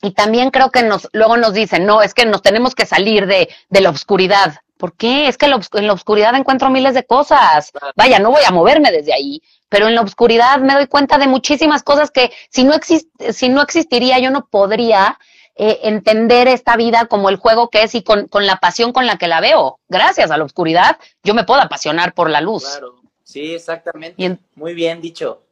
Y 0.00 0.12
también 0.14 0.50
creo 0.50 0.70
que 0.70 0.82
nos, 0.82 1.08
luego 1.12 1.36
nos 1.36 1.52
dicen, 1.54 1.86
no, 1.86 2.02
es 2.02 2.12
que 2.12 2.26
nos 2.26 2.42
tenemos 2.42 2.74
que 2.74 2.86
salir 2.86 3.26
de, 3.26 3.48
de 3.70 3.80
la 3.80 3.90
oscuridad. 3.90 4.56
¿Por 4.82 4.96
qué? 4.96 5.28
Es 5.28 5.38
que 5.38 5.46
en 5.46 5.86
la 5.86 5.92
oscuridad 5.92 6.34
encuentro 6.34 6.68
miles 6.68 6.94
de 6.94 7.04
cosas. 7.04 7.70
Vaya, 7.94 8.18
no 8.18 8.32
voy 8.32 8.42
a 8.44 8.50
moverme 8.50 8.90
desde 8.90 9.14
ahí, 9.14 9.40
pero 9.68 9.86
en 9.86 9.94
la 9.94 10.00
oscuridad 10.00 10.58
me 10.58 10.74
doy 10.74 10.88
cuenta 10.88 11.18
de 11.18 11.28
muchísimas 11.28 11.84
cosas 11.84 12.10
que 12.10 12.32
si 12.50 12.64
no, 12.64 12.74
si 12.82 13.48
no 13.48 13.62
existiría, 13.62 14.18
yo 14.18 14.32
no 14.32 14.48
podría 14.48 15.20
eh, 15.54 15.78
entender 15.84 16.48
esta 16.48 16.74
vida 16.74 17.06
como 17.06 17.28
el 17.28 17.36
juego 17.36 17.70
que 17.70 17.84
es 17.84 17.94
y 17.94 18.02
con, 18.02 18.26
la 18.32 18.56
pasión 18.56 18.90
con 18.90 19.06
la 19.06 19.18
que 19.18 19.28
la 19.28 19.40
veo. 19.40 19.78
Gracias 19.88 20.32
a 20.32 20.36
la 20.36 20.42
oscuridad, 20.42 20.98
yo 21.22 21.32
me 21.32 21.44
puedo 21.44 21.60
apasionar 21.60 22.12
por 22.12 22.28
la 22.28 22.40
luz. 22.40 22.64
Claro, 22.68 23.02
sí, 23.22 23.54
exactamente. 23.54 24.40
Muy 24.56 24.74
bien 24.74 25.00
dicho. 25.00 25.44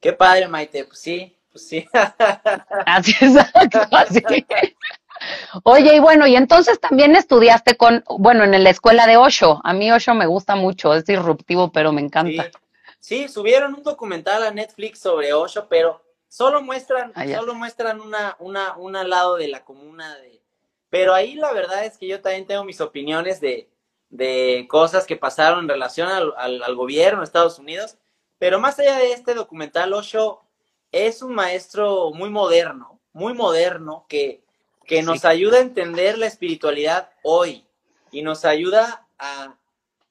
Qué 0.00 0.14
padre, 0.14 0.48
Maite. 0.48 0.86
Pues 0.86 0.98
sí, 0.98 1.36
pues 1.50 1.68
sí. 1.68 1.86
así 2.86 3.14
es, 3.20 3.36
así. 3.90 4.22
Oye, 5.64 5.96
y 5.96 5.98
bueno, 6.00 6.26
y 6.26 6.36
entonces 6.36 6.80
también 6.80 7.16
estudiaste 7.16 7.76
con, 7.76 8.04
bueno, 8.18 8.44
en 8.44 8.64
la 8.64 8.70
escuela 8.70 9.06
de 9.06 9.16
Osho. 9.16 9.60
A 9.64 9.72
mí 9.72 9.90
Osho 9.90 10.14
me 10.14 10.26
gusta 10.26 10.54
mucho, 10.56 10.94
es 10.94 11.04
disruptivo, 11.04 11.72
pero 11.72 11.92
me 11.92 12.00
encanta. 12.00 12.50
Sí, 12.98 13.28
subieron 13.28 13.74
un 13.74 13.82
documental 13.82 14.44
a 14.44 14.50
Netflix 14.50 15.00
sobre 15.00 15.32
Osho, 15.32 15.66
pero 15.68 16.02
solo 16.28 16.62
muestran, 16.62 17.12
ah, 17.14 17.26
solo 17.26 17.54
muestran 17.54 18.00
una, 18.00 18.36
una, 18.38 18.76
un 18.76 18.92
lado 18.92 19.36
de 19.36 19.48
la 19.48 19.64
comuna 19.64 20.16
de. 20.18 20.40
Pero 20.88 21.14
ahí 21.14 21.34
la 21.34 21.52
verdad 21.52 21.84
es 21.84 21.98
que 21.98 22.06
yo 22.06 22.20
también 22.20 22.46
tengo 22.46 22.64
mis 22.64 22.80
opiniones 22.80 23.40
de, 23.40 23.68
de 24.10 24.66
cosas 24.68 25.06
que 25.06 25.16
pasaron 25.16 25.60
en 25.60 25.68
relación 25.68 26.08
al, 26.08 26.32
al 26.36 26.76
gobierno 26.76 27.20
de 27.20 27.24
Estados 27.24 27.58
Unidos. 27.58 27.96
Pero 28.38 28.60
más 28.60 28.78
allá 28.78 28.98
de 28.98 29.12
este 29.12 29.34
documental, 29.34 29.92
Osho 29.92 30.42
es 30.92 31.22
un 31.22 31.34
maestro 31.34 32.10
muy 32.12 32.28
moderno, 32.28 33.00
muy 33.12 33.34
moderno, 33.34 34.04
que 34.08 34.41
que 34.86 35.02
nos 35.02 35.24
ayuda 35.24 35.58
a 35.58 35.62
entender 35.62 36.18
la 36.18 36.26
espiritualidad 36.26 37.10
hoy 37.22 37.64
y 38.10 38.22
nos 38.22 38.44
ayuda 38.44 39.06
a, 39.18 39.56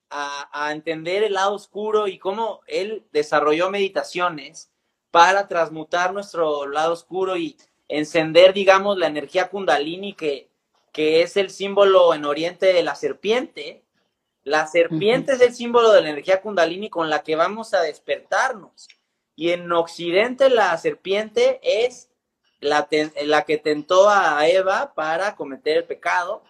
a, 0.09 0.71
entender 0.71 1.23
el 1.23 1.33
lado 1.33 1.53
oscuro 1.53 2.07
y 2.07 2.17
cómo 2.17 2.61
él 2.67 3.05
desarrolló 3.11 3.69
meditaciones 3.69 4.69
para 5.09 5.47
transmutar 5.47 6.13
nuestro 6.13 6.67
lado 6.67 6.93
oscuro 6.93 7.37
y 7.37 7.57
encender, 7.87 8.53
digamos, 8.53 8.97
la 8.97 9.07
energía 9.07 9.49
kundalini 9.49 10.13
que, 10.13 10.49
que 10.91 11.21
es 11.21 11.37
el 11.37 11.49
símbolo 11.49 12.13
en 12.13 12.25
Oriente 12.25 12.73
de 12.73 12.83
la 12.83 12.95
serpiente. 12.95 13.83
La 14.43 14.67
serpiente 14.67 15.33
es 15.33 15.41
el 15.41 15.53
símbolo 15.53 15.91
de 15.91 16.01
la 16.01 16.09
energía 16.09 16.41
kundalini 16.41 16.89
con 16.89 17.09
la 17.09 17.23
que 17.23 17.35
vamos 17.35 17.73
a 17.73 17.81
despertarnos. 17.81 18.87
Y 19.35 19.51
en 19.51 19.71
Occidente 19.71 20.49
la 20.49 20.77
serpiente 20.77 21.59
es 21.63 22.10
la, 22.61 23.43
que 23.45 23.57
tentó 23.57 24.09
a 24.09 24.47
Eva 24.47 24.93
para 24.95 25.35
cometer 25.35 25.77
el 25.77 25.83
pecado. 25.83 26.43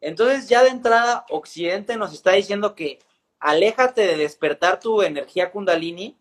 Entonces 0.00 0.48
ya 0.48 0.62
de 0.62 0.70
entrada 0.70 1.26
Occidente 1.28 1.96
nos 1.96 2.12
está 2.12 2.32
diciendo 2.32 2.74
que 2.74 3.00
aléjate 3.40 4.06
de 4.06 4.16
despertar 4.16 4.80
tu 4.80 5.02
energía 5.02 5.50
kundalini 5.50 6.16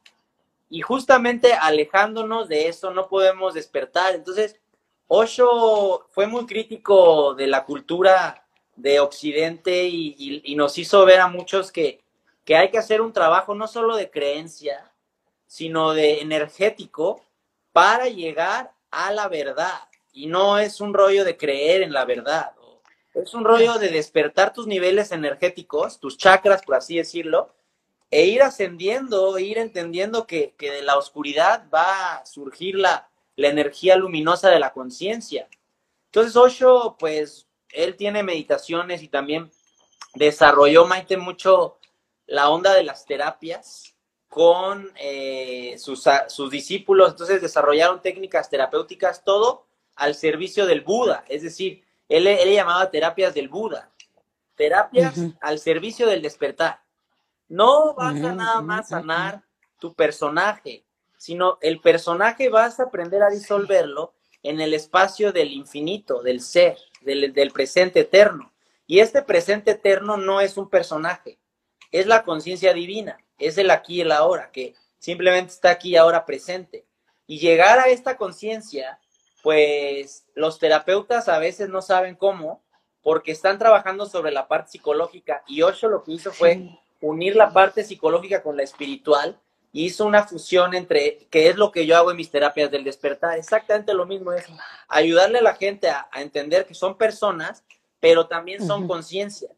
y 0.70 0.82
justamente 0.82 1.54
alejándonos 1.54 2.50
de 2.50 2.68
eso 2.68 2.92
no 2.92 3.08
podemos 3.08 3.54
despertar. 3.54 4.16
Entonces, 4.16 4.60
Osho 5.08 6.08
fue 6.12 6.26
muy 6.28 6.46
crítico 6.48 7.36
de 7.36 7.48
la 7.48 7.64
cultura 7.64 8.46
de 8.76 9.00
Occidente 9.00 9.88
y, 9.88 10.56
nos 10.56 10.78
hizo 10.78 11.06
ver 11.06 11.20
a 11.20 11.28
muchos 11.28 11.72
que, 11.72 12.04
que 12.44 12.58
hay 12.58 12.72
que 12.72 12.78
hacer 12.78 13.02
un 13.02 13.14
trabajo 13.14 13.54
no 13.54 13.68
solo 13.68 13.96
de 13.96 14.10
creencia, 14.10 14.92
sino 15.46 15.94
de 15.94 16.22
energético 16.22 17.22
para 17.72 18.08
llegar 18.08 18.75
a 18.96 19.12
la 19.12 19.28
verdad. 19.28 19.80
Y 20.14 20.28
no 20.28 20.58
es 20.58 20.80
un 20.80 20.94
rollo 20.94 21.26
de 21.26 21.38
creer 21.38 21.82
en 21.82 21.92
la 21.92 22.06
verdad. 22.06 22.52
Es 23.14 23.34
un 23.34 23.46
rollo 23.46 23.76
de 23.76 23.90
despertar 23.90 24.54
tus 24.54 24.68
niveles 24.68 25.12
energéticos, 25.12 26.00
tus 26.00 26.18
chakras, 26.18 26.64
por 26.64 26.76
así 26.76 26.98
decirlo, 26.98 27.54
e 28.12 28.26
ir 28.26 28.44
ascendiendo, 28.44 29.38
ir 29.40 29.58
entendiendo 29.58 30.28
que, 30.28 30.54
de 30.60 30.82
la 30.82 30.98
oscuridad 30.98 31.66
va 31.74 32.16
a 32.16 32.26
surgir 32.26 32.76
la, 32.76 33.10
la 33.36 33.48
energía 33.48 33.96
luminosa 33.96 34.50
de 34.50 34.60
la 34.60 34.74
conciencia. 34.74 35.48
Entonces, 36.08 36.36
Osho, 36.36 36.98
pues, 37.00 37.48
él 37.70 37.96
tiene 37.96 38.22
meditaciones 38.24 39.02
y 39.02 39.08
también 39.08 39.50
desarrolló, 40.14 40.86
Maite, 40.86 41.18
mucho 41.18 41.78
la 42.28 42.50
onda 42.50 42.74
de 42.74 42.84
las 42.84 43.06
terapias 43.06 43.95
con 44.36 44.92
eh, 44.98 45.78
sus, 45.78 46.04
sus, 46.28 46.52
discípulos, 46.52 47.12
entonces 47.12 47.42
desarrollaron 47.42 48.02
técnicas 48.02 48.50
terapéuticas, 48.50 49.24
todo 49.24 49.66
al 49.96 50.14
servicio 50.14 50.66
del 50.66 50.82
Buda, 50.82 51.24
es 51.30 51.42
decir, 51.42 51.86
él, 52.10 52.28
él 52.28 52.54
llamaba 52.54 52.92
terapias 52.92 53.34
del 53.34 53.48
Buda, 53.48 53.92
terapias 54.56 55.16
al 55.40 55.58
servicio 55.58 56.06
del 56.08 56.22
despertar. 56.22 56.82
No 57.48 57.94
vas 57.94 58.22
a 58.22 58.36
nada 58.36 58.62
más 58.62 58.90
sanar 58.90 59.42
tu 59.80 59.94
personaje, 59.94 60.84
sino 61.18 61.58
el 61.62 61.80
personaje 61.80 62.50
vas 62.50 62.82
a 62.82 62.84
aprender 62.84 63.24
a 63.24 63.30
disolverlo 63.30 64.16
en 64.44 64.60
el 64.60 64.74
espacio 64.74 65.32
del 65.32 65.54
infinito, 65.54 66.22
del 66.22 66.42
ser, 66.42 66.78
del, 67.00 67.32
del 67.32 67.52
presente 67.52 68.02
eterno. 68.02 68.52
Y 68.86 69.00
este 69.00 69.22
presente 69.22 69.72
eterno 69.72 70.18
no 70.18 70.42
es 70.42 70.58
un 70.58 70.70
personaje, 70.70 71.40
es 71.90 72.06
la 72.06 72.24
conciencia 72.24 72.74
divina 72.74 73.18
es 73.40 73.58
el 73.58 73.72
aquí 73.72 73.96
y 73.96 74.02
el 74.02 74.12
ahora, 74.12 74.52
que 74.52 74.76
simplemente 75.00 75.54
está 75.54 75.72
aquí 75.72 75.90
y 75.90 75.96
ahora 75.98 76.26
presente. 76.26 76.86
Y 77.28 77.40
llegar 77.40 77.80
a 77.80 77.90
esta 77.90 78.18
conciencia, 78.18 79.00
pues 79.44 80.26
los 80.36 80.60
terapeutas 80.60 81.28
a 81.28 81.40
veces 81.40 81.70
no 81.70 81.82
saben 81.82 82.16
cómo, 82.16 82.64
porque 83.02 83.32
están 83.32 83.60
trabajando 83.60 84.08
sobre 84.08 84.32
la 84.32 84.48
parte 84.48 84.72
psicológica 84.72 85.44
y 85.48 85.62
Osho 85.62 85.88
lo 85.88 86.04
que 86.04 86.14
hizo 86.14 86.32
fue 86.32 86.72
unir 87.02 87.36
la 87.36 87.54
parte 87.54 87.84
psicológica 87.84 88.42
con 88.42 88.58
la 88.58 88.64
espiritual 88.64 89.40
y 89.72 89.86
hizo 89.86 90.06
una 90.06 90.24
fusión 90.24 90.74
entre, 90.74 91.28
que 91.30 91.50
es 91.50 91.58
lo 91.58 91.72
que 91.72 91.86
yo 91.86 91.98
hago 91.98 92.10
en 92.10 92.18
mis 92.18 92.32
terapias 92.32 92.72
del 92.72 92.84
despertar, 92.84 93.38
exactamente 93.38 93.94
lo 93.94 94.06
mismo 94.06 94.32
es 94.32 94.46
ayudarle 94.88 95.40
a 95.40 95.44
la 95.44 95.54
gente 95.54 95.90
a, 95.90 96.08
entender 96.16 96.66
que 96.66 96.74
son 96.74 96.98
personas, 96.98 97.64
pero 98.00 98.26
también 98.26 98.66
son 98.66 98.88
conciencia. 98.88 99.50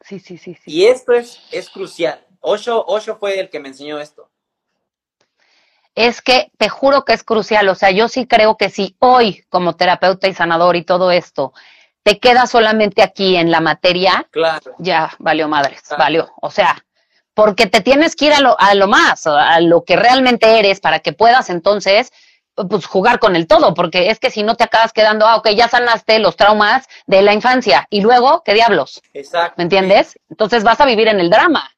sí, 0.00 0.20
sí, 0.20 0.38
sí, 0.38 0.54
sí. 0.54 0.70
Y 0.70 0.86
esto 0.86 1.12
es, 1.12 1.42
es 1.50 1.68
crucial. 1.68 2.24
Osho, 2.40 3.16
fue 3.16 3.38
el 3.40 3.50
que 3.50 3.60
me 3.60 3.68
enseñó 3.68 3.98
esto. 3.98 4.28
Es 5.94 6.22
que 6.22 6.52
te 6.56 6.68
juro 6.68 7.04
que 7.04 7.12
es 7.12 7.24
crucial, 7.24 7.68
o 7.68 7.74
sea, 7.74 7.90
yo 7.90 8.08
sí 8.08 8.26
creo 8.26 8.56
que 8.56 8.70
si 8.70 8.94
hoy 9.00 9.44
como 9.48 9.74
terapeuta 9.74 10.28
y 10.28 10.34
sanador 10.34 10.76
y 10.76 10.84
todo 10.84 11.10
esto 11.10 11.52
te 12.04 12.20
queda 12.20 12.46
solamente 12.46 13.02
aquí 13.02 13.36
en 13.36 13.50
la 13.50 13.60
materia, 13.60 14.26
claro. 14.30 14.74
ya 14.78 15.12
valió 15.18 15.48
madres, 15.48 15.82
valió, 15.98 16.30
o 16.40 16.50
sea, 16.50 16.84
porque 17.34 17.66
te 17.66 17.80
tienes 17.80 18.14
que 18.14 18.26
ir 18.26 18.32
a 18.32 18.40
lo, 18.40 18.58
a 18.58 18.74
lo 18.74 18.86
más, 18.86 19.26
a 19.26 19.60
lo 19.60 19.84
que 19.84 19.96
realmente 19.96 20.58
eres 20.58 20.80
para 20.80 21.00
que 21.00 21.12
puedas 21.12 21.50
entonces 21.50 22.12
pues 22.68 22.86
jugar 22.86 23.18
con 23.18 23.36
el 23.36 23.46
todo, 23.46 23.74
porque 23.74 24.10
es 24.10 24.18
que 24.18 24.30
si 24.30 24.42
no 24.42 24.56
te 24.56 24.64
acabas 24.64 24.92
quedando, 24.92 25.26
ah, 25.26 25.36
ok, 25.36 25.50
ya 25.50 25.68
sanaste 25.68 26.18
los 26.18 26.36
traumas 26.36 26.88
de 27.06 27.22
la 27.22 27.32
infancia 27.32 27.86
y 27.90 28.00
luego, 28.00 28.42
¿qué 28.44 28.54
diablos? 28.54 29.02
Exacto. 29.12 29.54
¿Me 29.58 29.64
entiendes? 29.64 30.18
Entonces 30.30 30.64
vas 30.64 30.80
a 30.80 30.86
vivir 30.86 31.08
en 31.08 31.20
el 31.20 31.30
drama 31.30 31.70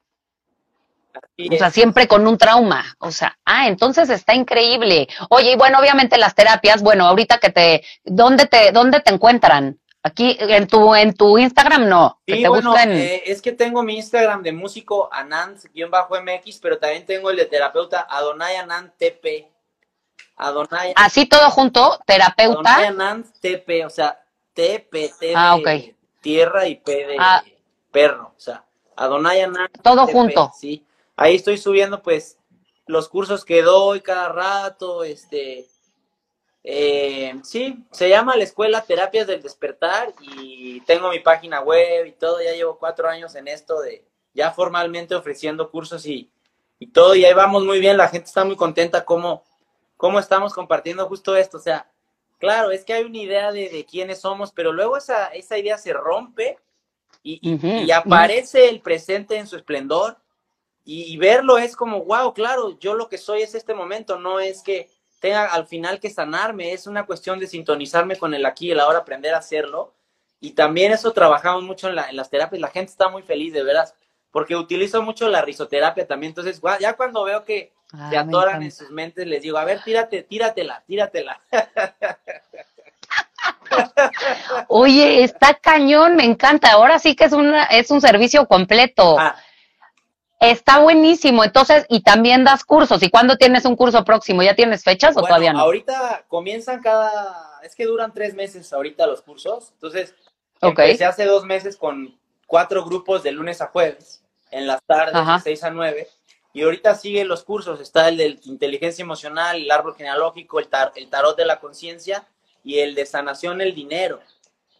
o 1.52 1.56
sea, 1.56 1.70
siempre 1.70 2.06
con 2.06 2.26
un 2.26 2.38
trauma. 2.38 2.84
O 2.98 3.10
sea, 3.10 3.38
ah, 3.44 3.68
entonces 3.68 4.10
está 4.10 4.34
increíble. 4.34 5.08
Oye, 5.30 5.52
y 5.52 5.56
bueno, 5.56 5.78
obviamente 5.78 6.18
las 6.18 6.34
terapias, 6.34 6.82
bueno, 6.82 7.06
ahorita 7.06 7.38
que 7.38 7.50
te, 7.50 7.84
¿dónde 8.04 8.46
te, 8.46 8.72
dónde 8.72 9.00
te 9.00 9.12
encuentran? 9.12 9.78
Aquí 10.02 10.36
en 10.40 10.66
tu, 10.66 10.94
en 10.94 11.12
tu 11.12 11.36
Instagram 11.36 11.86
no. 11.86 12.20
Sí, 12.26 12.46
bueno, 12.46 12.74
eh, 12.78 13.22
es 13.26 13.42
que 13.42 13.52
tengo 13.52 13.82
mi 13.82 13.96
Instagram 13.96 14.42
de 14.42 14.52
músico 14.52 15.10
Anand-MX, 15.12 16.58
pero 16.62 16.78
también 16.78 17.04
tengo 17.04 17.30
el 17.30 17.36
de 17.36 17.44
terapeuta 17.44 18.06
Adonai 18.08 18.56
Anand 18.56 18.92
TP. 18.96 19.50
Adonai. 20.36 20.94
Así 20.96 21.26
todo 21.26 21.50
junto, 21.50 22.00
terapeuta. 22.06 22.76
Adonai 22.76 22.86
Anand 22.86 23.26
TP, 23.40 23.84
o 23.84 23.90
sea, 23.90 24.18
TP, 24.54 25.12
ah, 25.36 25.58
tierra 26.22 26.66
y 26.66 26.76
P 26.76 27.06
de 27.06 27.16
ah. 27.18 27.42
perro, 27.92 28.32
o 28.34 28.40
sea, 28.40 28.64
Adonai 28.96 29.42
Anand. 29.42 29.82
Todo 29.82 30.06
junto. 30.06 30.50
Sí 30.58 30.86
ahí 31.20 31.36
estoy 31.36 31.58
subiendo 31.58 32.02
pues 32.02 32.38
los 32.86 33.08
cursos 33.08 33.44
que 33.44 33.60
doy 33.62 34.00
cada 34.00 34.30
rato, 34.30 35.04
este, 35.04 35.68
eh, 36.64 37.34
sí, 37.44 37.84
se 37.92 38.08
llama 38.08 38.36
la 38.36 38.44
Escuela 38.44 38.82
Terapias 38.82 39.26
del 39.26 39.42
Despertar 39.42 40.14
y 40.22 40.80
tengo 40.80 41.10
mi 41.10 41.20
página 41.20 41.60
web 41.60 42.06
y 42.06 42.12
todo, 42.12 42.42
ya 42.42 42.52
llevo 42.52 42.78
cuatro 42.78 43.06
años 43.06 43.34
en 43.34 43.48
esto 43.48 43.82
de 43.82 44.02
ya 44.32 44.50
formalmente 44.50 45.14
ofreciendo 45.14 45.70
cursos 45.70 46.06
y, 46.06 46.30
todo, 46.94 47.14
y 47.14 47.26
ahí 47.26 47.34
vamos 47.34 47.64
muy 47.64 47.80
bien, 47.80 47.98
la 47.98 48.08
gente 48.08 48.26
está 48.26 48.42
muy 48.42 48.56
contenta 48.56 49.04
como 49.04 49.44
cómo 49.98 50.18
estamos 50.18 50.54
compartiendo 50.54 51.06
justo 51.06 51.36
esto, 51.36 51.58
o 51.58 51.60
sea, 51.60 51.86
claro, 52.38 52.70
es 52.70 52.82
que 52.82 52.94
hay 52.94 53.04
una 53.04 53.18
idea 53.18 53.52
de, 53.52 53.86
quiénes 53.88 54.22
somos, 54.22 54.52
pero 54.52 54.72
luego 54.72 54.96
esa, 54.96 55.26
esa 55.26 55.58
idea 55.58 55.76
se 55.76 55.92
rompe 55.92 56.56
y, 57.22 57.38
y 57.60 57.90
aparece 57.90 58.70
el 58.70 58.80
presente 58.80 59.36
en 59.36 59.46
su 59.46 59.56
esplendor 59.56 60.16
y, 60.92 61.16
verlo 61.18 61.56
es 61.56 61.76
como, 61.76 62.02
wow, 62.02 62.34
claro, 62.34 62.76
yo 62.80 62.94
lo 62.94 63.08
que 63.08 63.16
soy 63.16 63.42
es 63.42 63.54
este 63.54 63.74
momento, 63.74 64.18
no 64.18 64.40
es 64.40 64.60
que 64.60 64.90
tenga 65.20 65.44
al 65.44 65.68
final 65.68 66.00
que 66.00 66.10
sanarme, 66.10 66.72
es 66.72 66.88
una 66.88 67.06
cuestión 67.06 67.38
de 67.38 67.46
sintonizarme 67.46 68.16
con 68.16 68.34
el 68.34 68.44
aquí 68.44 68.66
y 68.66 68.70
el 68.72 68.80
ahora, 68.80 68.98
aprender 68.98 69.34
a 69.34 69.38
hacerlo. 69.38 69.94
Y 70.40 70.50
también 70.50 70.90
eso 70.90 71.12
trabajamos 71.12 71.62
mucho 71.62 71.88
en, 71.88 71.94
las 71.94 72.28
terapias. 72.28 72.60
La 72.60 72.70
gente 72.70 72.90
está 72.90 73.08
muy 73.08 73.22
feliz, 73.22 73.52
de 73.52 73.62
veras, 73.62 73.94
porque 74.32 74.56
utilizo 74.56 75.00
mucho 75.00 75.28
la 75.28 75.42
risoterapia 75.42 76.08
también. 76.08 76.30
Entonces, 76.30 76.60
ya 76.80 76.94
cuando 76.94 77.22
veo 77.22 77.44
que 77.44 77.72
se 78.08 78.16
ah, 78.16 78.22
atoran 78.22 78.60
en 78.64 78.72
sus 78.72 78.90
mentes, 78.90 79.28
les 79.28 79.42
digo, 79.42 79.58
a 79.58 79.64
ver, 79.64 79.84
tírate, 79.84 80.24
tíratela, 80.24 80.82
tíratela. 80.88 81.40
Oye, 84.66 85.22
está 85.22 85.54
cañón, 85.54 86.16
me 86.16 86.24
encanta. 86.24 86.72
Ahora 86.72 86.98
sí 86.98 87.14
que 87.14 87.26
es, 87.26 87.32
una, 87.32 87.66
es 87.66 87.92
un 87.92 88.00
servicio 88.00 88.48
completo. 88.48 89.16
Ah. 89.16 89.36
Está 90.40 90.78
buenísimo. 90.78 91.44
Entonces, 91.44 91.84
y 91.90 92.02
también 92.02 92.44
das 92.44 92.64
cursos. 92.64 93.02
¿Y 93.02 93.10
cuándo 93.10 93.36
tienes 93.36 93.66
un 93.66 93.76
curso 93.76 94.02
próximo? 94.04 94.42
¿Ya 94.42 94.56
tienes 94.56 94.82
fechas 94.82 95.14
o 95.16 95.20
todavía 95.20 95.52
no? 95.52 95.60
Ahorita 95.60 96.24
comienzan 96.28 96.80
cada, 96.80 97.60
es 97.62 97.74
que 97.76 97.84
duran 97.84 98.14
tres 98.14 98.34
meses 98.34 98.72
ahorita 98.72 99.06
los 99.06 99.20
cursos. 99.20 99.72
Entonces, 99.74 100.14
empecé 100.62 101.04
hace 101.04 101.26
dos 101.26 101.44
meses 101.44 101.76
con 101.76 102.18
cuatro 102.46 102.82
grupos 102.86 103.22
de 103.22 103.32
lunes 103.32 103.60
a 103.60 103.66
jueves, 103.66 104.24
en 104.50 104.66
las 104.66 104.82
tardes, 104.82 105.14
de 105.14 105.40
6 105.42 105.64
a 105.64 105.70
9. 105.70 106.08
Y 106.54 106.62
ahorita 106.62 106.94
siguen 106.94 107.28
los 107.28 107.44
cursos. 107.44 107.78
Está 107.78 108.08
el 108.08 108.16
de 108.16 108.38
inteligencia 108.44 109.02
emocional, 109.02 109.56
el 109.56 109.70
árbol 109.70 109.94
genealógico, 109.94 110.58
el, 110.58 110.68
el 110.96 111.10
tarot 111.10 111.36
de 111.36 111.44
la 111.44 111.60
conciencia 111.60 112.26
y 112.64 112.78
el 112.78 112.94
de 112.94 113.04
sanación 113.04 113.60
el 113.60 113.74
dinero. 113.74 114.20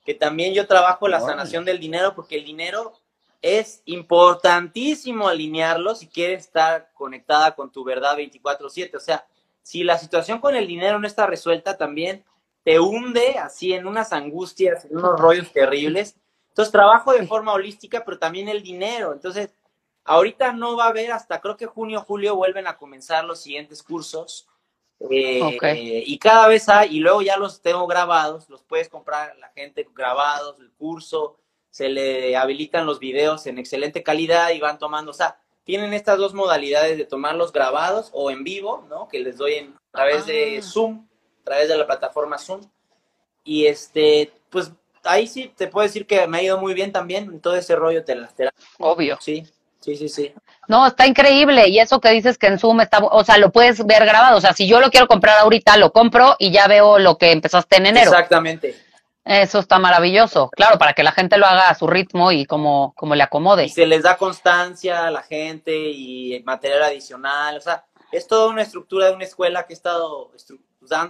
Que 0.07 0.15
también 0.15 0.55
yo 0.55 0.67
trabajo 0.67 1.07
la 1.07 1.21
sanación 1.21 1.67
del 1.67 1.79
dinero 1.79 2.15
porque 2.15 2.37
el 2.37 2.47
dinero 2.47 2.95
es 3.43 3.83
importantísimo 3.87 5.29
alinearlo 5.29 5.95
si 5.95 6.09
quieres 6.09 6.45
estar 6.45 6.91
conectada 6.95 7.55
con 7.55 7.73
tu 7.73 7.85
verdad 7.85 8.17
24/7. 8.17 8.97
O 8.97 9.01
sea, 9.01 9.27
si 9.63 9.85
la 9.85 9.99
situación 9.99 10.41
con 10.41 10.55
el 10.55 10.67
dinero 10.67 10.99
no 10.99 11.07
está 11.07 11.27
resuelta, 11.27 11.77
también 11.77 12.25
te 12.65 12.79
hunde 12.79 13.39
así 13.39 13.73
en 13.73 13.87
unas 13.87 14.13
angustias, 14.13 14.85
en 14.85 14.99
unos 14.99 15.19
rollos 15.19 15.53
terribles. 15.53 16.17
Entonces 16.49 16.73
trabajo 16.73 17.13
de 17.13 17.27
forma 17.27 17.53
holística, 17.53 18.05
pero 18.05 18.19
también 18.19 18.49
el 18.49 18.63
dinero. 18.63 19.13
Entonces, 19.13 19.51
ahorita 20.05 20.53
no 20.53 20.77
va 20.77 20.87
a 20.87 20.89
haber, 20.89 21.13
hasta 21.13 21.41
creo 21.41 21.57
que 21.57 21.67
junio, 21.67 22.03
julio 22.03 22.37
vuelven 22.37 22.67
a 22.67 22.77
comenzar 22.77 23.25
los 23.25 23.41
siguientes 23.41 23.83
cursos. 23.83 24.47
Eh, 25.09 26.05
y 26.07 26.19
cada 26.19 26.47
vez 26.49 26.69
hay, 26.69 26.97
y 26.97 27.01
luego 27.01 27.23
ya 27.23 27.39
los 27.39 27.63
tengo 27.63 27.87
grabados, 27.87 28.51
los 28.51 28.63
puedes 28.63 28.91
comprar 28.91 29.35
la 29.39 29.49
gente 29.49 29.89
grabados, 29.95 30.61
el 30.61 30.71
curso, 30.73 31.39
se 31.71 31.89
le 31.89 32.37
habilitan 32.37 32.87
los 32.87 32.99
videos 32.99 33.47
en 33.47 33.59
excelente 33.59 34.03
calidad 34.03 34.51
y 34.51 34.61
van 34.61 34.79
tomando, 34.79 35.11
o 35.11 35.15
sea, 35.15 35.39
tienen 35.65 35.93
estas 35.93 36.19
dos 36.19 36.35
modalidades 36.35 36.99
de 36.99 37.05
tomarlos 37.05 37.53
grabados 37.53 38.11
o 38.13 38.31
en 38.31 38.43
vivo, 38.43 38.87
¿no? 38.89 39.09
Que 39.09 39.21
les 39.21 39.37
doy 39.37 39.55
en, 39.55 39.75
a 39.93 39.99
través 39.99 40.27
de 40.27 40.59
ah. 40.59 40.63
Zoom, 40.63 41.07
a 41.43 41.45
través 41.45 41.69
de 41.69 41.77
la 41.77 41.87
plataforma 41.87 42.39
Zoom. 42.39 42.63
Y 43.45 43.67
este, 43.67 44.33
pues 44.51 44.73
ahí 45.05 45.27
sí 45.27 45.53
te 45.57 45.69
puedo 45.69 45.87
decir 45.87 46.07
que 46.07 46.27
me 46.27 46.39
ha 46.39 46.43
ido 46.43 46.59
muy 46.59 46.75
bien 46.75 46.93
también 46.93 47.25
en 47.25 47.41
todo 47.41 47.57
ese 47.57 47.77
rollo 47.77 48.03
de 48.03 48.15
las 48.17 48.35
Obvio. 48.79 49.19
Sí, 49.21 49.47
sí, 49.81 49.97
sí, 49.97 50.09
sí. 50.09 50.35
No, 50.69 50.87
está 50.87 51.07
increíble. 51.07 51.69
Y 51.69 51.79
eso 51.79 52.01
que 52.01 52.11
dices 52.11 52.37
que 52.37 52.49
en 52.49 52.59
Zoom 52.59 52.81
está, 52.81 52.99
o 52.99 53.25
sea, 53.25 53.39
lo 53.39 53.51
puedes 53.53 53.85
ver 53.87 54.05
grabado. 54.05 54.39
O 54.39 54.41
sea, 54.41 54.53
si 54.53 54.67
yo 54.67 54.81
lo 54.81 54.91
quiero 54.91 55.07
comprar 55.07 55.39
ahorita, 55.39 55.77
lo 55.77 55.93
compro 55.93 56.37
y 56.39 56.51
ya 56.51 56.67
veo 56.67 56.99
lo 56.99 57.17
que 57.17 57.33
empezaste 57.33 57.77
en 57.77 57.87
enero. 57.87 58.11
Exactamente. 58.11 58.77
Eso 59.25 59.59
está 59.59 59.79
maravilloso, 59.79 60.49
claro, 60.51 60.79
para 60.79 60.95
que 60.95 61.03
la 61.03 61.13
gente 61.13 61.37
lo 61.37 61.47
haga 61.47 61.69
a 61.69 61.75
su 61.75 61.87
ritmo 61.87 62.33
y 62.33 62.47
como, 62.47 62.95
como 62.97 63.15
le 63.15 63.23
acomode. 63.23 63.65
Y 63.65 63.69
se 63.69 63.87
les 63.87 64.03
da 64.03 64.17
constancia 64.17 65.07
a 65.07 65.11
la 65.11 65.23
gente 65.23 65.77
y 65.77 66.43
material 66.45 66.85
adicional, 66.85 67.59
o 67.59 67.61
sea, 67.61 67.85
es 68.13 68.27
toda 68.27 68.49
una 68.49 68.63
estructura 68.63 69.07
de 69.07 69.15
una 69.15 69.25
escuela 69.25 69.67
que 69.67 69.73
he 69.73 69.77
estado 69.77 70.33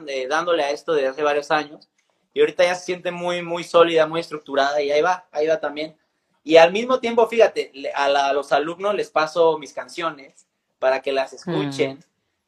eh, 0.09 0.27
dándole 0.29 0.65
a 0.65 0.71
esto 0.71 0.93
desde 0.93 1.09
hace 1.09 1.23
varios 1.23 1.51
años 1.51 1.89
y 2.33 2.41
ahorita 2.41 2.65
ya 2.65 2.75
se 2.75 2.85
siente 2.85 3.11
muy, 3.11 3.43
muy 3.43 3.65
sólida, 3.65 4.07
muy 4.07 4.21
estructurada 4.21 4.81
y 4.83 4.91
ahí 4.91 5.01
va, 5.01 5.27
ahí 5.33 5.47
va 5.47 5.59
también. 5.59 5.97
Y 6.43 6.57
al 6.57 6.73
mismo 6.73 7.01
tiempo, 7.01 7.27
fíjate, 7.27 7.73
a, 7.95 8.33
los 8.33 8.53
alumnos 8.53 8.95
les 8.95 9.11
paso 9.11 9.59
mis 9.59 9.73
canciones 9.73 10.47
para 10.79 11.03
que 11.03 11.13
las 11.13 11.33
escuchen 11.33 11.97
mm. 11.97 12.03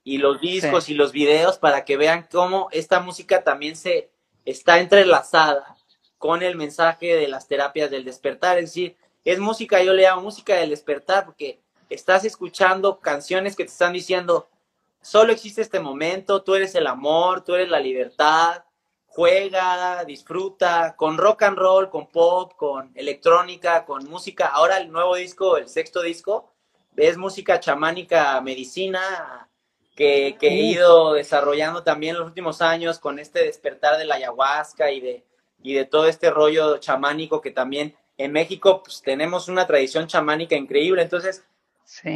y 0.05 0.19
los 0.19 0.41
discos 0.41 0.89
y 0.89 0.95
los 0.95 1.13
videos 1.13 1.59
para 1.59 1.85
que 1.85 1.97
vean 1.97 2.27
cómo 2.31 2.69
esta 2.71 3.01
música 3.01 3.43
también 3.43 3.77
se, 3.77 4.12
está 4.45 4.81
entrelazada 4.81 5.77
con 6.19 6.43
el 6.43 6.57
mensaje 6.57 7.17
de 7.17 7.29
las 7.29 7.49
terapias 7.49 7.91
del 7.91 8.05
despertar. 8.05 8.59
Es 8.59 8.67
decir, 8.67 8.97
es 9.25 9.39
música, 9.39 9.83
yo 9.83 9.93
le 9.93 10.03
llamo 10.03 10.23
música 10.23 10.55
del 10.55 10.71
despertar, 10.71 11.25
porque 11.27 11.61
estás 11.91 12.25
escuchando 12.25 13.01
canciones 13.01 13.57
que 13.57 13.65
te 13.65 13.71
están 13.71 13.93
diciendo, 13.93 14.49
solo 15.01 15.33
existe 15.33 15.63
este 15.63 15.81
momento, 15.81 16.43
tú 16.43 16.55
eres 16.55 16.75
el 16.75 16.87
amor, 16.87 17.43
tú 17.43 17.55
eres 17.55 17.69
la 17.69 17.81
libertad, 17.81 18.65
juega, 19.07 20.05
disfruta, 20.05 20.97
con 20.97 21.19
rock 21.19 21.43
and 21.43 21.59
roll, 21.59 21.91
con 21.91 22.09
pop, 22.09 22.55
con 22.57 22.93
electrónica, 22.95 23.85
con 23.85 24.09
música. 24.09 24.47
Ahora 24.47 24.79
el 24.79 24.91
nuevo 24.91 25.17
disco, 25.17 25.57
el 25.57 25.69
sexto 25.69 26.03
disco, 26.03 26.53
es 26.97 27.17
música 27.17 27.61
chamánica 27.61 28.41
medicina, 28.41 29.49
que, 29.95 30.37
he 30.41 30.55
ido 30.55 31.13
desarrollando 31.15 31.83
también 31.83 32.17
los 32.17 32.27
últimos 32.27 32.63
años 32.63 32.99
con 32.99 33.19
este 33.19 33.45
despertar 33.45 33.99
de 33.99 34.05
la 34.05 34.17
ayahuasca 34.17 34.91
y 34.91 35.01
de, 35.01 35.25
y 35.63 35.75
de 35.75 35.85
todo 35.85 36.07
este 36.07 36.31
rollo 36.31 36.79
chamánico 36.79 37.41
que 37.41 37.51
también 37.51 37.95
en 38.17 38.33
México 38.33 38.83
pues, 38.83 39.03
tenemos 39.03 39.49
una 39.49 39.67
tradición 39.67 40.07
chamánica 40.07 40.57
increíble. 40.57 41.03
Entonces, 41.03 41.45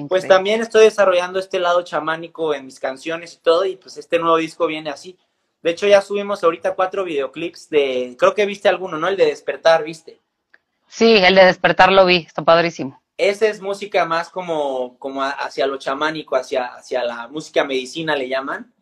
pues 0.09 0.27
también 0.27 0.63
estoy 0.63 0.85
desarrollando 0.85 1.39
este 1.39 1.59
lado 1.59 1.83
chamánico 1.83 2.55
en 2.55 2.65
mis 2.65 2.81
canciones 2.81 3.35
y 3.35 3.39
todo, 3.39 3.65
y 3.65 3.77
pues 3.77 3.97
este 3.97 4.19
nuevo 4.19 4.37
disco 4.37 4.67
viene 4.67 4.91
así. 4.91 5.19
De 5.63 5.73
hecho, 5.73 5.87
ya 5.87 6.01
subimos 6.01 6.45
ahorita 6.45 6.75
cuatro 6.75 7.05
videoclips 7.05 7.69
de, 7.69 8.17
creo 8.19 8.35
que 8.35 8.47
viste 8.47 8.69
alguno, 8.69 8.99
¿no? 8.99 9.09
El 9.09 9.17
de 9.17 9.27
despertar, 9.27 9.83
¿viste? 9.85 10.21
Sí, 10.87 11.17
el 11.17 11.35
de 11.35 11.45
despertar 11.45 11.91
lo 11.91 12.07
vi, 12.07 12.19
está 12.19 12.43
padrísimo. 12.43 13.03
Esa 13.19 13.47
es 13.49 13.61
música 13.61 14.05
más 14.05 14.29
como, 14.29 14.99
como 14.99 15.23
hacia 15.23 15.67
lo 15.67 15.79
chamánico, 15.79 16.37
hacia, 16.37 16.67
hacia 16.67 17.03
la 17.03 17.29
música 17.29 17.65
medicina 17.65 18.15
le 18.15 18.29
llaman. 18.29 18.75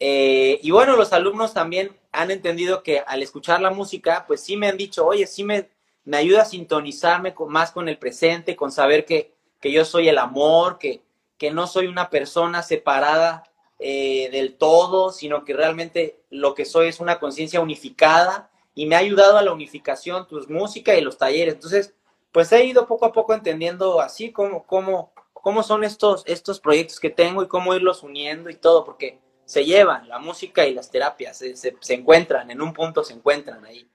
Eh, 0.00 0.58
y 0.62 0.70
bueno, 0.70 0.96
los 0.96 1.12
alumnos 1.12 1.54
también 1.54 1.96
han 2.10 2.30
entendido 2.30 2.82
que 2.82 3.00
al 3.06 3.22
escuchar 3.22 3.60
la 3.60 3.70
música, 3.70 4.24
pues 4.26 4.40
sí 4.40 4.56
me 4.56 4.68
han 4.68 4.76
dicho, 4.76 5.06
oye, 5.06 5.26
sí 5.26 5.44
me, 5.44 5.68
me 6.04 6.16
ayuda 6.16 6.42
a 6.42 6.46
sintonizarme 6.46 7.34
más 7.48 7.70
con 7.70 7.88
el 7.88 7.98
presente, 7.98 8.56
con 8.56 8.72
saber 8.72 9.04
que, 9.04 9.34
que 9.60 9.70
yo 9.70 9.84
soy 9.84 10.08
el 10.08 10.18
amor, 10.18 10.78
que, 10.78 11.02
que 11.38 11.50
no 11.50 11.66
soy 11.66 11.86
una 11.86 12.10
persona 12.10 12.62
separada 12.62 13.44
eh, 13.78 14.28
del 14.32 14.56
todo, 14.56 15.12
sino 15.12 15.44
que 15.44 15.54
realmente 15.54 16.20
lo 16.30 16.54
que 16.54 16.64
soy 16.64 16.88
es 16.88 16.98
una 16.98 17.20
conciencia 17.20 17.60
unificada 17.60 18.50
y 18.74 18.86
me 18.86 18.96
ha 18.96 18.98
ayudado 18.98 19.38
a 19.38 19.42
la 19.42 19.52
unificación, 19.52 20.26
tus 20.26 20.48
música 20.48 20.94
y 20.96 21.00
los 21.00 21.18
talleres. 21.18 21.54
Entonces, 21.54 21.94
pues 22.32 22.52
he 22.52 22.64
ido 22.64 22.86
poco 22.86 23.06
a 23.06 23.12
poco 23.12 23.34
entendiendo 23.34 24.00
así 24.00 24.32
cómo, 24.32 24.64
cómo, 24.64 25.12
cómo 25.32 25.62
son 25.62 25.84
estos, 25.84 26.22
estos 26.26 26.60
proyectos 26.60 27.00
que 27.00 27.10
tengo 27.10 27.42
y 27.42 27.48
cómo 27.48 27.74
irlos 27.74 28.02
uniendo 28.02 28.50
y 28.50 28.54
todo, 28.54 28.84
porque 28.84 29.18
se 29.44 29.64
llevan, 29.64 30.08
la 30.08 30.18
música 30.18 30.64
y 30.66 30.74
las 30.74 30.90
terapias, 30.90 31.38
se, 31.38 31.56
se, 31.56 31.94
encuentran, 31.94 32.50
en 32.50 32.62
un 32.62 32.72
punto 32.72 33.02
se 33.02 33.14
encuentran 33.14 33.64
ahí. 33.64 33.88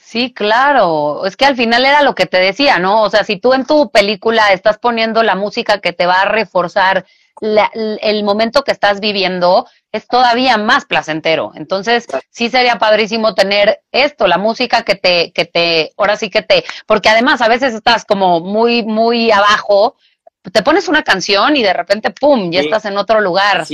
Sí, 0.00 0.32
claro. 0.32 1.26
Es 1.26 1.36
que 1.36 1.44
al 1.44 1.56
final 1.56 1.84
era 1.84 2.02
lo 2.02 2.14
que 2.14 2.26
te 2.26 2.38
decía, 2.38 2.78
¿no? 2.78 3.02
O 3.02 3.10
sea, 3.10 3.24
si 3.24 3.36
tú 3.36 3.52
en 3.52 3.66
tu 3.66 3.90
película 3.90 4.52
estás 4.52 4.78
poniendo 4.78 5.22
la 5.22 5.34
música 5.34 5.80
que 5.80 5.92
te 5.92 6.06
va 6.06 6.22
a 6.22 6.28
reforzar 6.28 7.04
el 7.44 8.24
momento 8.24 8.62
que 8.62 8.72
estás 8.72 9.00
viviendo 9.00 9.66
es 9.92 10.06
todavía 10.08 10.56
más 10.56 10.86
placentero. 10.86 11.52
Entonces, 11.54 12.06
sí 12.30 12.48
sería 12.48 12.78
padrísimo 12.78 13.34
tener 13.34 13.80
esto, 13.92 14.26
la 14.26 14.38
música 14.38 14.82
que 14.82 14.94
te, 14.94 15.32
que 15.32 15.44
te, 15.44 15.92
ahora 15.96 16.16
sí 16.16 16.30
que 16.30 16.42
te, 16.42 16.64
porque 16.86 17.08
además 17.08 17.42
a 17.42 17.48
veces 17.48 17.74
estás 17.74 18.04
como 18.04 18.40
muy, 18.40 18.82
muy 18.82 19.30
abajo, 19.30 19.96
te 20.52 20.62
pones 20.62 20.88
una 20.88 21.02
canción 21.02 21.56
y 21.56 21.62
de 21.62 21.72
repente, 21.72 22.10
¡pum!, 22.10 22.50
ya 22.50 22.60
estás 22.60 22.84
en 22.86 22.98
otro 22.98 23.20
lugar. 23.20 23.64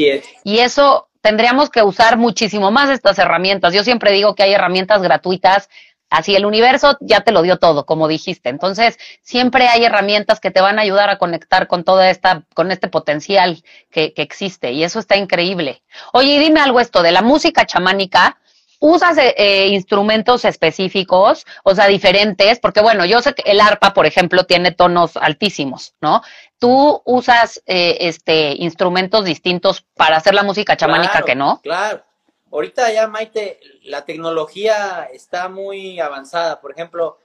Y 0.44 0.58
eso 0.58 1.08
tendríamos 1.20 1.70
que 1.70 1.82
usar 1.82 2.16
muchísimo 2.16 2.70
más 2.70 2.90
estas 2.90 3.18
herramientas. 3.18 3.74
Yo 3.74 3.84
siempre 3.84 4.12
digo 4.12 4.34
que 4.34 4.42
hay 4.42 4.52
herramientas 4.52 5.02
gratuitas 5.02 5.68
Así 6.10 6.34
el 6.34 6.44
universo 6.44 6.96
ya 7.00 7.20
te 7.22 7.32
lo 7.32 7.42
dio 7.42 7.58
todo, 7.58 7.86
como 7.86 8.08
dijiste. 8.08 8.48
Entonces, 8.48 8.98
siempre 9.22 9.68
hay 9.68 9.84
herramientas 9.84 10.40
que 10.40 10.50
te 10.50 10.60
van 10.60 10.78
a 10.78 10.82
ayudar 10.82 11.08
a 11.08 11.18
conectar 11.18 11.68
con 11.68 11.84
toda 11.84 12.10
esta, 12.10 12.42
con 12.54 12.72
este 12.72 12.88
potencial 12.88 13.62
que, 13.90 14.12
que 14.12 14.22
existe. 14.22 14.72
Y 14.72 14.84
eso 14.84 14.98
está 14.98 15.16
increíble. 15.16 15.82
Oye, 16.12 16.34
y 16.34 16.38
dime 16.38 16.60
algo 16.60 16.80
esto, 16.80 17.02
de 17.02 17.12
la 17.12 17.22
música 17.22 17.64
chamánica, 17.64 18.38
¿usas 18.80 19.18
eh, 19.18 19.34
eh, 19.36 19.68
instrumentos 19.68 20.44
específicos, 20.44 21.46
o 21.62 21.74
sea, 21.74 21.86
diferentes? 21.86 22.58
Porque 22.58 22.80
bueno, 22.80 23.04
yo 23.04 23.22
sé 23.22 23.34
que 23.34 23.48
el 23.48 23.60
arpa, 23.60 23.94
por 23.94 24.06
ejemplo, 24.06 24.44
tiene 24.44 24.72
tonos 24.72 25.16
altísimos, 25.16 25.94
¿no? 26.00 26.22
¿Tú 26.58 27.00
usas 27.04 27.62
eh, 27.66 27.98
este 28.00 28.54
instrumentos 28.58 29.24
distintos 29.24 29.86
para 29.94 30.16
hacer 30.16 30.34
la 30.34 30.42
música 30.42 30.76
chamánica 30.76 31.22
que 31.22 31.36
no? 31.36 31.60
Claro. 31.62 32.02
Ahorita 32.50 32.92
ya, 32.92 33.06
Maite, 33.06 33.60
la 33.82 34.04
tecnología 34.04 35.08
está 35.12 35.48
muy 35.48 36.00
avanzada. 36.00 36.60
Por 36.60 36.72
ejemplo, 36.72 37.18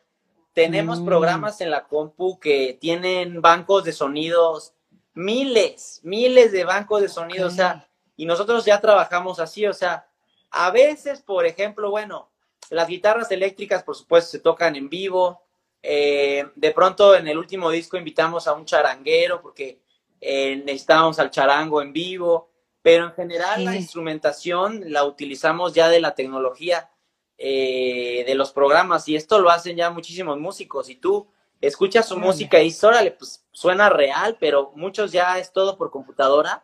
tenemos 0.54 1.02
mm. 1.02 1.06
programas 1.06 1.62
en 1.62 1.72
la 1.72 1.86
compu 1.86 2.40
que 2.40 2.78
tienen 2.80 3.42
bancos 3.42 3.84
de 3.84 3.94
sonidos, 3.94 4.74
miles, 5.14 6.00
miles 6.04 6.52
de 6.52 6.64
bancos 6.64 7.02
de 7.02 7.10
sonidos, 7.10 7.54
o 7.54 7.56
sea, 7.56 7.88
y 8.16 8.26
nosotros 8.26 8.66
ya 8.66 8.80
trabajamos 8.80 9.40
así, 9.40 9.66
o 9.66 9.74
sea, 9.74 10.08
a 10.52 10.72
veces, 10.72 11.22
por 11.22 11.46
ejemplo, 11.46 11.90
bueno, 11.90 12.30
las 12.70 12.88
guitarras 12.88 13.30
eléctricas, 13.32 13.84
por 13.84 13.96
supuesto, 13.96 14.32
se 14.32 14.40
tocan 14.40 14.76
en 14.76 14.90
vivo. 14.90 15.42
Eh, 15.82 16.46
de 16.56 16.72
pronto, 16.72 17.16
en 17.16 17.28
el 17.28 17.38
último 17.38 17.70
disco 17.70 17.98
invitamos 17.98 18.48
a 18.48 18.54
un 18.54 18.66
charanguero 18.66 19.42
porque 19.42 19.82
eh, 20.22 20.56
necesitábamos 20.66 21.20
al 21.20 21.30
charango 21.30 21.82
en 21.82 21.94
vivo. 21.94 22.50
Pero 22.86 23.06
en 23.06 23.14
general, 23.14 23.66
la 23.66 23.76
instrumentación 23.76 24.94
la 24.94 25.06
utilizamos 25.06 25.74
ya 25.74 25.90
de 25.90 26.00
la 26.00 26.14
tecnología 26.14 26.92
eh, 27.36 28.24
de 28.28 28.36
los 28.36 28.52
programas 28.52 29.10
y 29.10 29.16
esto 29.16 29.40
lo 29.40 29.50
hacen 29.50 29.76
ya 29.76 29.90
muchísimos 29.90 30.38
músicos. 30.38 30.88
Y 30.92 30.96
tú 30.96 31.28
escuchas 31.60 32.08
su 32.08 32.16
música 32.16 32.60
y 32.60 32.66
dices, 32.66 32.84
órale, 32.84 33.10
pues 33.10 33.44
suena 33.52 33.90
real, 33.90 34.38
pero 34.40 34.72
muchos 34.76 35.12
ya 35.12 35.40
es 35.40 35.52
todo 35.52 35.80
por 35.80 35.90
computadora 35.90 36.64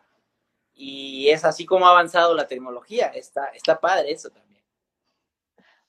y 0.72 1.28
es 1.28 1.44
así 1.44 1.66
como 1.66 1.88
ha 1.88 1.90
avanzado 1.90 2.36
la 2.36 2.46
tecnología. 2.46 3.08
Está, 3.08 3.46
está 3.46 3.80
padre 3.80 4.12
eso 4.12 4.30
también. 4.30 4.51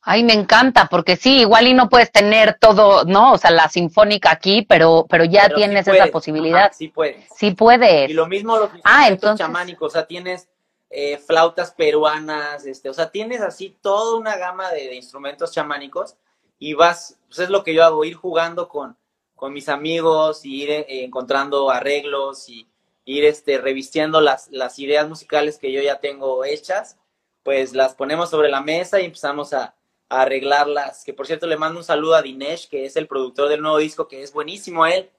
Ay, 0.06 0.24
me 0.24 0.34
encanta, 0.34 0.88
porque 0.92 1.16
sí, 1.16 1.40
igual 1.40 1.66
y 1.66 1.74
no 1.74 1.88
puedes 1.88 2.12
tener 2.12 2.58
todo, 2.60 3.06
¿no? 3.06 3.34
O 3.34 3.38
sea, 3.38 3.52
la 3.52 3.70
sinfónica 3.70 4.32
aquí, 4.32 4.62
pero, 4.68 5.06
pero 5.10 5.24
ya 5.24 5.48
tienes 5.48 5.88
esa 5.88 6.08
posibilidad. 6.08 6.74
sí 6.74 6.90
puedes. 6.90 7.26
Sí 7.38 7.52
puedes. 7.52 8.10
Y 8.10 8.14
lo 8.14 8.28
mismo 8.28 8.58
los 8.58 8.70
ah, 8.84 9.08
entonces... 9.08 9.46
chamánicos, 9.46 9.88
o 9.88 9.94
sea, 9.94 10.06
tienes 10.06 10.50
eh, 10.90 11.18
flautas 11.18 11.72
peruanas, 11.72 12.66
este, 12.66 12.90
o 12.90 12.94
sea, 12.94 13.12
tienes 13.12 13.40
así 13.40 13.78
toda 13.82 14.18
una 14.18 14.36
gama 14.36 14.70
de, 14.72 14.94
instrumentos 14.94 15.54
chamánicos 15.54 16.18
y 16.60 16.74
vas, 16.74 17.18
pues 17.28 17.40
es 17.40 17.50
lo 17.50 17.64
que 17.64 17.74
yo 17.74 17.86
hago, 17.86 18.04
ir 18.04 18.16
jugando 18.16 18.68
con, 18.68 18.98
con 19.36 19.54
mis 19.54 19.70
amigos, 19.70 20.44
y 20.44 20.64
ir 20.64 20.70
eh, 20.70 20.86
encontrando 21.06 21.72
arreglos 21.72 22.50
y 22.50 22.68
ir 23.06 23.24
este, 23.24 23.58
revistiendo 23.58 24.20
las, 24.20 24.50
las 24.52 24.80
ideas 24.80 25.08
musicales 25.08 25.58
que 25.58 25.72
yo 25.72 25.82
ya 25.82 26.02
tengo 26.02 26.44
hechas, 26.44 26.98
pues 27.42 27.74
las 27.74 27.96
ponemos 27.96 28.30
sobre 28.30 28.50
la 28.50 28.60
mesa 28.60 29.00
y 29.00 29.06
empezamos 29.06 29.54
a, 29.54 29.76
arreglarlas. 30.22 31.04
Que 31.04 31.14
por 31.14 31.28
cierto 31.28 31.48
le 31.48 31.58
mando 31.58 31.80
un 31.80 31.84
saludo 31.84 32.16
a 32.16 32.22
Dinesh, 32.22 32.70
que 32.70 32.86
es 32.86 32.96
el 32.96 33.08
productor 33.08 33.50
del 33.50 33.62
nuevo 33.62 33.78
disco, 33.78 34.08
que 34.08 34.22
es 34.22 34.32
buenísimo 34.32 34.86
él 34.86 35.10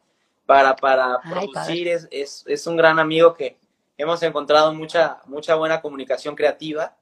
para, 0.47 0.77
para 0.77 1.21
producir. 1.21 1.89
Es, 1.89 2.09
es, 2.11 2.45
es, 2.47 2.67
un 2.67 2.77
gran 2.77 2.99
amigo 2.99 3.35
que 3.35 3.57
hemos 3.97 4.23
encontrado 4.23 4.73
mucha, 4.73 5.21
mucha 5.27 5.55
buena 5.55 5.81
comunicación 5.81 6.35
creativa. 6.35 6.97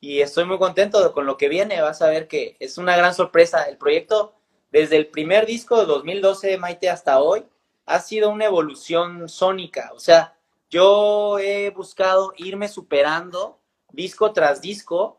Y 0.00 0.20
estoy 0.20 0.44
muy 0.44 0.58
contento 0.58 1.12
con 1.12 1.26
lo 1.26 1.36
que 1.36 1.48
viene. 1.48 1.80
Vas 1.80 2.02
a 2.02 2.08
ver 2.08 2.28
que 2.28 2.56
es 2.60 2.78
una 2.78 2.96
gran 2.96 3.14
sorpresa. 3.14 3.64
El 3.64 3.76
proyecto, 3.76 4.34
desde 4.70 4.96
el 4.96 5.08
primer 5.08 5.46
disco 5.46 5.78
de 5.78 5.86
2012, 5.86 6.56
Maite, 6.58 6.90
hasta 6.90 7.20
hoy, 7.20 7.44
ha 7.86 8.00
sido 8.00 8.30
una 8.30 8.44
evolución 8.44 9.28
sónica. 9.28 9.90
O 9.94 9.98
sea, 9.98 10.36
yo 10.70 11.38
he 11.38 11.70
buscado 11.70 12.32
irme 12.36 12.68
superando 12.68 13.58
disco 13.90 14.32
tras 14.32 14.60
disco 14.60 15.17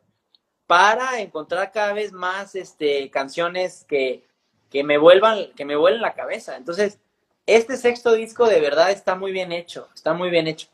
para 0.69 1.19
encontrar 1.19 1.71
cada 1.71 1.93
vez 1.93 2.11
más 2.11 2.53
este, 2.53 3.09
canciones 3.09 3.85
que, 3.89 4.23
que 4.69 4.83
me 4.83 4.99
vuelvan, 4.99 5.51
que 5.55 5.65
me 5.65 5.75
vuelvan 5.75 6.03
la 6.03 6.13
cabeza. 6.13 6.57
Entonces, 6.57 6.99
este 7.47 7.75
sexto 7.75 8.13
disco 8.13 8.45
de 8.47 8.61
verdad 8.61 8.91
está 8.91 9.15
muy 9.15 9.31
bien 9.31 9.51
hecho, 9.51 9.89
está 9.95 10.13
muy 10.13 10.29
bien 10.29 10.45
hecho. 10.45 10.67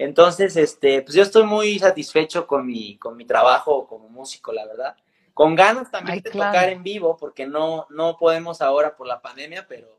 Entonces, 0.00 0.56
este, 0.56 1.02
pues 1.02 1.14
yo 1.14 1.22
estoy 1.22 1.44
muy 1.44 1.78
satisfecho 1.78 2.44
con 2.44 2.66
mi, 2.66 2.98
con 2.98 3.16
mi 3.16 3.24
trabajo 3.24 3.86
como 3.86 4.08
músico, 4.08 4.52
la 4.52 4.66
verdad. 4.66 4.96
Con 5.32 5.54
ganas 5.54 5.92
también 5.92 6.22
de 6.22 6.30
tocar 6.32 6.68
en 6.68 6.82
vivo, 6.82 7.16
porque 7.16 7.46
no, 7.46 7.86
no 7.90 8.16
podemos 8.18 8.60
ahora 8.60 8.96
por 8.96 9.06
la 9.06 9.22
pandemia, 9.22 9.64
pero 9.68 9.96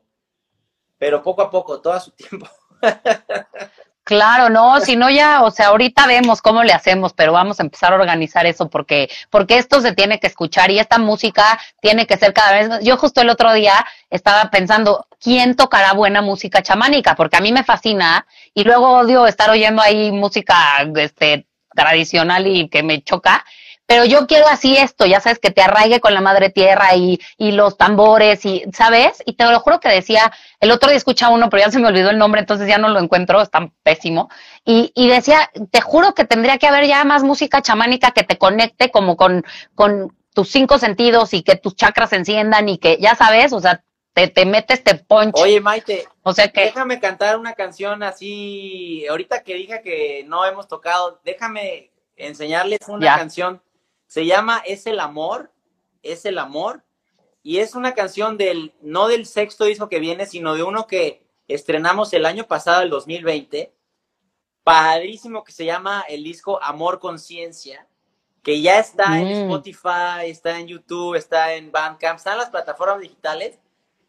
pero 0.98 1.22
poco 1.22 1.40
a 1.40 1.50
poco, 1.50 1.80
todo 1.80 1.94
a 1.94 2.00
su 2.00 2.10
tiempo. 2.10 2.46
Claro, 4.08 4.48
no, 4.48 4.80
si 4.80 4.96
no 4.96 5.10
ya, 5.10 5.42
o 5.42 5.50
sea, 5.50 5.66
ahorita 5.66 6.06
vemos 6.06 6.40
cómo 6.40 6.64
le 6.64 6.72
hacemos, 6.72 7.12
pero 7.12 7.30
vamos 7.34 7.60
a 7.60 7.62
empezar 7.62 7.92
a 7.92 7.96
organizar 7.96 8.46
eso 8.46 8.70
porque, 8.70 9.10
porque 9.28 9.58
esto 9.58 9.82
se 9.82 9.92
tiene 9.92 10.18
que 10.18 10.28
escuchar 10.28 10.70
y 10.70 10.78
esta 10.78 10.96
música 10.96 11.60
tiene 11.82 12.06
que 12.06 12.16
ser 12.16 12.32
cada 12.32 12.52
vez 12.52 12.70
más. 12.70 12.82
Yo 12.82 12.96
justo 12.96 13.20
el 13.20 13.28
otro 13.28 13.52
día 13.52 13.84
estaba 14.08 14.50
pensando, 14.50 15.06
¿quién 15.20 15.56
tocará 15.56 15.92
buena 15.92 16.22
música 16.22 16.62
chamánica? 16.62 17.16
Porque 17.16 17.36
a 17.36 17.42
mí 17.42 17.52
me 17.52 17.64
fascina 17.64 18.26
y 18.54 18.64
luego 18.64 18.92
odio 18.92 19.26
estar 19.26 19.50
oyendo 19.50 19.82
ahí 19.82 20.10
música, 20.10 20.56
este, 20.96 21.46
tradicional 21.74 22.46
y 22.46 22.70
que 22.70 22.82
me 22.82 23.02
choca 23.02 23.44
pero 23.88 24.04
yo 24.04 24.26
quiero 24.26 24.46
así 24.48 24.76
esto, 24.76 25.06
ya 25.06 25.18
sabes, 25.18 25.38
que 25.38 25.50
te 25.50 25.62
arraigue 25.62 25.98
con 25.98 26.12
la 26.12 26.20
madre 26.20 26.50
tierra 26.50 26.94
y, 26.94 27.18
y 27.38 27.52
los 27.52 27.78
tambores 27.78 28.44
y, 28.44 28.62
¿sabes? 28.70 29.22
Y 29.24 29.32
te 29.32 29.46
lo 29.46 29.60
juro 29.60 29.80
que 29.80 29.88
decía, 29.88 30.30
el 30.60 30.72
otro 30.72 30.90
día 30.90 30.98
escucha 30.98 31.30
uno, 31.30 31.48
pero 31.48 31.64
ya 31.64 31.70
se 31.70 31.78
me 31.78 31.88
olvidó 31.88 32.10
el 32.10 32.18
nombre, 32.18 32.42
entonces 32.42 32.68
ya 32.68 32.76
no 32.76 32.90
lo 32.90 33.00
encuentro, 33.00 33.40
es 33.40 33.50
tan 33.50 33.70
pésimo. 33.82 34.28
Y, 34.62 34.92
y 34.94 35.08
decía, 35.08 35.50
te 35.70 35.80
juro 35.80 36.12
que 36.14 36.26
tendría 36.26 36.58
que 36.58 36.66
haber 36.66 36.86
ya 36.86 37.02
más 37.04 37.22
música 37.22 37.62
chamánica 37.62 38.10
que 38.10 38.24
te 38.24 38.36
conecte 38.36 38.90
como 38.90 39.16
con, 39.16 39.42
con 39.74 40.14
tus 40.34 40.50
cinco 40.50 40.78
sentidos 40.78 41.32
y 41.32 41.42
que 41.42 41.56
tus 41.56 41.74
chakras 41.74 42.10
se 42.10 42.16
enciendan 42.16 42.68
y 42.68 42.76
que, 42.76 42.98
ya 43.00 43.14
sabes, 43.14 43.54
o 43.54 43.60
sea, 43.60 43.82
te, 44.12 44.28
te 44.28 44.44
metes, 44.44 44.84
te 44.84 44.96
poncho. 44.96 45.42
Oye, 45.42 45.62
Maite, 45.62 46.06
o 46.22 46.34
sea 46.34 46.48
que... 46.48 46.60
déjame 46.60 47.00
cantar 47.00 47.38
una 47.38 47.54
canción 47.54 48.02
así, 48.02 49.06
ahorita 49.08 49.42
que 49.44 49.54
dije 49.54 49.80
que 49.82 50.24
no 50.28 50.44
hemos 50.44 50.68
tocado, 50.68 51.22
déjame 51.24 51.90
enseñarles 52.16 52.80
una 52.86 53.16
canción 53.16 53.62
se 54.08 54.26
llama 54.26 54.62
Es 54.66 54.86
el 54.86 54.98
amor, 54.98 55.52
es 56.02 56.24
el 56.24 56.38
amor. 56.38 56.82
Y 57.42 57.58
es 57.58 57.74
una 57.74 57.94
canción 57.94 58.36
del, 58.36 58.74
no 58.80 59.06
del 59.06 59.26
sexto 59.26 59.64
disco 59.64 59.88
que 59.88 60.00
viene, 60.00 60.26
sino 60.26 60.54
de 60.54 60.64
uno 60.64 60.86
que 60.86 61.22
estrenamos 61.46 62.12
el 62.12 62.26
año 62.26 62.46
pasado, 62.46 62.82
el 62.82 62.90
2020. 62.90 63.72
Padrísimo 64.64 65.44
que 65.44 65.52
se 65.52 65.64
llama 65.64 66.04
el 66.08 66.24
disco 66.24 66.62
Amor 66.62 66.98
Conciencia, 66.98 67.86
que 68.42 68.60
ya 68.60 68.78
está 68.78 69.18
en 69.20 69.28
mm. 69.28 69.42
Spotify, 69.42 70.24
está 70.24 70.58
en 70.58 70.66
YouTube, 70.66 71.14
está 71.14 71.54
en 71.54 71.70
Bandcamp, 71.70 72.18
está 72.18 72.32
en 72.32 72.38
las 72.38 72.50
plataformas 72.50 73.00
digitales. 73.00 73.58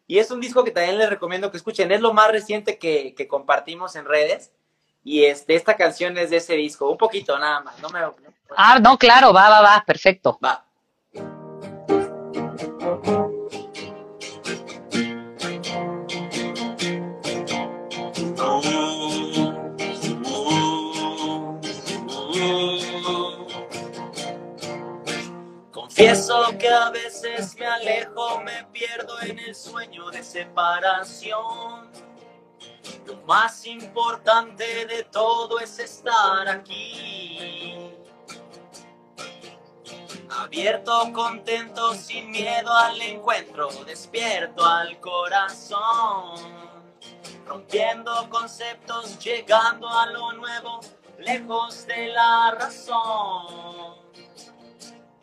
Y 0.06 0.18
es 0.18 0.30
un 0.30 0.40
disco 0.40 0.64
que 0.64 0.70
también 0.70 0.98
les 0.98 1.08
recomiendo 1.08 1.50
que 1.50 1.56
escuchen. 1.56 1.92
Es 1.92 2.00
lo 2.00 2.12
más 2.12 2.30
reciente 2.32 2.78
que, 2.78 3.14
que 3.14 3.28
compartimos 3.28 3.96
en 3.96 4.06
redes. 4.06 4.50
Y 5.04 5.24
este, 5.24 5.54
esta 5.54 5.76
canción 5.76 6.18
es 6.18 6.30
de 6.30 6.38
ese 6.38 6.54
disco, 6.54 6.90
un 6.90 6.98
poquito 6.98 7.38
nada 7.38 7.60
más. 7.60 7.78
No 7.80 7.88
me, 7.90 8.00
Ah, 8.56 8.78
no, 8.78 8.98
claro, 8.98 9.32
va, 9.32 9.48
va, 9.48 9.60
va, 9.60 9.84
perfecto. 9.86 10.38
Va. 10.44 10.64
Confieso 25.70 26.58
que 26.58 26.68
a 26.68 26.90
veces 26.90 27.56
me 27.56 27.66
alejo, 27.66 28.40
me 28.40 28.64
pierdo 28.72 29.20
en 29.22 29.38
el 29.38 29.54
sueño 29.54 30.10
de 30.10 30.22
separación. 30.22 31.90
Lo 33.06 33.16
más 33.26 33.66
importante 33.66 34.86
de 34.86 35.04
todo 35.04 35.60
es 35.60 35.78
estar 35.78 36.48
aquí 36.48 37.69
Abierto, 40.30 41.12
contento, 41.12 41.92
sin 41.94 42.30
miedo 42.30 42.72
al 42.72 43.00
encuentro, 43.02 43.68
despierto 43.84 44.64
al 44.64 45.00
corazón. 45.00 46.36
Rompiendo 47.46 48.30
conceptos, 48.30 49.18
llegando 49.18 49.88
a 49.88 50.06
lo 50.06 50.32
nuevo, 50.32 50.80
lejos 51.18 51.84
de 51.86 52.08
la 52.08 52.52
razón. 52.52 53.96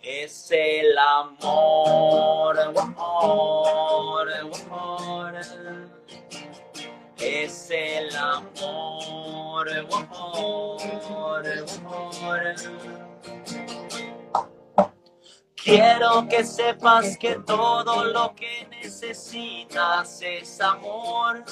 Es 0.01 0.51
el 0.51 0.97
amor, 0.97 2.59
amor, 2.59 4.33
amor. 4.33 5.37
Es 7.17 7.69
el 7.71 8.15
amor, 8.15 9.69
amor, 9.69 11.47
amor. 11.47 13.06
Quiero 15.63 16.27
que 16.29 16.43
sepas 16.45 17.17
que 17.17 17.39
todo 17.45 18.05
lo 18.05 18.33
que 18.35 18.67
necesitas 18.69 20.21
es 20.21 20.61
amor. 20.61 21.43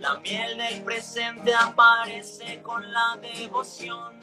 La 0.00 0.14
miel 0.20 0.56
del 0.56 0.82
presente 0.82 1.52
aparece 1.54 2.62
con 2.62 2.90
la 2.92 3.18
devoción. 3.20 4.18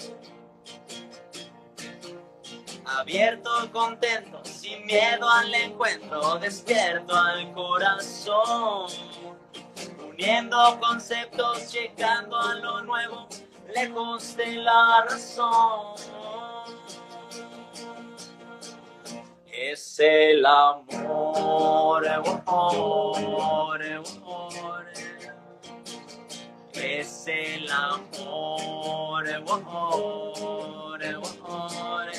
Abierto, 2.86 3.52
contento, 3.72 4.44
sin 4.44 4.86
miedo 4.86 5.30
al 5.30 5.54
encuentro, 5.54 6.40
despierto 6.40 7.16
al 7.16 7.52
corazón. 7.54 8.90
Uniendo 10.10 10.80
conceptos, 10.80 11.72
llegando 11.72 12.40
a 12.40 12.56
lo 12.56 12.82
nuevo, 12.82 13.28
lejos 13.76 14.36
de 14.36 14.54
la 14.54 15.06
razón. 15.08 15.96
Es 19.62 20.00
el 20.00 20.46
amor, 20.46 22.08
amor, 22.08 22.48
amor. 22.48 23.82
Es 26.74 27.28
el 27.28 27.70
amor, 27.70 29.30
amor, 29.30 31.04
amor. 31.04 32.10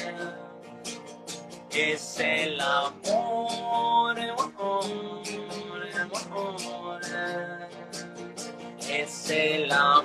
es 1.72 2.20
el 2.20 2.61
amor, 2.61 4.18
es 8.86 9.30
el 9.30 9.72
amor. 9.72 9.99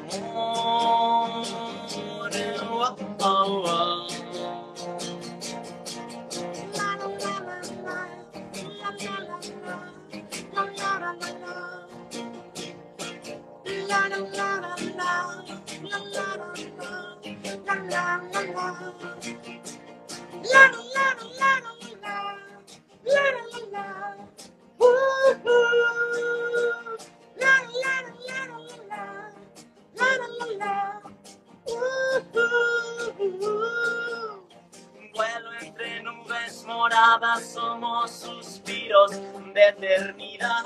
De 39.53 39.67
eternidad. 39.69 40.63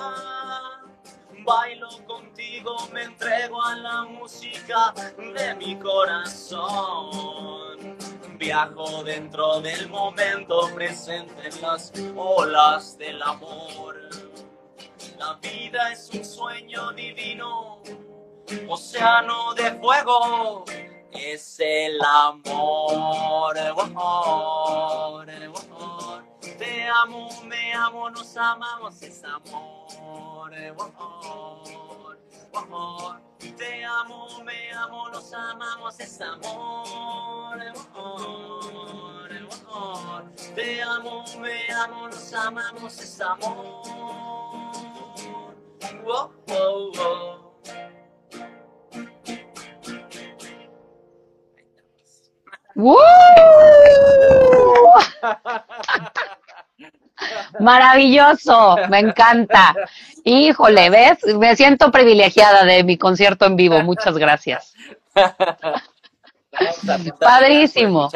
Bailo 1.43 1.89
contigo, 2.05 2.75
me 2.93 3.03
entrego 3.03 3.61
a 3.61 3.75
la 3.75 4.03
música 4.03 4.93
de 5.17 5.55
mi 5.55 5.75
corazón. 5.79 7.17
Viajo 8.37 9.03
dentro 9.03 9.59
del 9.61 9.89
momento 9.89 10.69
presente 10.75 11.49
en 11.49 11.61
las 11.61 11.91
olas 12.15 12.97
del 12.97 13.21
amor. 13.21 13.97
La 15.17 15.33
vida 15.41 15.91
es 15.91 16.09
un 16.13 16.23
sueño 16.23 16.91
divino, 16.93 17.81
océano 18.67 19.53
de 19.55 19.71
fuego. 19.73 20.65
Es 21.11 21.59
el 21.59 21.99
amor. 22.01 23.29
Te 26.59 26.89
amo, 26.89 27.29
me 27.45 27.73
amo, 27.73 28.09
nos 28.09 28.35
amamos, 28.35 29.01
es 29.01 29.23
amor, 29.23 30.53
el 30.53 30.71
amor, 30.71 32.19
amor. 32.53 33.21
Te 33.39 33.85
amo, 33.85 34.27
me 34.43 34.71
amo, 34.73 35.09
nos 35.09 35.33
amamos, 35.33 35.99
es 36.01 36.19
amor. 36.19 37.59
Te 40.53 40.83
amo, 40.83 41.23
me 41.39 41.71
amo, 41.71 42.07
nos 42.09 42.33
amamos, 42.33 42.99
es 42.99 43.21
amor. 43.21 44.19
Wow. 52.75 53.18
Maravilloso, 57.59 58.77
me 58.89 58.99
encanta. 58.99 59.75
Híjole, 60.23 60.89
¿ves? 60.89 61.17
Me 61.37 61.55
siento 61.55 61.91
privilegiada 61.91 62.63
de 62.65 62.83
mi 62.83 62.97
concierto 62.97 63.45
en 63.45 63.55
vivo. 63.55 63.81
Muchas 63.81 64.17
gracias. 64.17 64.73
Padrísimo. 67.19 68.09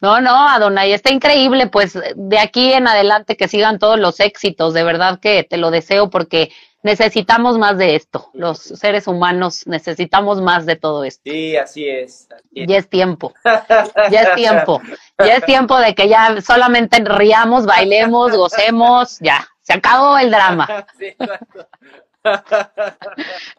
No, 0.00 0.20
no, 0.20 0.48
Adonai, 0.48 0.92
está 0.92 1.12
increíble. 1.12 1.68
Pues 1.68 1.98
de 2.16 2.38
aquí 2.38 2.72
en 2.72 2.88
adelante 2.88 3.36
que 3.36 3.48
sigan 3.48 3.78
todos 3.78 3.98
los 3.98 4.18
éxitos. 4.20 4.74
De 4.74 4.82
verdad 4.82 5.20
que 5.20 5.44
te 5.44 5.56
lo 5.56 5.70
deseo 5.70 6.10
porque 6.10 6.52
necesitamos 6.82 7.58
más 7.58 7.78
de 7.78 7.94
esto. 7.96 8.28
Los 8.32 8.58
seres 8.58 9.06
humanos 9.06 9.66
necesitamos 9.66 10.40
más 10.40 10.66
de 10.66 10.76
todo 10.76 11.04
esto. 11.04 11.22
Sí, 11.24 11.56
así 11.56 11.88
es. 11.88 12.28
Así 12.30 12.44
es. 12.54 12.68
Ya 12.68 12.76
es 12.78 12.88
tiempo. 12.88 13.32
Ya 14.10 14.22
es 14.22 14.34
tiempo. 14.34 14.80
Ya 15.18 15.36
es 15.36 15.44
tiempo 15.44 15.78
de 15.78 15.94
que 15.94 16.08
ya 16.08 16.40
solamente 16.40 17.02
riamos, 17.04 17.66
bailemos, 17.66 18.32
gocemos. 18.36 19.18
Ya, 19.20 19.46
se 19.62 19.74
acabó 19.74 20.18
el 20.18 20.30
drama. 20.30 20.86
Sí, 20.98 21.06
exacto. 21.06 21.68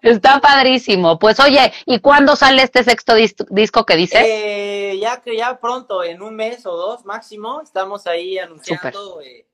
Está 0.01 0.39
padrísimo. 0.39 1.19
Pues 1.19 1.39
oye, 1.39 1.73
¿y 1.85 1.99
cuándo 1.99 2.35
sale 2.35 2.63
este 2.63 2.83
sexto 2.83 3.17
dis- 3.17 3.45
disco 3.49 3.85
que 3.85 3.95
dices? 3.97 4.23
Eh, 4.25 4.97
ya 5.01 5.21
que 5.21 5.35
ya 5.35 5.59
pronto, 5.59 6.03
en 6.03 6.21
un 6.21 6.35
mes 6.35 6.65
o 6.65 6.75
dos 6.75 7.03
máximo, 7.05 7.61
estamos 7.61 8.07
ahí 8.07 8.37
anunciando 8.39 9.19
eh, 9.21 9.45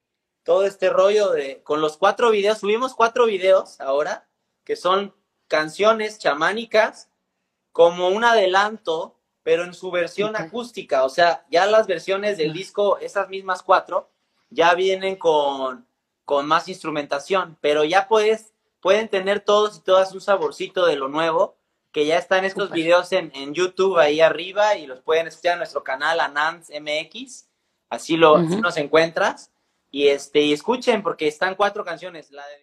todo 0.43 0.65
este 0.65 0.89
rollo 0.89 1.31
de 1.31 1.61
con 1.63 1.81
los 1.81 1.97
cuatro 1.97 2.31
videos. 2.31 2.59
Subimos 2.59 2.95
cuatro 2.95 3.25
videos 3.25 3.79
ahora 3.79 4.27
que 4.63 4.75
son 4.75 5.15
canciones 5.47 6.19
chamánicas 6.19 7.09
como 7.71 8.09
un 8.09 8.23
adelanto, 8.23 9.19
pero 9.43 9.63
en 9.63 9.73
su 9.73 9.91
versión 9.91 10.35
acústica. 10.35 11.03
O 11.03 11.09
sea, 11.09 11.45
ya 11.49 11.65
las 11.65 11.87
versiones 11.87 12.37
del 12.37 12.47
Ya. 12.49 12.53
disco, 12.53 12.97
esas 12.99 13.29
mismas 13.29 13.63
cuatro, 13.63 14.11
ya 14.49 14.73
vienen 14.75 15.15
con, 15.15 15.87
con 16.25 16.47
más 16.47 16.67
instrumentación, 16.67 17.57
pero 17.61 17.83
ya 17.83 18.07
puedes, 18.07 18.53
pueden 18.79 19.07
tener 19.07 19.39
todos 19.39 19.77
y 19.77 19.81
todas 19.81 20.13
un 20.13 20.21
saborcito 20.21 20.85
de 20.85 20.95
lo 20.95 21.07
nuevo, 21.07 21.57
que 21.91 22.05
ya 22.05 22.17
están 22.17 22.45
estos 22.45 22.71
videos 22.71 23.11
en, 23.11 23.31
en 23.33 23.53
YouTube 23.53 23.97
ahí 23.97 24.21
arriba 24.21 24.75
y 24.75 24.85
los 24.85 25.01
pueden 25.01 25.27
escuchar 25.27 25.53
en 25.53 25.59
nuestro 25.59 25.83
canal 25.83 26.19
Anans 26.19 26.69
MX, 26.69 27.47
así 27.89 28.17
lo 28.17 28.37
así 28.37 28.57
nos 28.57 28.77
encuentras 28.77 29.51
y 29.91 30.07
este 30.07 30.41
y 30.41 30.53
escuchen 30.53 31.01
porque 31.03 31.27
están 31.27 31.55
cuatro 31.55 31.83
canciones, 31.83 32.31
la 32.31 32.45
de 32.47 32.59